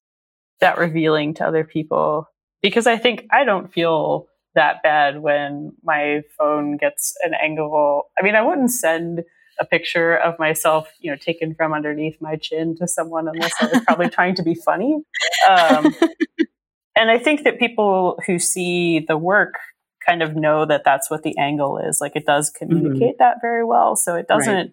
that 0.61 0.79
revealing 0.79 1.35
to 1.35 1.45
other 1.45 1.65
people 1.65 2.29
because 2.63 2.87
I 2.87 2.99
think 2.99 3.27
I 3.33 3.43
don't 3.43 3.73
feel 3.73 4.29
that 4.55 4.81
bad 4.85 5.23
when 5.23 5.73
my 5.83 6.23
phone 6.39 6.77
gets 6.77 7.15
an 7.25 7.33
angle. 7.35 8.05
I 8.17 8.23
mean, 8.23 8.37
I 8.37 8.43
wouldn't 8.43 8.71
send 8.71 9.25
a 9.59 9.65
picture 9.65 10.15
of 10.15 10.39
myself, 10.39 10.89
you 11.01 11.11
know, 11.11 11.17
taken 11.17 11.53
from 11.53 11.73
underneath 11.73 12.17
my 12.21 12.37
chin 12.37 12.77
to 12.77 12.87
someone 12.87 13.27
unless 13.27 13.55
I 13.61 13.67
was 13.67 13.83
probably 13.85 14.09
trying 14.11 14.37
to 14.37 14.45
be 14.45 14.55
funny. 14.55 15.03
Um, 15.49 15.97
and 16.95 17.11
I 17.11 17.19
think 17.19 17.43
that 17.43 17.59
people 17.59 18.21
who 18.25 18.39
see 18.39 19.01
the 19.01 19.19
work 19.19 19.55
kind 20.09 20.23
of 20.23 20.35
know 20.35 20.65
that 20.65 20.83
that's 20.85 21.11
what 21.11 21.23
the 21.23 21.37
angle 21.39 21.79
is. 21.79 22.01
Like 22.01 22.13
it 22.15 22.27
does 22.27 22.51
mm-hmm. 22.51 22.67
communicate 22.67 23.01
mm-hmm. 23.01 23.23
that 23.23 23.37
very 23.41 23.65
well. 23.65 23.97
So 23.97 24.15
it 24.15 24.27
doesn't 24.29 24.55
right. 24.55 24.71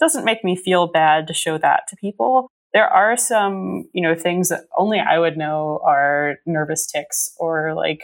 doesn't 0.00 0.24
make 0.24 0.44
me 0.44 0.56
feel 0.56 0.86
bad 0.86 1.26
to 1.28 1.34
show 1.34 1.58
that 1.58 1.82
to 1.88 1.96
people. 1.96 2.48
There 2.72 2.88
are 2.88 3.16
some, 3.16 3.84
you 3.92 4.02
know, 4.02 4.16
things 4.16 4.48
that 4.48 4.62
only 4.76 4.98
I 4.98 5.18
would 5.18 5.36
know 5.36 5.80
are 5.84 6.36
nervous 6.44 6.86
tics 6.86 7.32
or 7.38 7.72
like 7.74 8.02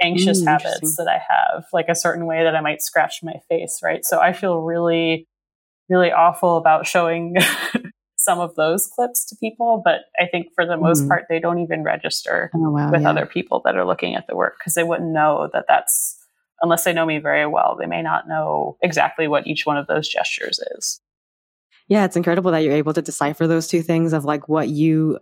anxious 0.00 0.42
mm, 0.42 0.46
habits 0.46 0.96
that 0.96 1.08
I 1.08 1.18
have, 1.18 1.64
like 1.72 1.88
a 1.88 1.94
certain 1.94 2.24
way 2.24 2.42
that 2.44 2.56
I 2.56 2.60
might 2.60 2.80
scratch 2.80 3.16
my 3.22 3.34
face, 3.48 3.80
right? 3.82 4.04
So 4.04 4.18
I 4.18 4.32
feel 4.32 4.62
really 4.62 5.26
really 5.88 6.12
awful 6.12 6.56
about 6.56 6.86
showing 6.86 7.36
some 8.28 8.40
of 8.40 8.54
those 8.56 8.86
clips 8.86 9.24
to 9.24 9.36
people, 9.36 9.80
but 9.82 10.00
I 10.20 10.26
think 10.26 10.48
for 10.54 10.66
the 10.66 10.76
most 10.76 11.04
mm. 11.04 11.08
part, 11.08 11.24
they 11.30 11.40
don't 11.40 11.60
even 11.60 11.82
register 11.82 12.50
oh, 12.54 12.70
wow, 12.70 12.90
with 12.90 13.00
yeah. 13.00 13.08
other 13.08 13.24
people 13.24 13.62
that 13.64 13.74
are 13.74 13.86
looking 13.86 14.16
at 14.16 14.26
the 14.26 14.36
work 14.36 14.56
because 14.58 14.74
they 14.74 14.84
wouldn't 14.84 15.14
know 15.14 15.48
that 15.54 15.64
that's, 15.66 16.18
unless 16.60 16.84
they 16.84 16.92
know 16.92 17.06
me 17.06 17.20
very 17.20 17.46
well, 17.46 17.74
they 17.80 17.86
may 17.86 18.02
not 18.02 18.28
know 18.28 18.76
exactly 18.82 19.28
what 19.28 19.46
each 19.46 19.64
one 19.64 19.78
of 19.78 19.86
those 19.86 20.06
gestures 20.06 20.60
is. 20.76 21.00
Yeah, 21.88 22.04
it's 22.04 22.16
incredible 22.16 22.50
that 22.50 22.58
you're 22.58 22.74
able 22.74 22.92
to 22.92 23.00
decipher 23.00 23.46
those 23.46 23.66
two 23.66 23.80
things 23.80 24.12
of 24.12 24.26
like 24.26 24.46
what 24.46 24.68
you 24.68 25.20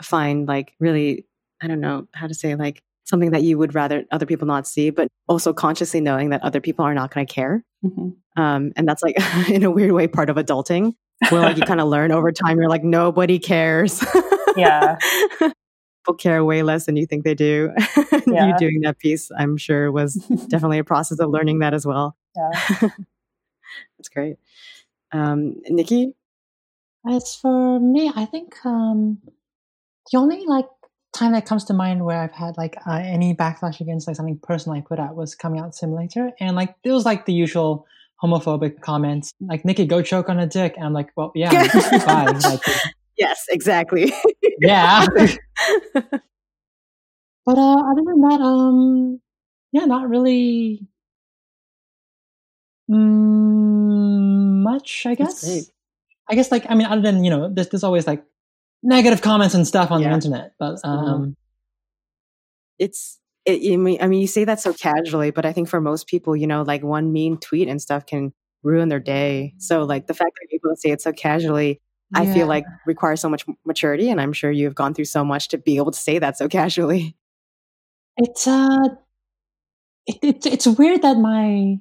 find 0.00 0.48
like 0.48 0.72
really, 0.80 1.26
I 1.62 1.66
don't 1.66 1.80
know 1.80 2.08
how 2.14 2.26
to 2.26 2.34
say, 2.34 2.54
like 2.54 2.82
something 3.04 3.32
that 3.32 3.42
you 3.42 3.58
would 3.58 3.74
rather 3.74 4.04
other 4.10 4.24
people 4.24 4.46
not 4.46 4.66
see, 4.66 4.88
but 4.88 5.08
also 5.28 5.52
consciously 5.52 6.00
knowing 6.00 6.30
that 6.30 6.42
other 6.42 6.62
people 6.62 6.86
are 6.86 6.94
not 6.94 7.12
going 7.12 7.26
to 7.26 7.32
care. 7.32 7.62
Mm-hmm. 7.84 8.40
Um, 8.42 8.72
and 8.76 8.88
that's 8.88 9.02
like, 9.02 9.16
in 9.50 9.62
a 9.62 9.70
weird 9.70 9.92
way, 9.92 10.06
part 10.06 10.30
of 10.30 10.36
adulting, 10.36 10.94
where 11.30 11.42
like 11.42 11.56
you 11.58 11.62
kind 11.62 11.80
of 11.80 11.88
learn 11.88 12.12
over 12.12 12.32
time. 12.32 12.58
You're 12.58 12.68
like, 12.68 12.84
nobody 12.84 13.38
cares. 13.38 14.04
Yeah. 14.56 14.96
people 16.06 16.16
care 16.16 16.44
way 16.44 16.62
less 16.62 16.86
than 16.86 16.96
you 16.96 17.06
think 17.06 17.24
they 17.24 17.34
do. 17.34 17.72
Yeah. 18.28 18.48
you 18.48 18.58
doing 18.58 18.80
that 18.80 18.98
piece, 18.98 19.30
I'm 19.38 19.56
sure, 19.56 19.92
was 19.92 20.14
definitely 20.14 20.80
a 20.80 20.84
process 20.84 21.20
of 21.20 21.30
learning 21.30 21.60
that 21.60 21.72
as 21.74 21.86
well. 21.86 22.16
Yeah. 22.34 22.50
That's 23.96 24.08
great. 24.12 24.36
Um, 25.12 25.62
Nicky? 25.68 26.12
As 27.08 27.36
for 27.36 27.78
me, 27.78 28.10
I 28.14 28.24
think 28.24 28.56
um, 28.64 29.18
the 30.10 30.18
only 30.18 30.44
like 30.46 30.66
time 31.14 31.32
that 31.32 31.46
comes 31.46 31.64
to 31.66 31.72
mind 31.72 32.04
where 32.04 32.20
I've 32.20 32.32
had 32.32 32.56
like 32.56 32.76
uh, 32.84 33.00
any 33.02 33.32
backlash 33.32 33.80
against 33.80 34.08
like 34.08 34.16
something 34.16 34.40
personal 34.42 34.76
I 34.76 34.80
put 34.80 34.98
out 34.98 35.14
was 35.14 35.36
coming 35.36 35.60
out 35.60 35.76
simulator, 35.76 36.32
and 36.40 36.56
like 36.56 36.74
it 36.82 36.90
was 36.90 37.04
like 37.04 37.26
the 37.26 37.32
usual 37.32 37.86
homophobic 38.22 38.80
comments, 38.80 39.32
like 39.40 39.64
Nicky, 39.64 39.86
go 39.86 40.02
choke 40.02 40.28
on 40.28 40.38
a 40.38 40.46
dick, 40.46 40.74
and 40.76 40.86
I'm 40.86 40.92
like, 40.92 41.10
well, 41.16 41.32
yeah. 41.34 41.50
Like, 42.06 42.60
yes, 43.16 43.44
exactly. 43.50 44.12
yeah. 44.60 45.06
but 45.94 46.22
uh, 47.46 47.76
other 47.76 48.02
than 48.04 48.20
that, 48.22 48.40
um, 48.40 49.20
yeah, 49.72 49.84
not 49.84 50.08
really 50.08 50.86
mm, 52.90 54.62
much. 54.62 55.06
I 55.06 55.14
guess. 55.14 55.70
I 56.28 56.34
guess 56.34 56.50
like 56.50 56.66
I 56.68 56.74
mean, 56.74 56.86
other 56.86 57.02
than 57.02 57.22
you 57.24 57.30
know, 57.30 57.48
there's 57.52 57.68
there's 57.68 57.84
always 57.84 58.06
like 58.06 58.24
negative 58.82 59.22
comments 59.22 59.54
and 59.54 59.66
stuff 59.66 59.90
on 59.90 60.02
yeah. 60.02 60.08
the 60.08 60.14
internet, 60.14 60.52
but 60.58 60.78
um, 60.84 61.36
it's. 62.78 63.18
It, 63.46 63.72
I 63.72 63.76
mean, 63.76 63.98
I 64.00 64.08
mean, 64.08 64.20
you 64.20 64.26
say 64.26 64.44
that 64.44 64.60
so 64.60 64.72
casually, 64.72 65.30
but 65.30 65.46
I 65.46 65.52
think 65.52 65.68
for 65.68 65.80
most 65.80 66.08
people, 66.08 66.36
you 66.36 66.46
know, 66.46 66.62
like 66.62 66.82
one 66.82 67.12
mean 67.12 67.38
tweet 67.38 67.68
and 67.68 67.80
stuff 67.80 68.04
can 68.04 68.32
ruin 68.62 68.88
their 68.88 69.00
day. 69.00 69.54
So, 69.58 69.84
like 69.84 70.08
the 70.08 70.14
fact 70.14 70.32
that 70.40 70.48
people 70.50 70.74
say 70.76 70.90
it 70.90 71.00
so 71.00 71.12
casually, 71.12 71.80
yeah. 72.14 72.20
I 72.20 72.32
feel 72.34 72.46
like 72.46 72.64
requires 72.86 73.20
so 73.20 73.28
much 73.28 73.44
maturity, 73.64 74.10
and 74.10 74.20
I'm 74.20 74.32
sure 74.32 74.50
you've 74.50 74.74
gone 74.74 74.94
through 74.94 75.06
so 75.06 75.24
much 75.24 75.48
to 75.48 75.58
be 75.58 75.76
able 75.76 75.92
to 75.92 75.98
say 75.98 76.18
that 76.18 76.36
so 76.36 76.48
casually. 76.48 77.16
It's 78.16 78.46
uh, 78.46 78.88
it, 80.06 80.18
it 80.22 80.46
it's 80.46 80.66
weird 80.66 81.02
that 81.02 81.18
my, 81.18 81.76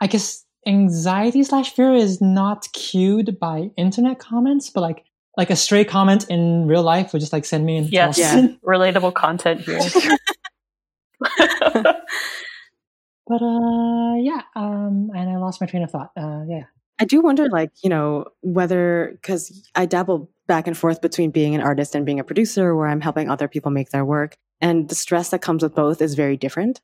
I 0.00 0.06
guess 0.06 0.44
anxiety 0.66 1.42
slash 1.44 1.72
fear 1.72 1.92
is 1.94 2.20
not 2.20 2.68
cued 2.72 3.38
by 3.38 3.70
internet 3.76 4.18
comments, 4.18 4.70
but 4.70 4.80
like 4.80 5.04
like 5.38 5.50
a 5.50 5.56
stray 5.56 5.84
comment 5.84 6.26
in 6.28 6.66
real 6.66 6.82
life 6.82 7.12
would 7.12 7.20
just 7.20 7.32
like 7.32 7.44
send 7.44 7.64
me 7.64 7.76
in. 7.76 7.84
Yes, 7.84 8.18
yeah. 8.18 8.48
relatable 8.66 9.14
content 9.14 9.60
here. 9.60 9.78
but 11.20 11.32
uh, 13.42 14.14
yeah, 14.16 14.42
um, 14.56 15.10
and 15.14 15.30
I 15.30 15.36
lost 15.36 15.60
my 15.60 15.68
train 15.68 15.84
of 15.84 15.92
thought. 15.92 16.10
Uh, 16.16 16.42
yeah, 16.48 16.64
I 16.98 17.04
do 17.04 17.22
wonder, 17.22 17.48
like 17.48 17.70
you 17.84 17.88
know, 17.88 18.24
whether 18.40 19.10
because 19.12 19.70
I 19.76 19.86
dabble 19.86 20.28
back 20.48 20.66
and 20.66 20.76
forth 20.76 21.00
between 21.00 21.30
being 21.30 21.54
an 21.54 21.60
artist 21.60 21.94
and 21.94 22.04
being 22.04 22.18
a 22.18 22.24
producer, 22.24 22.74
where 22.74 22.88
I'm 22.88 23.00
helping 23.00 23.30
other 23.30 23.46
people 23.46 23.70
make 23.70 23.90
their 23.90 24.04
work, 24.04 24.36
and 24.60 24.88
the 24.88 24.96
stress 24.96 25.30
that 25.30 25.40
comes 25.40 25.62
with 25.62 25.74
both 25.74 26.02
is 26.02 26.16
very 26.16 26.36
different 26.36 26.80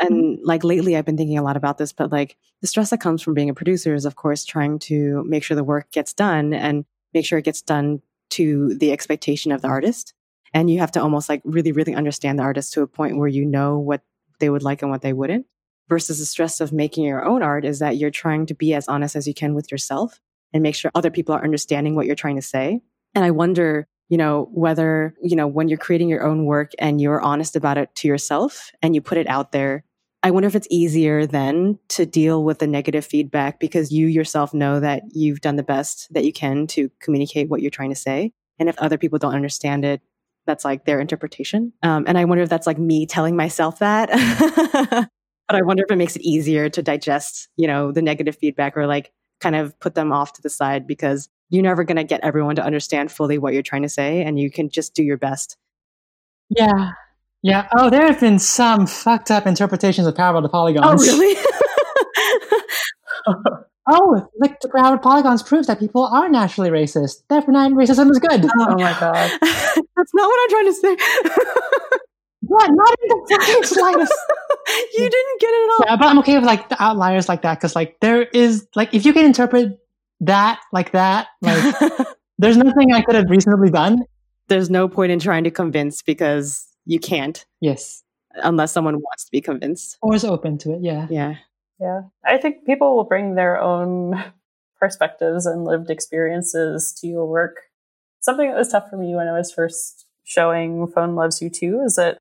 and 0.00 0.38
like 0.44 0.62
lately 0.62 0.96
I've 0.96 1.04
been 1.04 1.16
thinking 1.16 1.38
a 1.38 1.42
lot 1.42 1.56
about 1.56 1.76
this, 1.76 1.92
but 1.92 2.12
like 2.12 2.36
the 2.60 2.68
stress 2.68 2.90
that 2.90 3.00
comes 3.00 3.20
from 3.20 3.34
being 3.34 3.50
a 3.50 3.54
producer 3.54 3.94
is 3.94 4.04
of 4.04 4.14
course 4.14 4.44
trying 4.44 4.78
to 4.80 5.24
make 5.26 5.42
sure 5.42 5.56
the 5.56 5.64
work 5.64 5.90
gets 5.90 6.12
done 6.12 6.54
and 6.54 6.84
make 7.14 7.26
sure 7.26 7.38
it 7.38 7.44
gets 7.44 7.62
done 7.62 8.02
to 8.30 8.74
the 8.74 8.92
expectation 8.92 9.52
of 9.52 9.62
the 9.62 9.68
artist. 9.68 10.14
And 10.54 10.70
you 10.70 10.78
have 10.78 10.92
to 10.92 11.02
almost 11.02 11.28
like 11.28 11.42
really, 11.44 11.72
really 11.72 11.94
understand 11.94 12.38
the 12.38 12.42
artist 12.42 12.72
to 12.74 12.82
a 12.82 12.86
point 12.86 13.18
where 13.18 13.28
you 13.28 13.44
know 13.44 13.78
what 13.78 14.02
they 14.40 14.50
would 14.50 14.62
like 14.62 14.82
and 14.82 14.90
what 14.90 15.02
they 15.02 15.12
wouldn't. 15.12 15.46
Versus 15.88 16.18
the 16.18 16.26
stress 16.26 16.60
of 16.60 16.70
making 16.70 17.04
your 17.04 17.24
own 17.24 17.42
art 17.42 17.64
is 17.64 17.78
that 17.78 17.96
you're 17.96 18.10
trying 18.10 18.44
to 18.46 18.54
be 18.54 18.74
as 18.74 18.88
honest 18.88 19.16
as 19.16 19.26
you 19.26 19.32
can 19.32 19.54
with 19.54 19.72
yourself 19.72 20.20
and 20.52 20.62
make 20.62 20.74
sure 20.74 20.90
other 20.94 21.10
people 21.10 21.34
are 21.34 21.42
understanding 21.42 21.94
what 21.94 22.04
you're 22.04 22.14
trying 22.14 22.36
to 22.36 22.42
say. 22.42 22.82
And 23.14 23.24
I 23.24 23.30
wonder 23.30 23.88
you 24.08 24.16
know, 24.16 24.48
whether, 24.52 25.14
you 25.22 25.36
know, 25.36 25.46
when 25.46 25.68
you're 25.68 25.78
creating 25.78 26.08
your 26.08 26.24
own 26.24 26.46
work 26.46 26.72
and 26.78 27.00
you're 27.00 27.20
honest 27.20 27.56
about 27.56 27.78
it 27.78 27.94
to 27.96 28.08
yourself 28.08 28.72
and 28.82 28.94
you 28.94 29.00
put 29.00 29.18
it 29.18 29.28
out 29.28 29.52
there, 29.52 29.84
I 30.22 30.30
wonder 30.32 30.48
if 30.48 30.56
it's 30.56 30.66
easier 30.70 31.26
then 31.26 31.78
to 31.90 32.04
deal 32.04 32.42
with 32.42 32.58
the 32.58 32.66
negative 32.66 33.06
feedback 33.06 33.60
because 33.60 33.92
you 33.92 34.06
yourself 34.08 34.52
know 34.52 34.80
that 34.80 35.02
you've 35.12 35.40
done 35.40 35.56
the 35.56 35.62
best 35.62 36.12
that 36.12 36.24
you 36.24 36.32
can 36.32 36.66
to 36.68 36.90
communicate 37.00 37.48
what 37.48 37.62
you're 37.62 37.70
trying 37.70 37.90
to 37.90 37.96
say. 37.96 38.32
And 38.58 38.68
if 38.68 38.76
other 38.78 38.98
people 38.98 39.20
don't 39.20 39.34
understand 39.34 39.84
it, 39.84 40.00
that's 40.44 40.64
like 40.64 40.84
their 40.84 40.98
interpretation. 40.98 41.72
Um, 41.82 42.04
and 42.08 42.18
I 42.18 42.24
wonder 42.24 42.42
if 42.42 42.48
that's 42.48 42.66
like 42.66 42.78
me 42.78 43.06
telling 43.06 43.36
myself 43.36 43.78
that. 43.78 44.08
but 45.48 45.56
I 45.56 45.62
wonder 45.62 45.84
if 45.84 45.92
it 45.92 45.96
makes 45.96 46.16
it 46.16 46.22
easier 46.22 46.68
to 46.68 46.82
digest, 46.82 47.48
you 47.56 47.68
know, 47.68 47.92
the 47.92 48.02
negative 48.02 48.36
feedback 48.36 48.76
or 48.76 48.86
like 48.86 49.12
kind 49.40 49.54
of 49.54 49.78
put 49.78 49.94
them 49.94 50.12
off 50.12 50.32
to 50.32 50.42
the 50.42 50.50
side 50.50 50.86
because 50.86 51.28
you're 51.50 51.62
never 51.62 51.84
going 51.84 51.96
to 51.96 52.04
get 52.04 52.22
everyone 52.22 52.56
to 52.56 52.64
understand 52.64 53.12
fully 53.12 53.38
what 53.38 53.52
you're 53.52 53.62
trying 53.62 53.82
to 53.82 53.88
say 53.88 54.22
and 54.22 54.40
you 54.40 54.50
can 54.50 54.68
just 54.68 54.94
do 54.94 55.04
your 55.04 55.16
best. 55.16 55.56
Yeah. 56.50 56.92
Yeah. 57.42 57.68
Oh, 57.76 57.90
there 57.90 58.06
have 58.06 58.20
been 58.20 58.38
some 58.38 58.86
fucked 58.86 59.30
up 59.30 59.46
interpretations 59.46 60.06
of 60.06 60.14
Parable 60.16 60.42
to 60.42 60.48
Polygons. 60.48 60.84
Oh, 60.86 60.94
really? 60.96 61.36
oh, 63.88 64.28
like 64.40 64.60
the 64.60 64.68
Parable 64.68 64.98
to 64.98 65.02
Polygons 65.02 65.42
proves 65.42 65.66
that 65.68 65.78
people 65.78 66.04
are 66.06 66.28
naturally 66.28 66.70
racist. 66.70 67.22
Therefore, 67.28 67.52
not 67.52 67.72
racism 67.72 68.10
is 68.10 68.18
good. 68.18 68.44
Oh, 68.44 68.74
my 68.76 68.96
God. 68.98 69.30
That's 69.40 70.14
not 70.14 70.26
what 70.26 70.40
I'm 70.42 70.50
trying 70.50 70.66
to 70.66 70.72
say. 70.72 70.96
what? 72.40 72.70
Not 72.70 72.94
in 73.02 73.08
the 73.08 73.26
fucking 73.30 73.64
slightest. 73.64 74.14
you 74.94 75.08
didn't 75.08 75.40
get 75.40 75.48
it 75.48 75.62
at 75.62 75.70
all. 75.70 75.84
Yeah, 75.86 75.96
but 75.96 76.06
I'm 76.06 76.18
okay 76.20 76.34
with 76.36 76.44
like 76.44 76.68
the 76.68 76.82
outliers 76.82 77.28
like 77.28 77.42
that 77.42 77.58
because 77.58 77.76
like 77.76 77.96
there 78.00 78.22
is 78.22 78.66
like 78.74 78.94
if 78.94 79.04
you 79.06 79.12
can 79.12 79.24
interpret 79.24 79.78
that 80.20 80.60
like 80.72 80.92
that, 80.92 81.28
like 81.40 81.74
there's 82.38 82.56
nothing 82.56 82.92
I 82.92 83.02
could 83.02 83.14
have 83.14 83.30
reasonably 83.30 83.70
done. 83.70 83.98
There's 84.48 84.70
no 84.70 84.88
point 84.88 85.12
in 85.12 85.18
trying 85.18 85.44
to 85.44 85.50
convince 85.50 86.02
because 86.02 86.67
you 86.88 86.98
can't. 86.98 87.44
Yes. 87.60 88.02
Unless 88.34 88.72
someone 88.72 88.94
wants 88.96 89.26
to 89.26 89.30
be 89.30 89.40
convinced. 89.40 89.98
Or 90.00 90.14
is 90.14 90.24
open 90.24 90.56
to 90.58 90.72
it. 90.72 90.80
Yeah. 90.82 91.06
Yeah. 91.10 91.34
Yeah. 91.78 92.02
I 92.24 92.38
think 92.38 92.64
people 92.64 92.96
will 92.96 93.04
bring 93.04 93.34
their 93.34 93.60
own 93.60 94.24
perspectives 94.80 95.44
and 95.44 95.64
lived 95.64 95.90
experiences 95.90 96.96
to 97.00 97.06
your 97.06 97.26
work. 97.26 97.56
Something 98.20 98.48
that 98.48 98.56
was 98.56 98.70
tough 98.70 98.88
for 98.88 98.96
me 98.96 99.14
when 99.14 99.28
I 99.28 99.36
was 99.36 99.52
first 99.52 100.06
showing 100.24 100.88
Phone 100.88 101.14
Loves 101.14 101.42
You 101.42 101.50
Too 101.50 101.82
is 101.84 101.96
that 101.96 102.18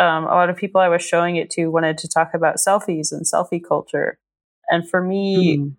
um, 0.00 0.24
a 0.24 0.34
lot 0.34 0.48
of 0.48 0.56
people 0.56 0.80
I 0.80 0.88
was 0.88 1.02
showing 1.02 1.36
it 1.36 1.50
to 1.50 1.66
wanted 1.68 1.98
to 1.98 2.08
talk 2.08 2.32
about 2.32 2.56
selfies 2.56 3.12
and 3.12 3.26
selfie 3.26 3.62
culture. 3.62 4.18
And 4.70 4.88
for 4.88 5.02
me, 5.02 5.58
mm. 5.58 5.76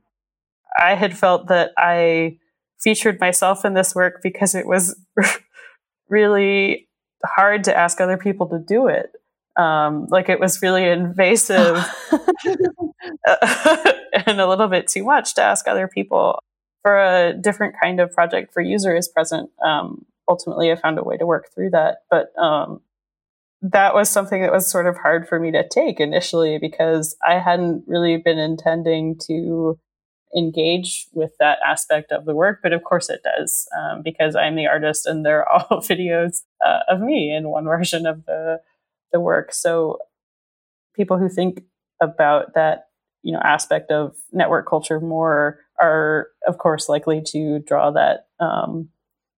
I 0.79 0.93
had 0.93 1.17
felt 1.17 1.47
that 1.47 1.71
I 1.77 2.37
featured 2.79 3.19
myself 3.19 3.65
in 3.65 3.73
this 3.73 3.95
work 3.95 4.21
because 4.21 4.53
it 4.55 4.67
was 4.67 4.95
really 6.09 6.88
hard 7.25 7.65
to 7.65 7.75
ask 7.75 7.99
other 8.01 8.17
people 8.17 8.47
to 8.47 8.59
do 8.59 8.87
it. 8.87 9.11
Um, 9.57 10.07
like 10.09 10.29
it 10.29 10.39
was 10.39 10.61
really 10.61 10.87
invasive 10.87 11.83
and 14.25 14.39
a 14.39 14.47
little 14.47 14.67
bit 14.67 14.87
too 14.87 15.03
much 15.03 15.35
to 15.35 15.41
ask 15.41 15.67
other 15.67 15.87
people 15.87 16.39
for 16.81 16.97
a 16.97 17.33
different 17.33 17.75
kind 17.81 17.99
of 17.99 18.13
project 18.13 18.53
for 18.53 18.61
user 18.61 18.95
is 18.95 19.07
present. 19.07 19.49
Um, 19.63 20.05
ultimately, 20.27 20.71
I 20.71 20.75
found 20.75 20.97
a 20.97 21.03
way 21.03 21.17
to 21.17 21.25
work 21.25 21.47
through 21.53 21.71
that, 21.71 22.03
but 22.09 22.31
um, 22.41 22.81
that 23.61 23.93
was 23.93 24.09
something 24.09 24.41
that 24.41 24.51
was 24.51 24.69
sort 24.69 24.87
of 24.87 24.97
hard 24.97 25.27
for 25.27 25.39
me 25.39 25.51
to 25.51 25.67
take 25.67 25.99
initially 25.99 26.57
because 26.57 27.17
I 27.25 27.39
hadn't 27.39 27.83
really 27.87 28.17
been 28.17 28.39
intending 28.39 29.17
to 29.27 29.77
engage 30.35 31.07
with 31.13 31.31
that 31.39 31.59
aspect 31.65 32.11
of 32.11 32.25
the 32.25 32.35
work, 32.35 32.59
but 32.61 32.73
of 32.73 32.83
course 32.83 33.09
it 33.09 33.21
does 33.23 33.67
um, 33.77 34.01
because 34.03 34.35
I'm 34.35 34.55
the 34.55 34.67
artist 34.67 35.05
and 35.05 35.25
they're 35.25 35.47
all 35.49 35.81
videos 35.81 36.41
uh, 36.65 36.79
of 36.87 37.01
me 37.01 37.33
in 37.33 37.49
one 37.49 37.65
version 37.65 38.05
of 38.05 38.25
the 38.25 38.61
the 39.11 39.19
work. 39.19 39.53
So 39.53 39.97
people 40.95 41.17
who 41.17 41.29
think 41.29 41.63
about 42.01 42.53
that 42.53 42.85
you 43.23 43.33
know 43.33 43.39
aspect 43.43 43.91
of 43.91 44.15
network 44.31 44.67
culture 44.67 44.99
more 44.99 45.59
are 45.79 46.27
of 46.47 46.57
course 46.57 46.87
likely 46.87 47.21
to 47.27 47.59
draw 47.59 47.91
that 47.91 48.27
um, 48.39 48.89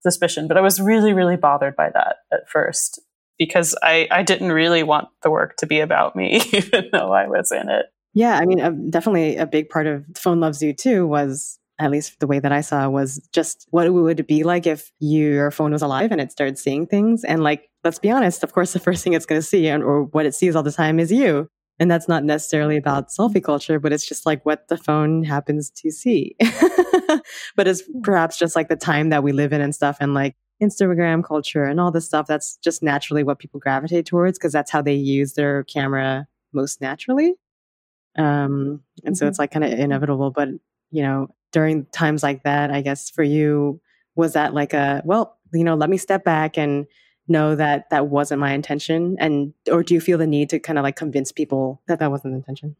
suspicion. 0.01 0.47
But 0.47 0.57
I 0.57 0.61
was 0.61 0.81
really 0.81 1.13
really 1.13 1.37
bothered 1.37 1.75
by 1.75 1.89
that 1.91 2.17
at 2.31 2.49
first 2.49 2.99
because 3.39 3.75
I 3.81 4.07
I 4.11 4.23
didn't 4.23 4.51
really 4.51 4.83
want 4.83 5.07
the 5.23 5.31
work 5.31 5.55
to 5.57 5.67
be 5.67 5.79
about 5.79 6.15
me 6.15 6.41
even 6.51 6.89
though 6.91 7.13
I 7.13 7.27
was 7.27 7.51
in 7.51 7.69
it. 7.69 7.85
Yeah, 8.13 8.37
I 8.37 8.45
mean, 8.45 8.89
definitely 8.89 9.37
a 9.37 9.45
big 9.45 9.69
part 9.69 9.87
of 9.87 10.05
Phone 10.15 10.39
Loves 10.39 10.61
You 10.61 10.73
too 10.73 11.07
was 11.07 11.59
at 11.79 11.89
least 11.89 12.19
the 12.19 12.27
way 12.27 12.39
that 12.39 12.51
I 12.51 12.61
saw 12.61 12.87
was 12.89 13.27
just 13.33 13.67
what 13.71 13.87
it 13.87 13.89
would 13.89 14.27
be 14.27 14.43
like 14.43 14.67
if 14.67 14.91
your 14.99 15.49
phone 15.49 15.71
was 15.71 15.81
alive 15.81 16.11
and 16.11 16.21
it 16.21 16.31
started 16.31 16.59
seeing 16.59 16.85
things. 16.85 17.23
And 17.23 17.41
like, 17.41 17.69
let's 17.83 17.97
be 17.97 18.11
honest, 18.11 18.43
of 18.43 18.53
course, 18.53 18.73
the 18.73 18.79
first 18.87 19.03
thing 19.03 19.13
it's 19.13 19.25
going 19.25 19.41
to 19.41 19.47
see 19.47 19.67
and, 19.67 19.83
or 19.83 20.03
what 20.03 20.25
it 20.25 20.35
sees 20.35 20.55
all 20.55 20.63
the 20.63 20.71
time 20.71 20.99
is 20.99 21.11
you. 21.11 21.47
And 21.79 21.89
that's 21.89 22.07
not 22.07 22.23
necessarily 22.23 22.77
about 22.77 23.09
selfie 23.09 23.43
culture, 23.43 23.79
but 23.79 23.91
it's 23.91 24.07
just 24.07 24.27
like 24.27 24.45
what 24.45 24.67
the 24.67 24.77
phone 24.77 25.23
happens 25.23 25.71
to 25.77 25.89
see. 25.89 26.35
but 27.55 27.67
it's 27.67 27.81
hmm. 27.81 28.01
perhaps 28.01 28.37
just 28.37 28.55
like 28.55 28.69
the 28.69 28.75
time 28.75 29.09
that 29.09 29.23
we 29.23 29.31
live 29.31 29.51
in 29.51 29.61
and 29.61 29.73
stuff. 29.73 29.97
And 29.99 30.13
like, 30.13 30.35
Instagram 30.61 31.23
culture 31.23 31.63
and 31.63 31.79
all 31.79 31.91
this 31.91 32.05
stuff, 32.05 32.27
that's 32.27 32.57
just 32.57 32.83
naturally 32.83 33.23
what 33.23 33.39
people 33.39 33.59
gravitate 33.59 34.05
towards 34.05 34.37
because 34.37 34.53
that's 34.53 34.69
how 34.69 34.79
they 34.79 34.93
use 34.93 35.33
their 35.33 35.63
camera 35.63 36.27
most 36.53 36.81
naturally. 36.81 37.33
Um, 38.17 38.83
and 39.03 39.13
mm-hmm. 39.13 39.13
so 39.13 39.27
it's 39.27 39.39
like 39.39 39.51
kind 39.51 39.63
of 39.63 39.71
inevitable. 39.71 40.31
But, 40.31 40.49
you 40.89 41.03
know, 41.03 41.27
during 41.51 41.85
times 41.85 42.23
like 42.23 42.43
that, 42.43 42.71
I 42.71 42.81
guess 42.81 43.09
for 43.09 43.23
you, 43.23 43.81
was 44.15 44.33
that 44.33 44.53
like 44.53 44.73
a, 44.73 45.01
well, 45.05 45.37
you 45.53 45.63
know, 45.63 45.75
let 45.75 45.89
me 45.89 45.97
step 45.97 46.23
back 46.23 46.57
and 46.57 46.85
know 47.27 47.55
that 47.55 47.89
that 47.91 48.07
wasn't 48.07 48.41
my 48.41 48.53
intention? 48.53 49.15
And, 49.19 49.53
or 49.71 49.83
do 49.83 49.93
you 49.93 50.01
feel 50.01 50.17
the 50.17 50.27
need 50.27 50.49
to 50.49 50.59
kind 50.59 50.77
of 50.77 50.83
like 50.83 50.95
convince 50.95 51.31
people 51.31 51.81
that 51.87 51.99
that 51.99 52.11
wasn't 52.11 52.33
the 52.33 52.37
intention? 52.37 52.75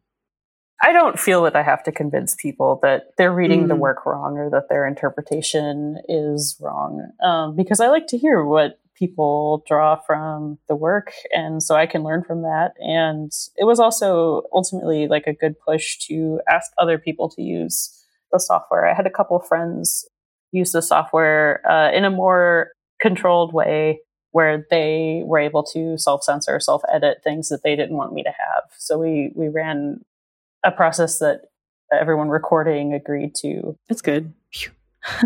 I 0.83 0.93
don't 0.93 1.19
feel 1.19 1.43
that 1.43 1.55
I 1.55 1.61
have 1.61 1.83
to 1.83 1.91
convince 1.91 2.35
people 2.35 2.79
that 2.81 3.11
they're 3.15 3.31
reading 3.31 3.65
mm. 3.65 3.67
the 3.67 3.75
work 3.75 4.03
wrong 4.05 4.37
or 4.37 4.49
that 4.49 4.67
their 4.67 4.87
interpretation 4.87 6.01
is 6.09 6.57
wrong, 6.59 7.11
um, 7.23 7.55
because 7.55 7.79
I 7.79 7.87
like 7.89 8.07
to 8.07 8.17
hear 8.17 8.43
what 8.43 8.79
people 9.01 9.63
draw 9.67 9.95
from 9.95 10.59
the 10.67 10.75
work, 10.75 11.11
and 11.31 11.63
so 11.63 11.75
I 11.75 11.87
can 11.87 12.03
learn 12.03 12.23
from 12.23 12.43
that. 12.43 12.73
And 12.77 13.31
it 13.57 13.65
was 13.65 13.79
also 13.79 14.43
ultimately 14.53 15.07
like 15.07 15.25
a 15.25 15.33
good 15.33 15.55
push 15.59 15.97
to 16.07 16.39
ask 16.47 16.71
other 16.77 16.99
people 16.99 17.27
to 17.29 17.41
use 17.41 17.99
the 18.31 18.39
software. 18.39 18.87
I 18.87 18.93
had 18.93 19.07
a 19.07 19.11
couple 19.11 19.39
friends 19.39 20.07
use 20.51 20.71
the 20.71 20.83
software 20.83 21.67
uh, 21.67 21.91
in 21.91 22.05
a 22.05 22.11
more 22.11 22.73
controlled 23.01 23.53
way 23.53 24.01
where 24.33 24.67
they 24.69 25.23
were 25.25 25.39
able 25.39 25.63
to 25.63 25.97
self 25.97 26.23
censor, 26.23 26.59
self 26.59 26.83
edit 26.93 27.21
things 27.23 27.49
that 27.49 27.63
they 27.63 27.75
didn't 27.75 27.97
want 27.97 28.13
me 28.13 28.21
to 28.21 28.29
have. 28.29 28.63
So 28.77 28.99
we 28.99 29.31
we 29.35 29.47
ran 29.47 30.05
a 30.63 30.71
process 30.71 31.17
that 31.19 31.41
everyone 31.91 32.29
recording 32.29 32.93
agreed 32.93 33.33
to. 33.37 33.75
That's 33.89 34.03
good. 34.03 34.31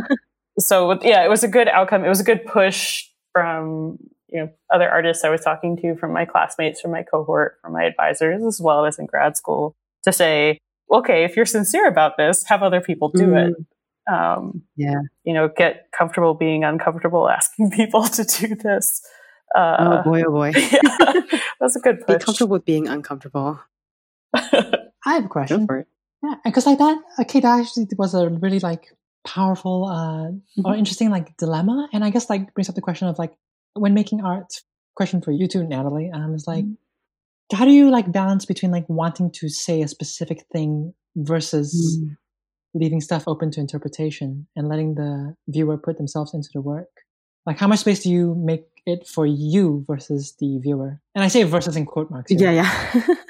so 0.59 0.97
yeah, 1.01 1.25
it 1.25 1.29
was 1.29 1.43
a 1.43 1.49
good 1.49 1.67
outcome. 1.67 2.05
It 2.05 2.09
was 2.09 2.21
a 2.21 2.23
good 2.23 2.45
push 2.45 3.09
from 3.35 3.97
you 4.29 4.39
know 4.39 4.49
other 4.73 4.89
artists 4.89 5.25
I 5.25 5.29
was 5.29 5.41
talking 5.41 5.75
to, 5.81 5.97
from 5.97 6.13
my 6.13 6.23
classmates, 6.23 6.79
from 6.79 6.91
my 6.91 7.03
cohort, 7.03 7.57
from 7.61 7.73
my 7.73 7.83
advisors, 7.83 8.41
as 8.45 8.61
well 8.61 8.85
as 8.85 8.97
in 8.97 9.07
grad 9.07 9.35
school, 9.35 9.75
to 10.03 10.13
say, 10.13 10.57
okay, 10.89 11.25
if 11.25 11.35
you're 11.35 11.45
sincere 11.45 11.85
about 11.85 12.15
this, 12.15 12.45
have 12.45 12.63
other 12.63 12.79
people 12.79 13.09
do 13.09 13.27
mm. 13.27 13.49
it. 13.49 13.55
Um, 14.09 14.61
yeah, 14.77 15.01
you 15.25 15.33
know, 15.33 15.49
get 15.49 15.89
comfortable 15.91 16.33
being 16.33 16.63
uncomfortable, 16.63 17.29
asking 17.39 17.71
people 17.71 18.05
to 18.05 18.23
do 18.23 18.55
this. 18.55 19.01
Uh, 19.53 19.75
oh 19.79 20.09
boy, 20.09 20.23
oh 20.25 20.31
boy, 20.31 20.53
yeah, 20.55 21.21
that's 21.59 21.75
a 21.75 21.81
good 21.81 21.99
push. 22.07 22.19
Be 22.19 22.23
comfortable 22.23 22.53
with 22.53 22.65
being 22.65 22.87
uncomfortable. 22.87 23.59
I 24.33 24.79
have 25.05 25.25
a 25.25 25.27
question. 25.27 25.67
For 25.67 25.85
yeah, 26.23 26.35
because 26.45 26.65
like 26.65 26.77
that, 26.77 27.01
okay, 27.19 27.41
that 27.41 27.59
actually 27.59 27.87
was 27.97 28.15
a 28.15 28.29
really 28.29 28.61
like 28.61 28.95
powerful 29.25 29.85
uh, 29.85 30.31
mm-hmm. 30.31 30.65
or 30.65 30.75
interesting 30.75 31.09
like 31.09 31.35
dilemma, 31.37 31.89
and 31.93 32.03
I 32.03 32.09
guess 32.09 32.29
like 32.29 32.53
brings 32.53 32.69
up 32.69 32.75
the 32.75 32.81
question 32.81 33.07
of 33.07 33.17
like 33.17 33.33
when 33.73 33.93
making 33.93 34.21
art. 34.21 34.61
Question 34.95 35.21
for 35.21 35.31
you 35.31 35.47
too, 35.47 35.67
Natalie. 35.67 36.09
Um, 36.13 36.33
is 36.33 36.47
like, 36.47 36.63
mm-hmm. 36.63 37.57
how 37.57 37.65
do 37.65 37.71
you 37.71 37.89
like 37.89 38.11
balance 38.11 38.45
between 38.45 38.71
like 38.71 38.85
wanting 38.87 39.29
to 39.31 39.49
say 39.49 39.81
a 39.81 39.89
specific 39.89 40.45
thing 40.53 40.93
versus 41.17 41.99
mm. 42.01 42.15
leaving 42.73 43.01
stuff 43.01 43.25
open 43.27 43.51
to 43.51 43.59
interpretation 43.59 44.47
and 44.55 44.69
letting 44.69 44.95
the 44.95 45.35
viewer 45.49 45.77
put 45.77 45.97
themselves 45.97 46.33
into 46.33 46.47
the 46.53 46.61
work? 46.61 46.87
Like, 47.45 47.59
how 47.59 47.67
much 47.67 47.79
space 47.79 48.03
do 48.03 48.09
you 48.09 48.35
make 48.35 48.63
it 48.85 49.05
for 49.05 49.25
you 49.25 49.83
versus 49.85 50.33
the 50.39 50.59
viewer? 50.59 51.01
And 51.13 51.25
I 51.25 51.27
say 51.27 51.43
versus 51.43 51.75
in 51.75 51.85
quote 51.85 52.09
marks. 52.09 52.31
Here. 52.31 52.53
Yeah, 52.53 52.63
yeah. 52.95 53.15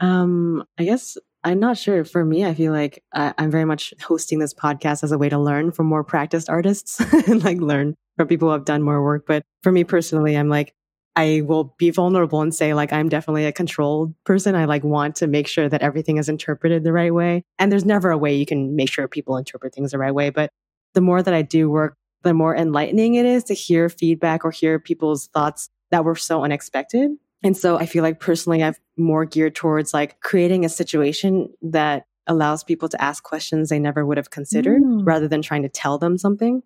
Um, 0.00 0.64
I 0.78 0.84
guess 0.84 1.16
I'm 1.44 1.60
not 1.60 1.76
sure. 1.76 2.04
For 2.04 2.24
me, 2.24 2.44
I 2.46 2.54
feel 2.54 2.72
like 2.72 3.04
I, 3.12 3.34
am 3.36 3.50
very 3.50 3.66
much 3.66 3.92
hosting 4.02 4.38
this 4.38 4.54
podcast 4.54 5.04
as 5.04 5.12
a 5.12 5.18
way 5.18 5.28
to 5.28 5.38
learn 5.38 5.72
from 5.72 5.86
more 5.86 6.02
practiced 6.02 6.48
artists 6.48 7.00
and 7.28 7.44
like 7.44 7.58
learn 7.58 7.94
from 8.16 8.28
people 8.28 8.48
who 8.48 8.52
have 8.52 8.64
done 8.64 8.82
more 8.82 9.02
work. 9.02 9.26
But 9.26 9.42
for 9.62 9.70
me 9.70 9.84
personally, 9.84 10.36
I'm 10.36 10.48
like, 10.48 10.72
I 11.16 11.42
will 11.44 11.74
be 11.78 11.90
vulnerable 11.90 12.40
and 12.40 12.52
say 12.52 12.74
like 12.74 12.92
I'm 12.92 13.08
definitely 13.08 13.44
a 13.44 13.52
controlled 13.52 14.14
person. 14.24 14.54
I 14.54 14.64
like 14.64 14.82
want 14.82 15.16
to 15.16 15.26
make 15.26 15.46
sure 15.46 15.68
that 15.68 15.82
everything 15.82 16.16
is 16.16 16.28
interpreted 16.28 16.82
the 16.82 16.92
right 16.92 17.14
way. 17.14 17.44
And 17.58 17.70
there's 17.70 17.84
never 17.84 18.10
a 18.10 18.18
way 18.18 18.34
you 18.34 18.46
can 18.46 18.74
make 18.74 18.90
sure 18.90 19.06
people 19.06 19.36
interpret 19.36 19.74
things 19.74 19.92
the 19.92 19.98
right 19.98 20.14
way. 20.14 20.30
But 20.30 20.50
the 20.94 21.00
more 21.00 21.22
that 21.22 21.34
I 21.34 21.42
do 21.42 21.70
work, 21.70 21.96
the 22.22 22.34
more 22.34 22.56
enlightening 22.56 23.14
it 23.14 23.26
is 23.26 23.44
to 23.44 23.54
hear 23.54 23.88
feedback 23.88 24.44
or 24.44 24.50
hear 24.50 24.78
people's 24.78 25.28
thoughts 25.28 25.68
that 25.90 26.04
were 26.04 26.16
so 26.16 26.42
unexpected. 26.42 27.12
And 27.44 27.54
so 27.54 27.76
I 27.76 27.84
feel 27.84 28.02
like 28.02 28.18
personally, 28.18 28.62
I've 28.62 28.80
more 28.96 29.26
geared 29.26 29.54
towards 29.54 29.92
like 29.92 30.18
creating 30.20 30.64
a 30.64 30.70
situation 30.70 31.52
that 31.60 32.06
allows 32.26 32.64
people 32.64 32.88
to 32.88 33.00
ask 33.00 33.22
questions 33.22 33.68
they 33.68 33.78
never 33.78 34.04
would 34.04 34.16
have 34.16 34.30
considered 34.30 34.82
mm. 34.82 35.06
rather 35.06 35.28
than 35.28 35.42
trying 35.42 35.62
to 35.62 35.68
tell 35.68 35.98
them 35.98 36.16
something. 36.16 36.62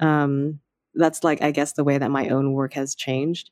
Um, 0.00 0.60
that's 0.94 1.24
like, 1.24 1.40
I 1.40 1.50
guess, 1.50 1.72
the 1.72 1.82
way 1.82 1.96
that 1.96 2.10
my 2.10 2.28
own 2.28 2.52
work 2.52 2.74
has 2.74 2.94
changed, 2.94 3.50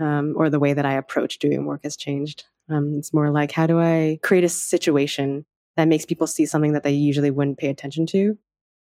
um, 0.00 0.34
or 0.36 0.50
the 0.50 0.58
way 0.58 0.72
that 0.72 0.84
I 0.84 0.94
approach 0.94 1.38
doing 1.38 1.64
work 1.66 1.84
has 1.84 1.96
changed. 1.96 2.44
Um, 2.68 2.96
it's 2.98 3.14
more 3.14 3.30
like, 3.30 3.52
how 3.52 3.68
do 3.68 3.78
I 3.78 4.18
create 4.20 4.44
a 4.44 4.48
situation 4.48 5.46
that 5.76 5.86
makes 5.86 6.04
people 6.04 6.26
see 6.26 6.46
something 6.46 6.72
that 6.72 6.82
they 6.82 6.92
usually 6.92 7.30
wouldn't 7.30 7.58
pay 7.58 7.68
attention 7.68 8.06
to? 8.06 8.36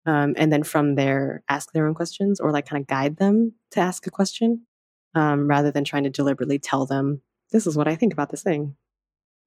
Um, 0.06 0.34
and 0.36 0.52
then 0.52 0.62
from 0.62 0.94
there, 0.94 1.42
ask 1.48 1.72
their 1.72 1.88
own 1.88 1.94
questions 1.94 2.38
or 2.38 2.52
like 2.52 2.68
kind 2.68 2.80
of 2.80 2.86
guide 2.86 3.16
them 3.16 3.54
to 3.72 3.80
ask 3.80 4.06
a 4.06 4.10
question 4.10 4.66
um, 5.14 5.48
rather 5.48 5.70
than 5.70 5.84
trying 5.84 6.04
to 6.04 6.10
deliberately 6.10 6.58
tell 6.58 6.86
them, 6.86 7.22
this 7.52 7.66
is 7.66 7.76
what 7.76 7.88
I 7.88 7.94
think 7.96 8.12
about 8.12 8.30
this 8.30 8.42
thing. 8.42 8.76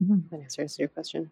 Mm-hmm. 0.03 0.29
That 0.31 0.41
answers 0.41 0.77
your 0.79 0.87
question. 0.89 1.31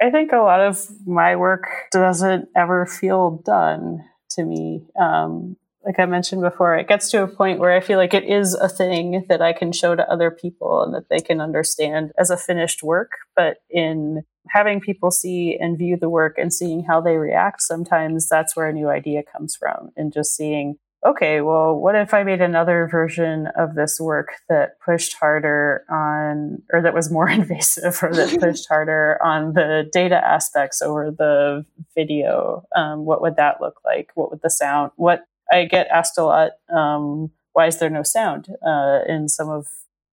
I 0.00 0.10
think 0.10 0.32
a 0.32 0.36
lot 0.36 0.60
of 0.60 0.86
my 1.06 1.36
work 1.36 1.66
doesn't 1.90 2.48
ever 2.56 2.86
feel 2.86 3.42
done 3.44 4.04
to 4.30 4.44
me. 4.44 4.86
Um, 5.00 5.56
like 5.84 5.98
I 5.98 6.06
mentioned 6.06 6.42
before, 6.42 6.76
it 6.76 6.86
gets 6.86 7.10
to 7.10 7.22
a 7.22 7.28
point 7.28 7.58
where 7.58 7.74
I 7.74 7.80
feel 7.80 7.98
like 7.98 8.14
it 8.14 8.24
is 8.24 8.54
a 8.54 8.68
thing 8.68 9.24
that 9.28 9.40
I 9.40 9.52
can 9.52 9.72
show 9.72 9.96
to 9.96 10.10
other 10.10 10.30
people 10.30 10.82
and 10.82 10.94
that 10.94 11.08
they 11.08 11.20
can 11.20 11.40
understand 11.40 12.12
as 12.18 12.30
a 12.30 12.36
finished 12.36 12.82
work. 12.82 13.12
But 13.34 13.58
in 13.70 14.24
having 14.48 14.80
people 14.80 15.10
see 15.10 15.56
and 15.58 15.78
view 15.78 15.96
the 15.96 16.10
work 16.10 16.36
and 16.36 16.52
seeing 16.52 16.84
how 16.84 17.00
they 17.00 17.16
react, 17.16 17.62
sometimes 17.62 18.28
that's 18.28 18.54
where 18.54 18.68
a 18.68 18.72
new 18.72 18.88
idea 18.88 19.22
comes 19.22 19.56
from. 19.56 19.90
And 19.96 20.12
just 20.12 20.36
seeing 20.36 20.76
okay, 21.06 21.40
well, 21.40 21.76
what 21.76 21.94
if 21.94 22.12
I 22.12 22.24
made 22.24 22.40
another 22.40 22.88
version 22.90 23.48
of 23.56 23.74
this 23.74 24.00
work 24.00 24.32
that 24.48 24.80
pushed 24.84 25.14
harder 25.14 25.84
on, 25.88 26.62
or 26.72 26.82
that 26.82 26.94
was 26.94 27.10
more 27.10 27.28
invasive, 27.30 28.02
or 28.02 28.12
that 28.12 28.38
pushed 28.40 28.68
harder 28.68 29.18
on 29.22 29.54
the 29.54 29.88
data 29.92 30.16
aspects 30.16 30.82
over 30.82 31.10
the 31.10 31.64
video? 31.94 32.64
Um, 32.76 33.04
what 33.04 33.22
would 33.22 33.36
that 33.36 33.60
look 33.60 33.80
like? 33.84 34.10
What 34.14 34.30
would 34.30 34.42
the 34.42 34.50
sound? 34.50 34.92
What 34.96 35.24
I 35.52 35.64
get 35.64 35.88
asked 35.88 36.18
a 36.18 36.24
lot, 36.24 36.52
um, 36.74 37.30
why 37.52 37.66
is 37.66 37.78
there 37.78 37.90
no 37.90 38.02
sound 38.02 38.48
uh, 38.66 39.00
in 39.08 39.28
some 39.28 39.48
of 39.48 39.66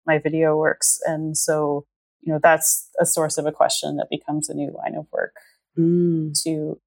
my 0.07 0.19
video 0.19 0.57
works? 0.57 1.01
And 1.07 1.37
so, 1.37 1.87
you 2.21 2.33
know, 2.33 2.39
that's 2.43 2.89
a 3.01 3.07
source 3.07 3.39
of 3.39 3.47
a 3.47 3.53
question 3.53 3.97
that 3.97 4.11
becomes 4.11 4.49
a 4.49 4.55
new 4.55 4.71
line 4.77 4.95
of 4.95 5.07
work 5.11 5.35
mm. 5.79 6.41
to. 6.43 6.79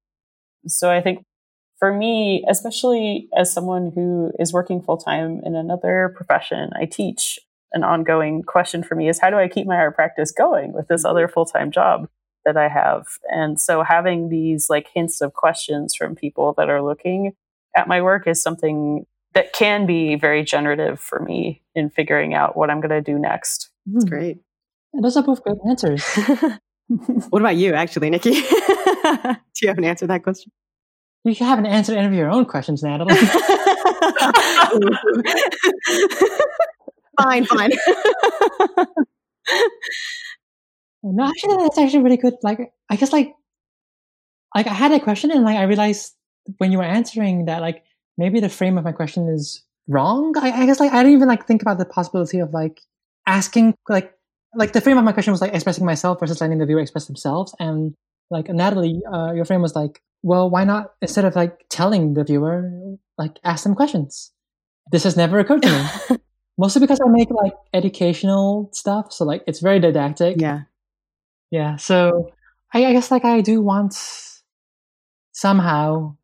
So 0.66 0.90
I 0.90 1.00
think 1.00 1.25
for 1.78 1.92
me, 1.92 2.44
especially 2.48 3.28
as 3.36 3.52
someone 3.52 3.92
who 3.94 4.32
is 4.38 4.52
working 4.52 4.80
full 4.82 4.96
time 4.96 5.40
in 5.44 5.54
another 5.54 6.12
profession, 6.16 6.70
I 6.78 6.86
teach. 6.86 7.38
An 7.72 7.82
ongoing 7.82 8.42
question 8.42 8.82
for 8.82 8.94
me 8.94 9.08
is 9.08 9.18
how 9.18 9.28
do 9.28 9.36
I 9.36 9.48
keep 9.48 9.66
my 9.66 9.76
art 9.76 9.96
practice 9.96 10.32
going 10.32 10.72
with 10.72 10.88
this 10.88 11.04
other 11.04 11.28
full 11.28 11.44
time 11.44 11.70
job 11.70 12.08
that 12.44 12.56
I 12.56 12.68
have? 12.68 13.04
And 13.28 13.60
so 13.60 13.82
having 13.82 14.28
these 14.28 14.70
like 14.70 14.88
hints 14.94 15.20
of 15.20 15.34
questions 15.34 15.94
from 15.94 16.14
people 16.14 16.54
that 16.56 16.70
are 16.70 16.80
looking 16.80 17.32
at 17.76 17.88
my 17.88 18.00
work 18.00 18.26
is 18.26 18.40
something 18.40 19.04
that 19.34 19.52
can 19.52 19.84
be 19.84 20.14
very 20.14 20.42
generative 20.42 20.98
for 20.98 21.20
me 21.20 21.62
in 21.74 21.90
figuring 21.90 22.32
out 22.32 22.56
what 22.56 22.70
I'm 22.70 22.80
going 22.80 22.90
to 22.90 23.02
do 23.02 23.18
next. 23.18 23.68
That's 23.84 24.04
hmm. 24.04 24.10
great. 24.10 24.38
And 24.94 25.04
those 25.04 25.16
are 25.16 25.22
both 25.22 25.44
good 25.44 25.58
answers. 25.68 26.02
what 27.28 27.42
about 27.42 27.56
you, 27.56 27.74
actually, 27.74 28.08
Nicky? 28.08 28.30
do 28.40 28.40
you 29.60 29.68
have 29.68 29.76
an 29.76 29.84
answer 29.84 30.04
to 30.04 30.06
that 30.06 30.22
question? 30.22 30.50
You 31.26 31.34
haven't 31.44 31.66
answered 31.66 31.96
any 31.96 32.06
of 32.06 32.12
your 32.14 32.30
own 32.30 32.44
questions, 32.44 32.84
Natalie. 32.84 33.16
fine, 37.20 37.44
fine. 37.46 37.72
Oh, 41.02 41.10
no, 41.10 41.24
actually, 41.24 41.56
that's 41.56 41.78
actually 41.78 42.04
really 42.04 42.16
good. 42.16 42.34
Like, 42.44 42.72
I 42.88 42.94
guess, 42.94 43.12
like, 43.12 43.34
like 44.54 44.68
I 44.68 44.72
had 44.72 44.92
a 44.92 45.00
question, 45.00 45.32
and 45.32 45.42
like 45.42 45.56
I 45.56 45.64
realized 45.64 46.14
when 46.58 46.70
you 46.70 46.78
were 46.78 46.84
answering 46.84 47.46
that, 47.46 47.60
like, 47.60 47.82
maybe 48.16 48.38
the 48.38 48.48
frame 48.48 48.78
of 48.78 48.84
my 48.84 48.92
question 48.92 49.28
is 49.28 49.64
wrong. 49.88 50.32
I, 50.38 50.62
I 50.62 50.66
guess, 50.66 50.78
like, 50.78 50.92
I 50.92 51.02
didn't 51.02 51.14
even 51.16 51.26
like 51.28 51.46
think 51.46 51.60
about 51.60 51.78
the 51.78 51.86
possibility 51.86 52.38
of 52.38 52.52
like 52.52 52.80
asking, 53.26 53.74
like, 53.88 54.12
like 54.54 54.72
the 54.74 54.80
frame 54.80 54.96
of 54.96 55.04
my 55.04 55.12
question 55.12 55.32
was 55.32 55.40
like 55.40 55.54
expressing 55.54 55.84
myself 55.84 56.20
versus 56.20 56.40
letting 56.40 56.58
the 56.58 56.66
viewer 56.66 56.80
express 56.80 57.06
themselves, 57.06 57.52
and 57.58 57.94
like 58.30 58.48
Natalie, 58.48 59.00
uh, 59.10 59.32
your 59.32 59.44
frame 59.44 59.62
was 59.62 59.74
like 59.74 60.02
well, 60.26 60.50
why 60.50 60.64
not 60.64 60.92
instead 61.00 61.24
of 61.24 61.36
like 61.36 61.66
telling 61.68 62.14
the 62.14 62.24
viewer, 62.24 62.68
like 63.16 63.38
ask 63.44 63.62
them 63.62 63.76
questions? 63.76 64.32
This 64.90 65.04
has 65.04 65.16
never 65.16 65.38
occurred 65.38 65.62
to 65.62 65.70
me. 66.10 66.16
Mostly 66.58 66.80
because 66.80 67.00
I 67.00 67.08
make 67.08 67.30
like 67.30 67.52
educational 67.72 68.70
stuff, 68.72 69.12
so 69.12 69.24
like 69.24 69.44
it's 69.46 69.60
very 69.60 69.78
didactic. 69.78 70.40
Yeah, 70.40 70.62
yeah. 71.50 71.76
So 71.76 72.32
I, 72.72 72.86
I 72.86 72.92
guess 72.92 73.10
like 73.10 73.24
I 73.24 73.40
do 73.40 73.62
want 73.62 73.94
somehow, 75.32 76.16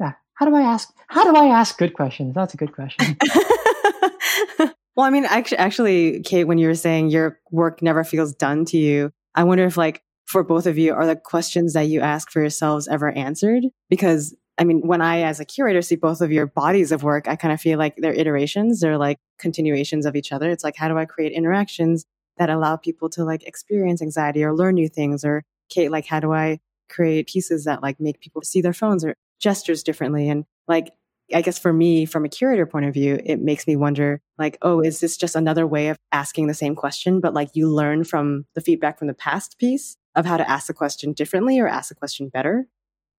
yeah, 0.00 0.14
how 0.34 0.46
do 0.46 0.56
I 0.56 0.62
ask? 0.62 0.92
How 1.08 1.30
do 1.30 1.38
I 1.38 1.46
ask 1.48 1.78
good 1.78 1.94
questions? 1.94 2.34
That's 2.34 2.54
a 2.54 2.56
good 2.56 2.72
question. 2.72 3.16
well, 4.58 5.06
I 5.06 5.10
mean, 5.10 5.24
actually, 5.24 5.58
actually, 5.58 6.20
Kate, 6.22 6.44
when 6.44 6.58
you 6.58 6.66
were 6.66 6.74
saying 6.74 7.10
your 7.10 7.38
work 7.50 7.82
never 7.82 8.02
feels 8.02 8.34
done 8.34 8.64
to 8.66 8.76
you, 8.76 9.12
I 9.34 9.44
wonder 9.44 9.64
if, 9.64 9.76
like, 9.76 10.02
for 10.28 10.44
both 10.44 10.66
of 10.66 10.76
you, 10.76 10.92
are 10.92 11.06
the 11.06 11.16
questions 11.16 11.72
that 11.72 11.88
you 11.88 12.00
ask 12.02 12.30
for 12.30 12.40
yourselves 12.40 12.86
ever 12.86 13.10
answered? 13.10 13.64
Because 13.88 14.36
I 14.58 14.64
mean, 14.64 14.86
when 14.86 15.00
I, 15.00 15.22
as 15.22 15.40
a 15.40 15.44
curator, 15.44 15.80
see 15.80 15.96
both 15.96 16.20
of 16.20 16.32
your 16.32 16.46
bodies 16.46 16.92
of 16.92 17.02
work, 17.02 17.28
I 17.28 17.36
kind 17.36 17.54
of 17.54 17.60
feel 17.60 17.78
like 17.78 17.94
they're 17.96 18.12
iterations. 18.12 18.80
They're 18.80 18.98
like 18.98 19.18
continuations 19.38 20.04
of 20.04 20.16
each 20.16 20.32
other. 20.32 20.50
It's 20.50 20.64
like, 20.64 20.76
how 20.76 20.88
do 20.88 20.98
I 20.98 21.06
create 21.06 21.32
interactions 21.32 22.04
that 22.38 22.50
allow 22.50 22.76
people 22.76 23.08
to 23.10 23.24
like 23.24 23.46
experience 23.46 24.02
anxiety 24.02 24.42
or 24.42 24.54
learn 24.54 24.74
new 24.74 24.88
things? 24.88 25.24
Or 25.24 25.44
Kate, 25.70 25.92
like, 25.92 26.06
how 26.06 26.18
do 26.20 26.32
I 26.32 26.58
create 26.90 27.28
pieces 27.28 27.64
that 27.64 27.82
like 27.82 28.00
make 28.00 28.20
people 28.20 28.42
see 28.42 28.60
their 28.60 28.72
phones 28.72 29.04
or 29.04 29.14
gestures 29.40 29.84
differently? 29.84 30.28
And 30.28 30.44
like, 30.66 30.92
I 31.32 31.40
guess 31.40 31.58
for 31.58 31.72
me, 31.72 32.04
from 32.04 32.24
a 32.24 32.28
curator 32.28 32.66
point 32.66 32.86
of 32.86 32.94
view, 32.94 33.20
it 33.24 33.40
makes 33.40 33.66
me 33.66 33.76
wonder, 33.76 34.20
like, 34.38 34.58
oh, 34.62 34.80
is 34.80 34.98
this 34.98 35.16
just 35.16 35.36
another 35.36 35.66
way 35.66 35.88
of 35.88 35.98
asking 36.10 36.48
the 36.48 36.54
same 36.54 36.74
question, 36.74 37.20
but 37.20 37.32
like 37.32 37.50
you 37.54 37.68
learn 37.68 38.02
from 38.02 38.44
the 38.54 38.60
feedback 38.60 38.98
from 38.98 39.06
the 39.08 39.14
past 39.14 39.56
piece 39.58 39.96
of 40.18 40.26
how 40.26 40.36
to 40.36 40.50
ask 40.50 40.66
the 40.66 40.74
question 40.74 41.12
differently 41.12 41.60
or 41.60 41.68
ask 41.68 41.88
the 41.88 41.94
question 41.94 42.28
better? 42.28 42.66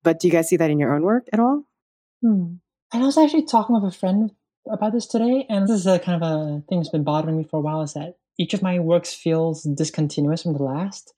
But 0.03 0.19
do 0.19 0.27
you 0.27 0.31
guys 0.31 0.49
see 0.49 0.57
that 0.57 0.69
in 0.69 0.79
your 0.79 0.93
own 0.93 1.03
work 1.03 1.27
at 1.31 1.39
all? 1.39 1.63
Hmm. 2.21 2.55
I 2.91 2.99
was 2.99 3.17
actually 3.17 3.45
talking 3.45 3.73
with 3.73 3.93
a 3.93 3.95
friend 3.95 4.31
about 4.69 4.91
this 4.93 5.07
today, 5.07 5.45
and 5.49 5.67
this 5.67 5.79
is 5.79 5.87
a 5.87 5.99
kind 5.99 6.21
of 6.21 6.29
a 6.29 6.61
thing 6.67 6.79
that's 6.79 6.89
been 6.89 7.03
bothering 7.03 7.37
me 7.37 7.45
for 7.49 7.57
a 7.57 7.61
while. 7.61 7.81
Is 7.81 7.93
that 7.93 8.17
each 8.37 8.53
of 8.53 8.61
my 8.61 8.79
works 8.79 9.13
feels 9.13 9.63
discontinuous 9.63 10.43
from 10.43 10.53
the 10.53 10.63
last. 10.63 11.13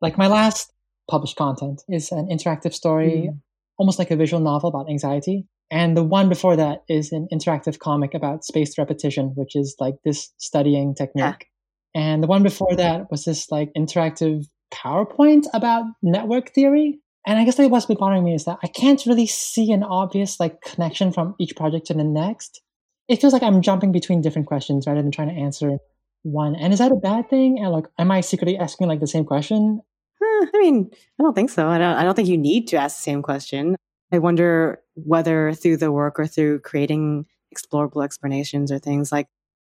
Like 0.00 0.16
my 0.16 0.28
last 0.28 0.72
published 1.10 1.36
content 1.36 1.82
is 1.88 2.12
an 2.12 2.28
interactive 2.28 2.74
story, 2.74 3.30
mm. 3.30 3.40
almost 3.78 3.98
like 3.98 4.10
a 4.10 4.16
visual 4.16 4.42
novel 4.42 4.68
about 4.68 4.88
anxiety. 4.88 5.46
And 5.70 5.96
the 5.96 6.04
one 6.04 6.28
before 6.28 6.56
that 6.56 6.84
is 6.88 7.10
an 7.12 7.26
interactive 7.32 7.78
comic 7.78 8.14
about 8.14 8.44
spaced 8.44 8.78
repetition, 8.78 9.32
which 9.34 9.56
is 9.56 9.74
like 9.80 9.96
this 10.04 10.32
studying 10.36 10.94
technique. 10.94 11.48
Yeah. 11.94 12.02
And 12.02 12.22
the 12.22 12.28
one 12.28 12.42
before 12.42 12.76
that 12.76 13.10
was 13.10 13.24
this 13.24 13.50
like 13.50 13.72
interactive 13.76 14.46
PowerPoint 14.72 15.44
about 15.54 15.84
network 16.02 16.50
theory. 16.50 17.00
And 17.26 17.38
I 17.38 17.44
guess 17.44 17.58
like 17.58 17.70
what's 17.70 17.86
been 17.86 17.96
bothering 17.96 18.24
me 18.24 18.34
is 18.34 18.44
that 18.44 18.58
I 18.62 18.68
can't 18.68 19.04
really 19.06 19.26
see 19.26 19.72
an 19.72 19.82
obvious 19.82 20.38
like 20.38 20.60
connection 20.60 21.12
from 21.12 21.34
each 21.38 21.56
project 21.56 21.86
to 21.86 21.94
the 21.94 22.04
next. 22.04 22.62
It 23.08 23.20
feels 23.20 23.32
like 23.32 23.42
I'm 23.42 23.62
jumping 23.62 23.92
between 23.92 24.20
different 24.20 24.46
questions 24.46 24.86
rather 24.86 25.02
than 25.02 25.10
trying 25.10 25.28
to 25.28 25.40
answer 25.40 25.78
one. 26.22 26.56
And 26.56 26.72
is 26.72 26.78
that 26.78 26.92
a 26.92 26.96
bad 26.96 27.28
thing? 27.28 27.58
And 27.58 27.72
like, 27.72 27.86
am 27.98 28.10
I 28.10 28.20
secretly 28.20 28.56
asking 28.56 28.88
like 28.88 29.00
the 29.00 29.06
same 29.06 29.24
question? 29.24 29.80
I 30.22 30.58
mean, 30.58 30.90
I 31.18 31.22
don't 31.22 31.34
think 31.34 31.50
so. 31.50 31.68
I 31.68 31.78
don't. 31.78 31.96
I 31.96 32.04
don't 32.04 32.14
think 32.14 32.28
you 32.28 32.38
need 32.38 32.68
to 32.68 32.76
ask 32.76 32.96
the 32.96 33.02
same 33.02 33.22
question. 33.22 33.76
I 34.12 34.18
wonder 34.18 34.80
whether 34.94 35.52
through 35.52 35.78
the 35.78 35.92
work 35.92 36.18
or 36.18 36.26
through 36.26 36.60
creating 36.60 37.26
explorable 37.54 38.04
explanations 38.04 38.70
or 38.70 38.78
things 38.78 39.10
like 39.10 39.28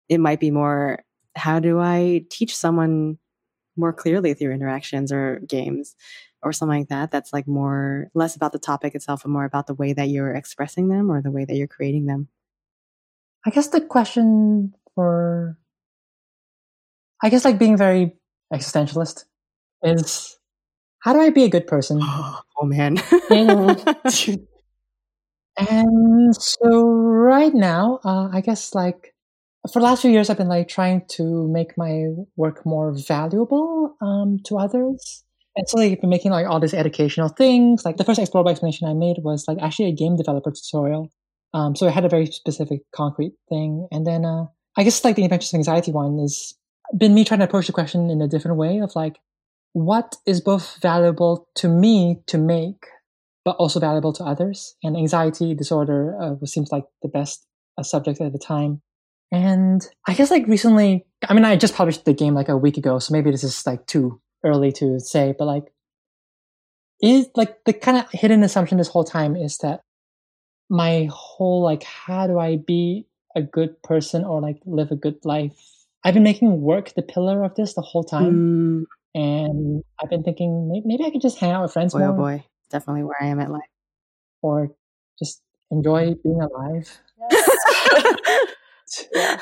it 0.10 0.20
might 0.20 0.40
be 0.40 0.52
more. 0.52 1.04
How 1.36 1.60
do 1.60 1.80
I 1.80 2.26
teach 2.30 2.56
someone 2.56 3.18
more 3.76 3.94
clearly 3.94 4.34
through 4.34 4.52
interactions 4.52 5.12
or 5.12 5.40
games? 5.48 5.96
or 6.44 6.52
something 6.52 6.80
like 6.80 6.90
that 6.90 7.10
that's 7.10 7.34
like 7.34 7.48
more 7.48 8.10
less 8.14 8.36
about 8.36 8.52
the 8.52 8.60
topic 8.60 8.94
itself 8.96 9.24
and 9.24 9.34
more 9.34 9.46
about 9.46 9.66
the 9.68 9.74
way 9.74 9.94
that 9.94 10.10
you're 10.10 10.34
expressing 10.34 10.90
them 10.90 11.10
or 11.10 11.22
the 11.22 11.32
way 11.32 11.46
that 11.46 11.56
you're 11.56 11.68
creating 11.68 12.06
them 12.06 12.28
i 13.46 13.50
guess 13.50 13.70
the 13.70 13.82
question 13.82 14.74
for 14.94 15.58
i 17.24 17.30
guess 17.30 17.46
like 17.46 17.58
being 17.58 17.78
very 17.78 18.14
existentialist 18.54 19.24
is 19.84 20.38
how 21.00 21.14
do 21.14 21.20
i 21.20 21.30
be 21.30 21.46
a 21.46 21.50
good 21.50 21.68
person 21.68 22.00
oh 22.04 22.42
man 22.64 22.98
and 25.58 26.36
so 26.36 26.84
right 26.88 27.54
now 27.54 28.00
uh, 28.04 28.28
i 28.32 28.42
guess 28.42 28.76
like 28.76 29.13
for 29.72 29.80
the 29.80 29.86
last 29.86 30.02
few 30.02 30.12
years 30.12 30.30
i've 30.30 30.38
been 30.38 30.48
like 30.48 30.68
trying 30.68 31.02
to 31.08 31.48
make 31.48 31.78
my 31.78 32.06
work 32.36 32.66
more 32.66 32.94
valuable 32.96 33.96
um, 34.02 34.40
to 34.44 34.58
others 34.58 35.24
and 35.56 35.68
so 35.70 35.78
like, 35.78 35.92
I've 35.92 36.02
been 36.02 36.10
making 36.10 36.32
like 36.32 36.48
all 36.48 36.60
these 36.60 36.74
educational 36.74 37.30
things. 37.30 37.86
Like 37.86 37.98
the 37.98 38.04
first 38.04 38.20
explorable 38.20 38.50
explanation 38.50 38.88
I 38.88 38.94
made 38.94 39.18
was 39.20 39.46
like 39.48 39.60
actually 39.62 39.90
a 39.90 39.94
game 39.94 40.16
developer 40.16 40.52
tutorial. 40.52 41.12
Um, 41.54 41.76
so 41.76 41.88
it 41.88 41.94
had 41.94 42.06
a 42.06 42.10
very 42.10 42.26
specific, 42.26 42.82
concrete 42.96 43.34
thing. 43.50 43.88
And 43.92 44.08
then 44.08 44.26
uh, 44.26 44.46
I 44.76 44.84
guess 44.84 45.04
like 45.04 45.16
the 45.16 45.24
Adventures 45.24 45.54
Anxiety 45.54 45.92
one 45.92 46.20
is 46.20 46.58
been 46.98 47.14
me 47.14 47.24
trying 47.24 47.40
to 47.40 47.46
approach 47.46 47.68
the 47.68 47.74
question 47.74 48.10
in 48.10 48.22
a 48.22 48.28
different 48.28 48.58
way 48.58 48.80
of 48.80 48.96
like, 48.96 49.18
what 49.74 50.16
is 50.26 50.42
both 50.42 50.82
valuable 50.82 51.48
to 51.56 51.68
me 51.68 52.22
to 52.28 52.38
make, 52.38 52.86
but 53.46 53.56
also 53.58 53.80
valuable 53.80 54.14
to 54.14 54.24
others? 54.24 54.76
And 54.84 54.98
anxiety 54.98 55.54
disorder 55.54 56.18
uh, 56.20 56.46
seems 56.46 56.72
like 56.72 56.86
the 57.02 57.10
best 57.10 57.46
uh, 57.78 57.84
subject 57.84 58.22
at 58.22 58.34
the 58.34 58.40
time. 58.40 58.82
And 59.34 59.86
I 60.08 60.14
guess 60.14 60.30
like 60.30 60.46
recently, 60.46 61.08
I 61.28 61.34
mean, 61.34 61.44
I 61.44 61.56
just 61.56 61.74
published 61.74 62.06
the 62.06 62.14
game 62.14 62.36
like 62.36 62.50
a 62.50 62.56
week 62.56 62.78
ago, 62.78 63.00
so 63.00 63.12
maybe 63.12 63.32
this 63.32 63.44
is 63.44 63.66
like 63.66 63.88
too 63.88 64.22
early 64.44 64.72
to 64.74 65.00
say, 65.00 65.34
but 65.38 65.46
like, 65.46 65.74
is 67.02 67.28
like 67.36 67.58
the 67.66 67.74
kind 67.74 67.98
of 67.98 68.06
hidden 68.12 68.44
assumption 68.44 68.78
this 68.78 68.88
whole 68.88 69.04
time 69.04 69.36
is 69.36 69.58
that 69.58 69.82
my 70.70 71.10
whole 71.12 71.64
like, 71.64 71.82
how 71.82 72.28
do 72.28 72.38
I 72.38 72.58
be 72.58 73.08
a 73.36 73.42
good 73.42 73.82
person 73.82 74.24
or 74.24 74.40
like 74.40 74.60
live 74.68 74.92
a 74.92 74.96
good 74.96 75.18
life? 75.26 75.60
I've 76.04 76.14
been 76.14 76.22
making 76.22 76.62
work 76.62 76.94
the 76.94 77.02
pillar 77.02 77.44
of 77.44 77.56
this 77.56 77.74
the 77.74 77.82
whole 77.82 78.04
time. 78.04 78.86
Mm. 78.86 79.20
And 79.20 79.84
I've 80.00 80.12
been 80.12 80.24
thinking 80.24 80.70
maybe, 80.72 80.84
maybe, 80.86 81.06
I 81.06 81.10
could 81.10 81.22
just 81.22 81.40
hang 81.40 81.50
out 81.50 81.64
with 81.64 81.74
friends 81.74 81.94
boy, 81.94 82.00
more. 82.02 82.10
Oh 82.10 82.16
boy, 82.18 82.46
definitely 82.70 83.04
where 83.04 83.18
I 83.20 83.28
am 83.28 83.40
at 83.40 83.50
life. 83.50 83.62
Or 84.44 84.70
just 85.18 85.42
enjoy 85.72 86.14
being 86.24 86.40
alive. 86.40 87.00
yeah. 89.14 89.40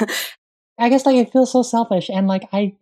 I 0.78 0.88
guess 0.88 1.04
like 1.04 1.16
it 1.16 1.32
feels 1.32 1.52
so 1.52 1.62
selfish 1.62 2.08
and 2.08 2.26
like 2.26 2.48
I 2.52 2.74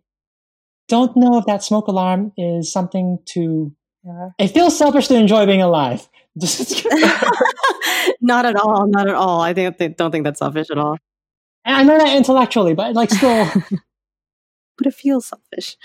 don't 0.87 1.15
know 1.15 1.37
if 1.37 1.45
that 1.45 1.63
smoke 1.63 1.87
alarm 1.87 2.33
is 2.37 2.71
something 2.71 3.19
to. 3.25 3.73
Yeah. 4.03 4.29
It 4.39 4.47
feels 4.49 4.77
selfish 4.77 5.07
to 5.07 5.15
enjoy 5.15 5.45
being 5.45 5.61
alive. 5.61 6.07
not 8.21 8.45
at 8.45 8.55
all. 8.55 8.87
Not 8.87 9.07
at 9.07 9.15
all. 9.15 9.41
I 9.41 9.53
think, 9.53 9.97
don't 9.97 10.11
think 10.11 10.23
that's 10.23 10.39
selfish 10.39 10.69
at 10.71 10.77
all. 10.77 10.97
And 11.65 11.75
I 11.75 11.83
know 11.83 11.97
that 11.97 12.15
intellectually, 12.15 12.73
but 12.73 12.95
like 12.95 13.11
still. 13.11 13.47
but 14.77 14.87
it 14.87 14.93
feels 14.93 15.27
selfish. 15.27 15.77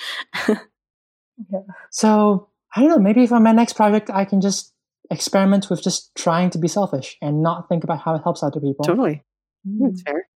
yeah. 0.48 1.60
So 1.90 2.48
I 2.74 2.80
don't 2.80 2.90
know. 2.90 2.98
Maybe 2.98 3.26
for 3.26 3.40
my 3.40 3.52
next 3.52 3.74
project, 3.74 4.10
I 4.10 4.24
can 4.24 4.40
just 4.40 4.72
experiment 5.10 5.68
with 5.68 5.82
just 5.82 6.14
trying 6.14 6.50
to 6.50 6.58
be 6.58 6.68
selfish 6.68 7.16
and 7.20 7.42
not 7.42 7.68
think 7.68 7.84
about 7.84 8.00
how 8.00 8.14
it 8.14 8.22
helps 8.22 8.42
other 8.42 8.60
people. 8.60 8.84
Totally. 8.84 9.22
Mm. 9.66 9.78
That's 9.80 10.02
fair. 10.02 10.28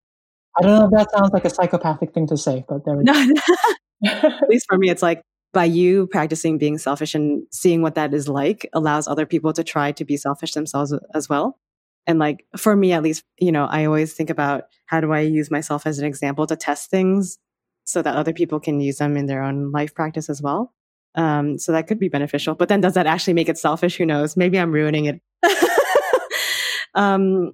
I 0.58 0.62
don't 0.62 0.78
know 0.78 0.84
if 0.86 0.90
that 0.90 1.16
sounds 1.16 1.32
like 1.32 1.44
a 1.44 1.50
psychopathic 1.50 2.12
thing 2.12 2.26
to 2.28 2.36
say, 2.36 2.64
but 2.68 2.84
there 2.84 2.96
we 2.96 3.04
go. 3.04 3.12
At 4.04 4.48
least 4.48 4.66
for 4.68 4.78
me, 4.78 4.90
it's 4.90 5.02
like 5.02 5.22
by 5.52 5.64
you 5.64 6.06
practicing 6.08 6.58
being 6.58 6.78
selfish 6.78 7.14
and 7.14 7.46
seeing 7.50 7.82
what 7.82 7.94
that 7.94 8.12
is 8.12 8.28
like 8.28 8.68
allows 8.72 9.08
other 9.08 9.26
people 9.26 9.52
to 9.52 9.64
try 9.64 9.92
to 9.92 10.04
be 10.04 10.16
selfish 10.16 10.52
themselves 10.52 10.92
as 11.14 11.28
well. 11.28 11.58
And 12.06 12.18
like 12.18 12.44
for 12.56 12.74
me, 12.74 12.92
at 12.92 13.02
least, 13.02 13.24
you 13.38 13.52
know, 13.52 13.66
I 13.66 13.84
always 13.84 14.14
think 14.14 14.30
about 14.30 14.64
how 14.86 15.00
do 15.00 15.12
I 15.12 15.20
use 15.20 15.50
myself 15.50 15.86
as 15.86 15.98
an 15.98 16.06
example 16.06 16.46
to 16.46 16.56
test 16.56 16.90
things 16.90 17.38
so 17.84 18.02
that 18.02 18.16
other 18.16 18.32
people 18.32 18.60
can 18.60 18.80
use 18.80 18.98
them 18.98 19.16
in 19.16 19.26
their 19.26 19.42
own 19.42 19.72
life 19.72 19.94
practice 19.94 20.28
as 20.28 20.42
well. 20.42 20.74
Um, 21.14 21.58
so 21.58 21.72
that 21.72 21.86
could 21.86 21.98
be 21.98 22.08
beneficial. 22.08 22.54
But 22.54 22.68
then 22.68 22.80
does 22.80 22.94
that 22.94 23.06
actually 23.06 23.34
make 23.34 23.48
it 23.48 23.58
selfish? 23.58 23.96
Who 23.96 24.06
knows? 24.06 24.36
Maybe 24.36 24.58
I'm 24.58 24.72
ruining 24.72 25.06
it. 25.06 25.20
um, 26.94 27.52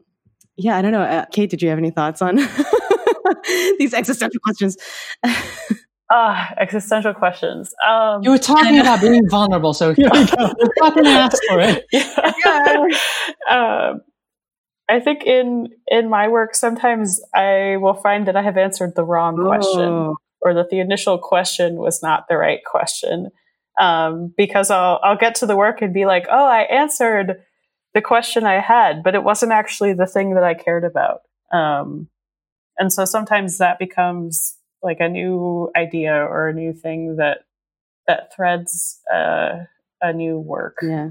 yeah, 0.56 0.76
I 0.76 0.82
don't 0.82 0.92
know. 0.92 1.02
Uh, 1.02 1.24
Kate, 1.26 1.50
did 1.50 1.62
you 1.62 1.68
have 1.68 1.78
any 1.78 1.90
thoughts 1.90 2.22
on 2.22 2.36
these 3.78 3.94
existential 3.94 4.40
questions? 4.40 4.76
Ah, 6.10 6.50
uh, 6.50 6.54
existential 6.58 7.14
questions. 7.14 7.74
Um, 7.86 8.22
you 8.22 8.30
were 8.30 8.38
talking 8.38 8.78
about 8.78 9.00
being 9.00 9.28
vulnerable, 9.28 9.72
so 9.72 9.94
here 9.94 10.10
we 10.12 10.26
go. 10.26 10.52
fucking 10.80 11.06
ask 11.06 11.42
for 11.48 11.60
it. 11.60 11.84
Yeah. 12.44 12.86
um, 13.50 14.02
I 14.88 15.00
think 15.00 15.24
in 15.24 15.68
in 15.88 16.10
my 16.10 16.28
work, 16.28 16.54
sometimes 16.54 17.20
I 17.34 17.78
will 17.78 17.94
find 17.94 18.26
that 18.28 18.36
I 18.36 18.42
have 18.42 18.58
answered 18.58 18.94
the 18.94 19.04
wrong 19.04 19.36
question, 19.36 19.80
oh. 19.80 20.16
or 20.42 20.54
that 20.54 20.68
the 20.68 20.80
initial 20.80 21.18
question 21.18 21.76
was 21.76 22.02
not 22.02 22.28
the 22.28 22.36
right 22.36 22.60
question. 22.64 23.30
Um, 23.80 24.32
because 24.36 24.70
I'll 24.70 25.00
I'll 25.02 25.16
get 25.16 25.36
to 25.36 25.46
the 25.46 25.56
work 25.56 25.80
and 25.80 25.94
be 25.94 26.04
like, 26.04 26.26
oh, 26.30 26.46
I 26.46 26.60
answered 26.62 27.42
the 27.94 28.02
question 28.02 28.44
I 28.44 28.60
had, 28.60 29.02
but 29.02 29.14
it 29.14 29.22
wasn't 29.22 29.52
actually 29.52 29.92
the 29.94 30.06
thing 30.06 30.34
that 30.34 30.44
I 30.44 30.54
cared 30.54 30.84
about. 30.84 31.20
Um, 31.52 32.08
and 32.76 32.92
so 32.92 33.04
sometimes 33.04 33.58
that 33.58 33.78
becomes 33.78 34.58
like 34.82 34.98
a 35.00 35.08
new 35.08 35.70
idea 35.76 36.12
or 36.12 36.48
a 36.48 36.54
new 36.54 36.72
thing 36.72 37.16
that 37.16 37.38
that 38.06 38.34
threads 38.34 39.00
uh, 39.12 39.64
a 40.02 40.12
new 40.12 40.38
work. 40.38 40.78
Yeah. 40.82 41.10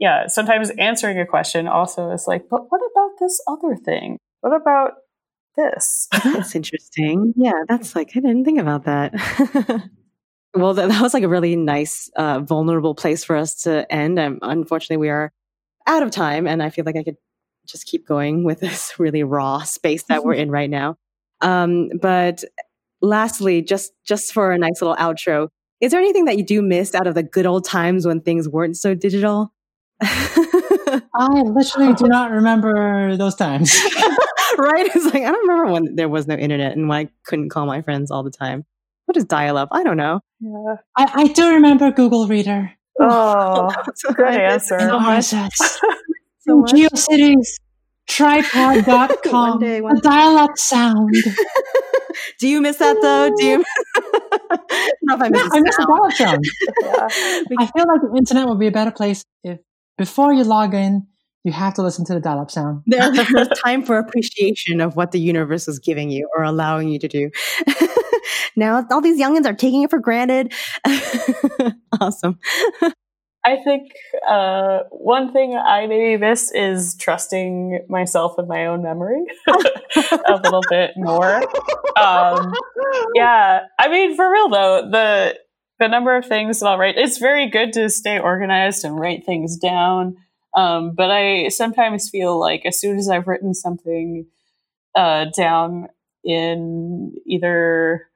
Yeah. 0.00 0.26
Sometimes 0.26 0.70
answering 0.78 1.20
a 1.20 1.26
question 1.26 1.68
also 1.68 2.10
is 2.10 2.26
like, 2.26 2.48
but 2.48 2.70
what 2.70 2.80
about 2.92 3.18
this 3.20 3.40
other 3.46 3.76
thing? 3.76 4.18
What 4.40 4.54
about 4.54 4.92
this? 5.56 6.08
that's 6.24 6.54
interesting. 6.54 7.34
Yeah, 7.36 7.64
that's 7.68 7.94
like 7.94 8.10
I 8.16 8.20
didn't 8.20 8.44
think 8.44 8.58
about 8.58 8.84
that. 8.84 9.12
well, 10.54 10.74
that, 10.74 10.88
that, 10.88 11.02
was 11.02 11.14
like 11.14 11.22
a 11.22 11.28
really 11.28 11.56
nice, 11.56 12.10
uh, 12.16 12.40
vulnerable 12.40 12.94
place 12.94 13.24
for 13.24 13.36
us 13.36 13.62
to 13.62 13.90
end. 13.92 14.18
Um, 14.18 14.38
unfortunately, 14.42 14.96
we 14.96 15.10
are 15.10 15.32
out 15.88 16.02
of 16.02 16.10
time, 16.10 16.46
and 16.46 16.62
I 16.62 16.70
feel 16.70 16.84
like 16.84 16.96
I 16.96 17.02
could 17.02 17.16
just 17.66 17.86
keep 17.86 18.06
going 18.06 18.44
with 18.44 18.60
this 18.60 18.98
really 18.98 19.22
raw 19.22 19.62
space 19.62 20.04
that 20.04 20.24
we're 20.24 20.34
in 20.42 20.50
right 20.50 20.70
now. 20.70 20.96
Um, 21.40 21.90
but 22.00 22.44
lastly, 23.00 23.62
just 23.62 23.92
just 24.04 24.32
for 24.32 24.52
a 24.52 24.58
nice 24.58 24.80
little 24.80 24.96
outro, 24.96 25.48
is 25.80 25.92
there 25.92 26.00
anything 26.00 26.26
that 26.26 26.36
you 26.36 26.44
do 26.44 26.62
miss 26.62 26.94
out 26.94 27.06
of 27.06 27.14
the 27.14 27.22
good 27.22 27.46
old 27.46 27.64
times 27.64 28.06
when 28.06 28.20
things 28.20 28.48
weren't 28.48 28.76
so 28.76 28.94
digital? 28.94 29.52
I 30.00 31.42
literally 31.42 31.94
do 31.94 32.06
not 32.06 32.30
remember 32.30 33.16
those 33.16 33.34
times. 33.34 33.76
right? 34.56 34.86
It's 34.94 35.04
like 35.06 35.22
I 35.22 35.30
don't 35.30 35.48
remember 35.48 35.72
when 35.72 35.96
there 35.96 36.08
was 36.08 36.26
no 36.26 36.34
internet 36.34 36.76
and 36.76 36.88
when 36.88 37.06
I 37.06 37.10
couldn't 37.24 37.50
call 37.50 37.66
my 37.66 37.82
friends 37.82 38.10
all 38.10 38.22
the 38.22 38.30
time. 38.30 38.64
What 39.06 39.16
is 39.16 39.24
dial 39.24 39.56
up? 39.56 39.70
I 39.72 39.84
don't 39.84 39.96
know. 39.96 40.20
Yeah. 40.40 40.76
I, 40.96 41.22
I 41.22 41.26
do 41.28 41.54
remember 41.54 41.90
Google 41.90 42.26
Reader. 42.26 42.72
Oh, 43.00 43.70
good 44.14 44.26
answer. 44.26 44.76
And 44.76 44.90
So 44.90 44.98
much. 45.00 45.24
RSS. 45.24 45.78
So. 46.40 46.62
GeoCities. 46.64 47.46
Tripod.com. 48.08 49.32
One 49.32 49.58
day, 49.60 49.80
one 49.82 49.96
the 49.96 50.00
dial-up 50.00 50.56
sound. 50.56 51.12
Do 52.40 52.48
you 52.48 52.60
miss 52.62 52.78
that 52.78 52.96
though? 53.02 53.30
Do 53.36 53.44
you? 53.44 53.64
I 53.96 54.50
don't 54.50 55.02
know 55.02 55.14
if 55.14 55.22
I 55.22 55.28
miss 55.28 55.42
Yeah, 55.42 55.48
the 55.48 55.56
I 55.56 55.60
miss 55.60 55.76
the 55.76 55.86
dial-up 55.86 56.12
sound. 56.12 56.44
Yeah. 56.82 57.08
I 57.60 57.66
feel 57.66 57.86
like 57.86 58.00
the 58.00 58.14
internet 58.16 58.48
would 58.48 58.58
be 58.58 58.66
a 58.66 58.70
better 58.72 58.90
place 58.90 59.22
if 59.44 59.58
before 59.98 60.32
you 60.32 60.42
log 60.44 60.72
in, 60.74 61.06
you 61.44 61.52
have 61.52 61.74
to 61.74 61.82
listen 61.82 62.04
to 62.06 62.14
the 62.14 62.20
dial-up 62.20 62.50
sound. 62.50 62.82
There- 62.86 63.12
There's 63.12 63.48
time 63.62 63.82
for 63.84 63.98
appreciation 63.98 64.80
of 64.80 64.96
what 64.96 65.12
the 65.12 65.20
universe 65.20 65.68
is 65.68 65.78
giving 65.78 66.10
you 66.10 66.28
or 66.36 66.44
allowing 66.44 66.88
you 66.88 66.98
to 67.00 67.08
do. 67.08 67.30
now 68.56 68.86
all 68.90 69.00
these 69.00 69.20
youngins 69.20 69.46
are 69.46 69.54
taking 69.54 69.82
it 69.82 69.90
for 69.90 69.98
granted. 69.98 70.52
awesome. 72.00 72.38
I 73.44 73.56
think 73.64 73.92
uh, 74.28 74.80
one 74.90 75.32
thing 75.32 75.56
I 75.56 75.86
maybe 75.86 76.16
miss 76.18 76.52
is 76.52 76.96
trusting 76.96 77.86
myself 77.88 78.36
and 78.36 78.48
my 78.48 78.66
own 78.66 78.82
memory 78.82 79.24
a 79.46 80.40
little 80.42 80.62
bit 80.68 80.90
more. 80.96 81.36
Um, 81.96 82.52
yeah, 83.14 83.60
I 83.78 83.88
mean, 83.88 84.16
for 84.16 84.30
real 84.30 84.48
though, 84.48 84.88
the 84.90 85.38
the 85.78 85.88
number 85.88 86.16
of 86.16 86.26
things 86.26 86.60
that 86.60 86.66
I'll 86.66 86.78
write, 86.78 86.98
it's 86.98 87.18
very 87.18 87.48
good 87.48 87.72
to 87.74 87.88
stay 87.88 88.18
organized 88.18 88.84
and 88.84 88.98
write 88.98 89.24
things 89.24 89.56
down. 89.56 90.16
Um, 90.54 90.94
but 90.96 91.10
I 91.10 91.48
sometimes 91.48 92.10
feel 92.10 92.38
like 92.38 92.66
as 92.66 92.80
soon 92.80 92.98
as 92.98 93.08
I've 93.08 93.28
written 93.28 93.54
something 93.54 94.26
uh, 94.94 95.26
down 95.36 95.88
in 96.24 97.14
either 97.26 98.08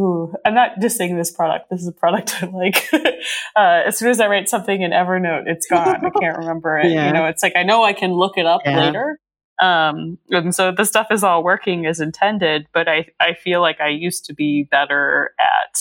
Ooh, 0.00 0.32
I'm 0.46 0.54
not 0.54 0.80
just 0.80 0.96
saying 0.96 1.16
this 1.16 1.30
product. 1.30 1.68
This 1.70 1.80
is 1.82 1.88
a 1.88 1.92
product 1.92 2.34
I 2.42 2.46
like. 2.46 2.88
uh, 3.56 3.82
as 3.86 3.98
soon 3.98 4.08
as 4.10 4.20
I 4.20 4.26
write 4.26 4.48
something 4.48 4.80
in 4.82 4.90
Evernote, 4.90 5.44
it's 5.46 5.66
gone. 5.66 5.96
I 6.04 6.10
can't 6.18 6.38
remember 6.38 6.78
it. 6.78 6.90
Yeah. 6.92 7.08
You 7.08 7.12
know, 7.12 7.26
it's 7.26 7.42
like 7.42 7.54
I 7.56 7.62
know 7.62 7.84
I 7.84 7.92
can 7.92 8.12
look 8.12 8.38
it 8.38 8.46
up 8.46 8.62
Yeah. 8.64 8.80
later. 8.80 9.18
Um, 9.60 10.18
and 10.30 10.54
so 10.54 10.72
the 10.72 10.84
stuff 10.84 11.08
is 11.10 11.22
all 11.22 11.44
working 11.44 11.86
as 11.86 12.00
intended, 12.00 12.66
but 12.72 12.88
I, 12.88 13.06
I 13.20 13.34
feel 13.34 13.60
like 13.60 13.80
I 13.80 13.88
used 13.88 14.24
to 14.24 14.34
be 14.34 14.64
better 14.64 15.34
at 15.38 15.78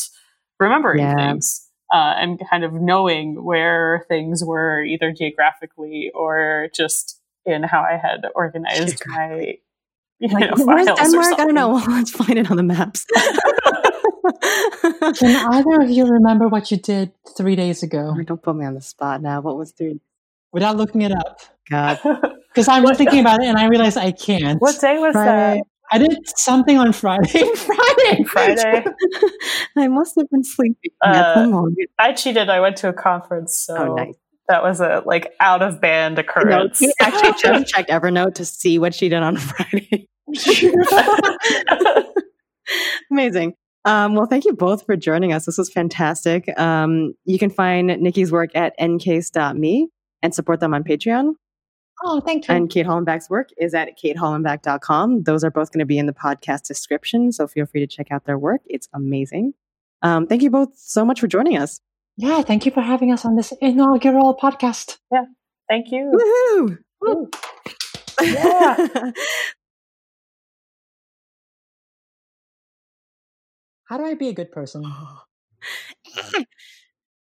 remembering 0.60 1.00
Yeah. 1.00 1.16
things 1.16 1.68
uh, 1.92 2.14
and 2.18 2.40
kind 2.50 2.64
of 2.64 2.74
knowing 2.74 3.44
where 3.44 4.06
things 4.08 4.44
were 4.46 4.84
either 4.84 5.12
geographically 5.14 6.12
or 6.14 6.68
just 6.76 7.20
in 7.46 7.64
how 7.64 7.82
I 7.82 7.98
had 7.98 8.22
organized 8.36 9.02
my 9.08 9.56
you 10.20 10.28
Like, 10.28 10.52
know, 10.56 10.66
where's 10.66 10.86
Denmark? 10.86 11.34
I 11.40 11.46
don't 11.46 11.56
know. 11.56 11.82
Let's 11.88 12.12
find 12.12 12.38
it 12.38 12.52
on 12.52 12.58
the 12.58 12.64
maps. 12.64 13.08
Can 15.18 15.36
either 15.54 15.82
of 15.82 15.90
you 15.90 16.06
remember 16.06 16.48
what 16.48 16.72
you 16.72 16.78
did 16.78 17.12
three 17.38 17.56
days 17.56 17.84
ago 17.84 18.16
don't 18.26 18.42
put 18.42 18.56
me 18.56 18.66
on 18.66 18.74
the 18.76 18.82
spot 18.82 19.22
now. 19.22 19.42
What 19.42 19.58
was 19.58 19.72
three? 19.72 20.00
without 20.54 20.76
looking 20.78 21.02
it 21.02 21.12
up? 21.12 21.40
God. 21.70 22.00
Because 22.54 22.68
I'm 22.68 22.84
What- 22.84 22.98
thinking 22.98 23.20
about 23.26 23.42
it 23.42 23.48
and 23.48 23.58
I 23.58 23.68
realized 23.68 23.98
I 23.98 24.12
can't. 24.12 24.60
what 24.62 24.78
day 24.82 24.98
was 24.98 25.14
Friday. 25.14 25.62
I 25.94 25.98
did 25.98 26.18
something 26.38 26.78
on 26.78 26.92
Friday. 26.94 27.46
Friday. 27.56 28.24
Friday. 28.26 28.84
I 29.78 29.88
must 29.88 30.16
have 30.18 30.30
been 30.30 30.44
sleeping 30.44 30.92
Uh. 31.02 31.64
I 31.98 32.12
cheated. 32.14 32.50
I 32.50 32.60
went 32.60 32.76
to 32.78 32.90
a 32.90 32.94
conference, 32.94 33.56
so 33.56 33.76
Oh, 33.78 33.96
nice. 33.96 34.16
that 34.50 34.64
was 34.64 34.82
a 34.82 35.02
like 35.06 35.34
out 35.40 35.62
of 35.62 35.80
band 35.80 36.16
No, 36.16 36.22
occurrence. 36.22 36.78
she 36.80 36.92
actually 37.00 37.34
just 37.42 37.74
checked 37.74 37.90
Evernote 37.90 38.36
to 38.36 38.46
see 38.46 38.78
what 38.80 38.94
she 38.94 39.08
did 39.10 39.24
on 39.24 39.38
Friday. 39.38 40.08
Amazing. 43.10 43.54
Um, 43.86 44.16
well, 44.16 44.28
thank 44.28 44.46
you 44.46 44.54
both 44.54 44.86
for 44.86 44.96
joining 44.96 45.34
us. 45.34 45.46
This 45.46 45.58
was 45.58 45.72
fantastic. 45.72 46.48
Um, 46.60 47.14
you 47.26 47.40
can 47.40 47.50
find 47.50 47.88
Nicky's 47.88 48.32
work 48.32 48.52
at 48.56 48.78
ncase.me 48.80 49.88
and 50.22 50.36
support 50.36 50.60
them 50.60 50.74
on 50.74 50.84
Patreon. 50.84 51.34
Oh, 52.04 52.20
thank 52.20 52.48
you. 52.48 52.54
And 52.56 52.70
Kate 52.70 52.86
Hollenbach's 52.86 53.30
work 53.30 53.50
is 53.58 53.74
at 53.74 53.90
katehollenbach.com. 53.98 55.24
Those 55.24 55.44
are 55.44 55.52
both 55.52 55.72
going 55.72 55.80
to 55.80 55.86
be 55.86 55.98
in 56.00 56.06
the 56.08 56.14
podcast 56.14 56.64
description, 56.64 57.32
so 57.32 57.48
feel 57.48 57.66
free 57.66 57.82
to 57.82 57.88
check 57.88 58.08
out 58.12 58.26
their 58.26 58.40
work. 58.40 58.62
It's 58.66 58.88
amazing. 58.94 59.54
Um, 60.02 60.26
thank 60.26 60.42
you 60.42 60.50
both 60.50 60.70
so 60.76 61.06
much 61.06 61.20
for 61.20 61.28
joining 61.28 61.58
us. 61.58 61.80
yeah, 62.18 62.42
thank 62.42 62.66
you 62.66 62.72
for 62.72 62.82
having 62.82 63.12
us 63.12 63.24
on 63.24 63.36
this 63.36 63.54
inaugural 63.62 64.36
podcast. 64.36 64.98
Yeah, 65.12 65.26
thank 65.70 65.92
you. 65.92 66.78
Woohoo! 67.04 67.34
Yeah. 68.22 69.12
How 73.92 73.98
do 73.98 74.06
I 74.06 74.14
be 74.14 74.30
a 74.30 74.34
good 74.34 74.54
person? 74.54 74.86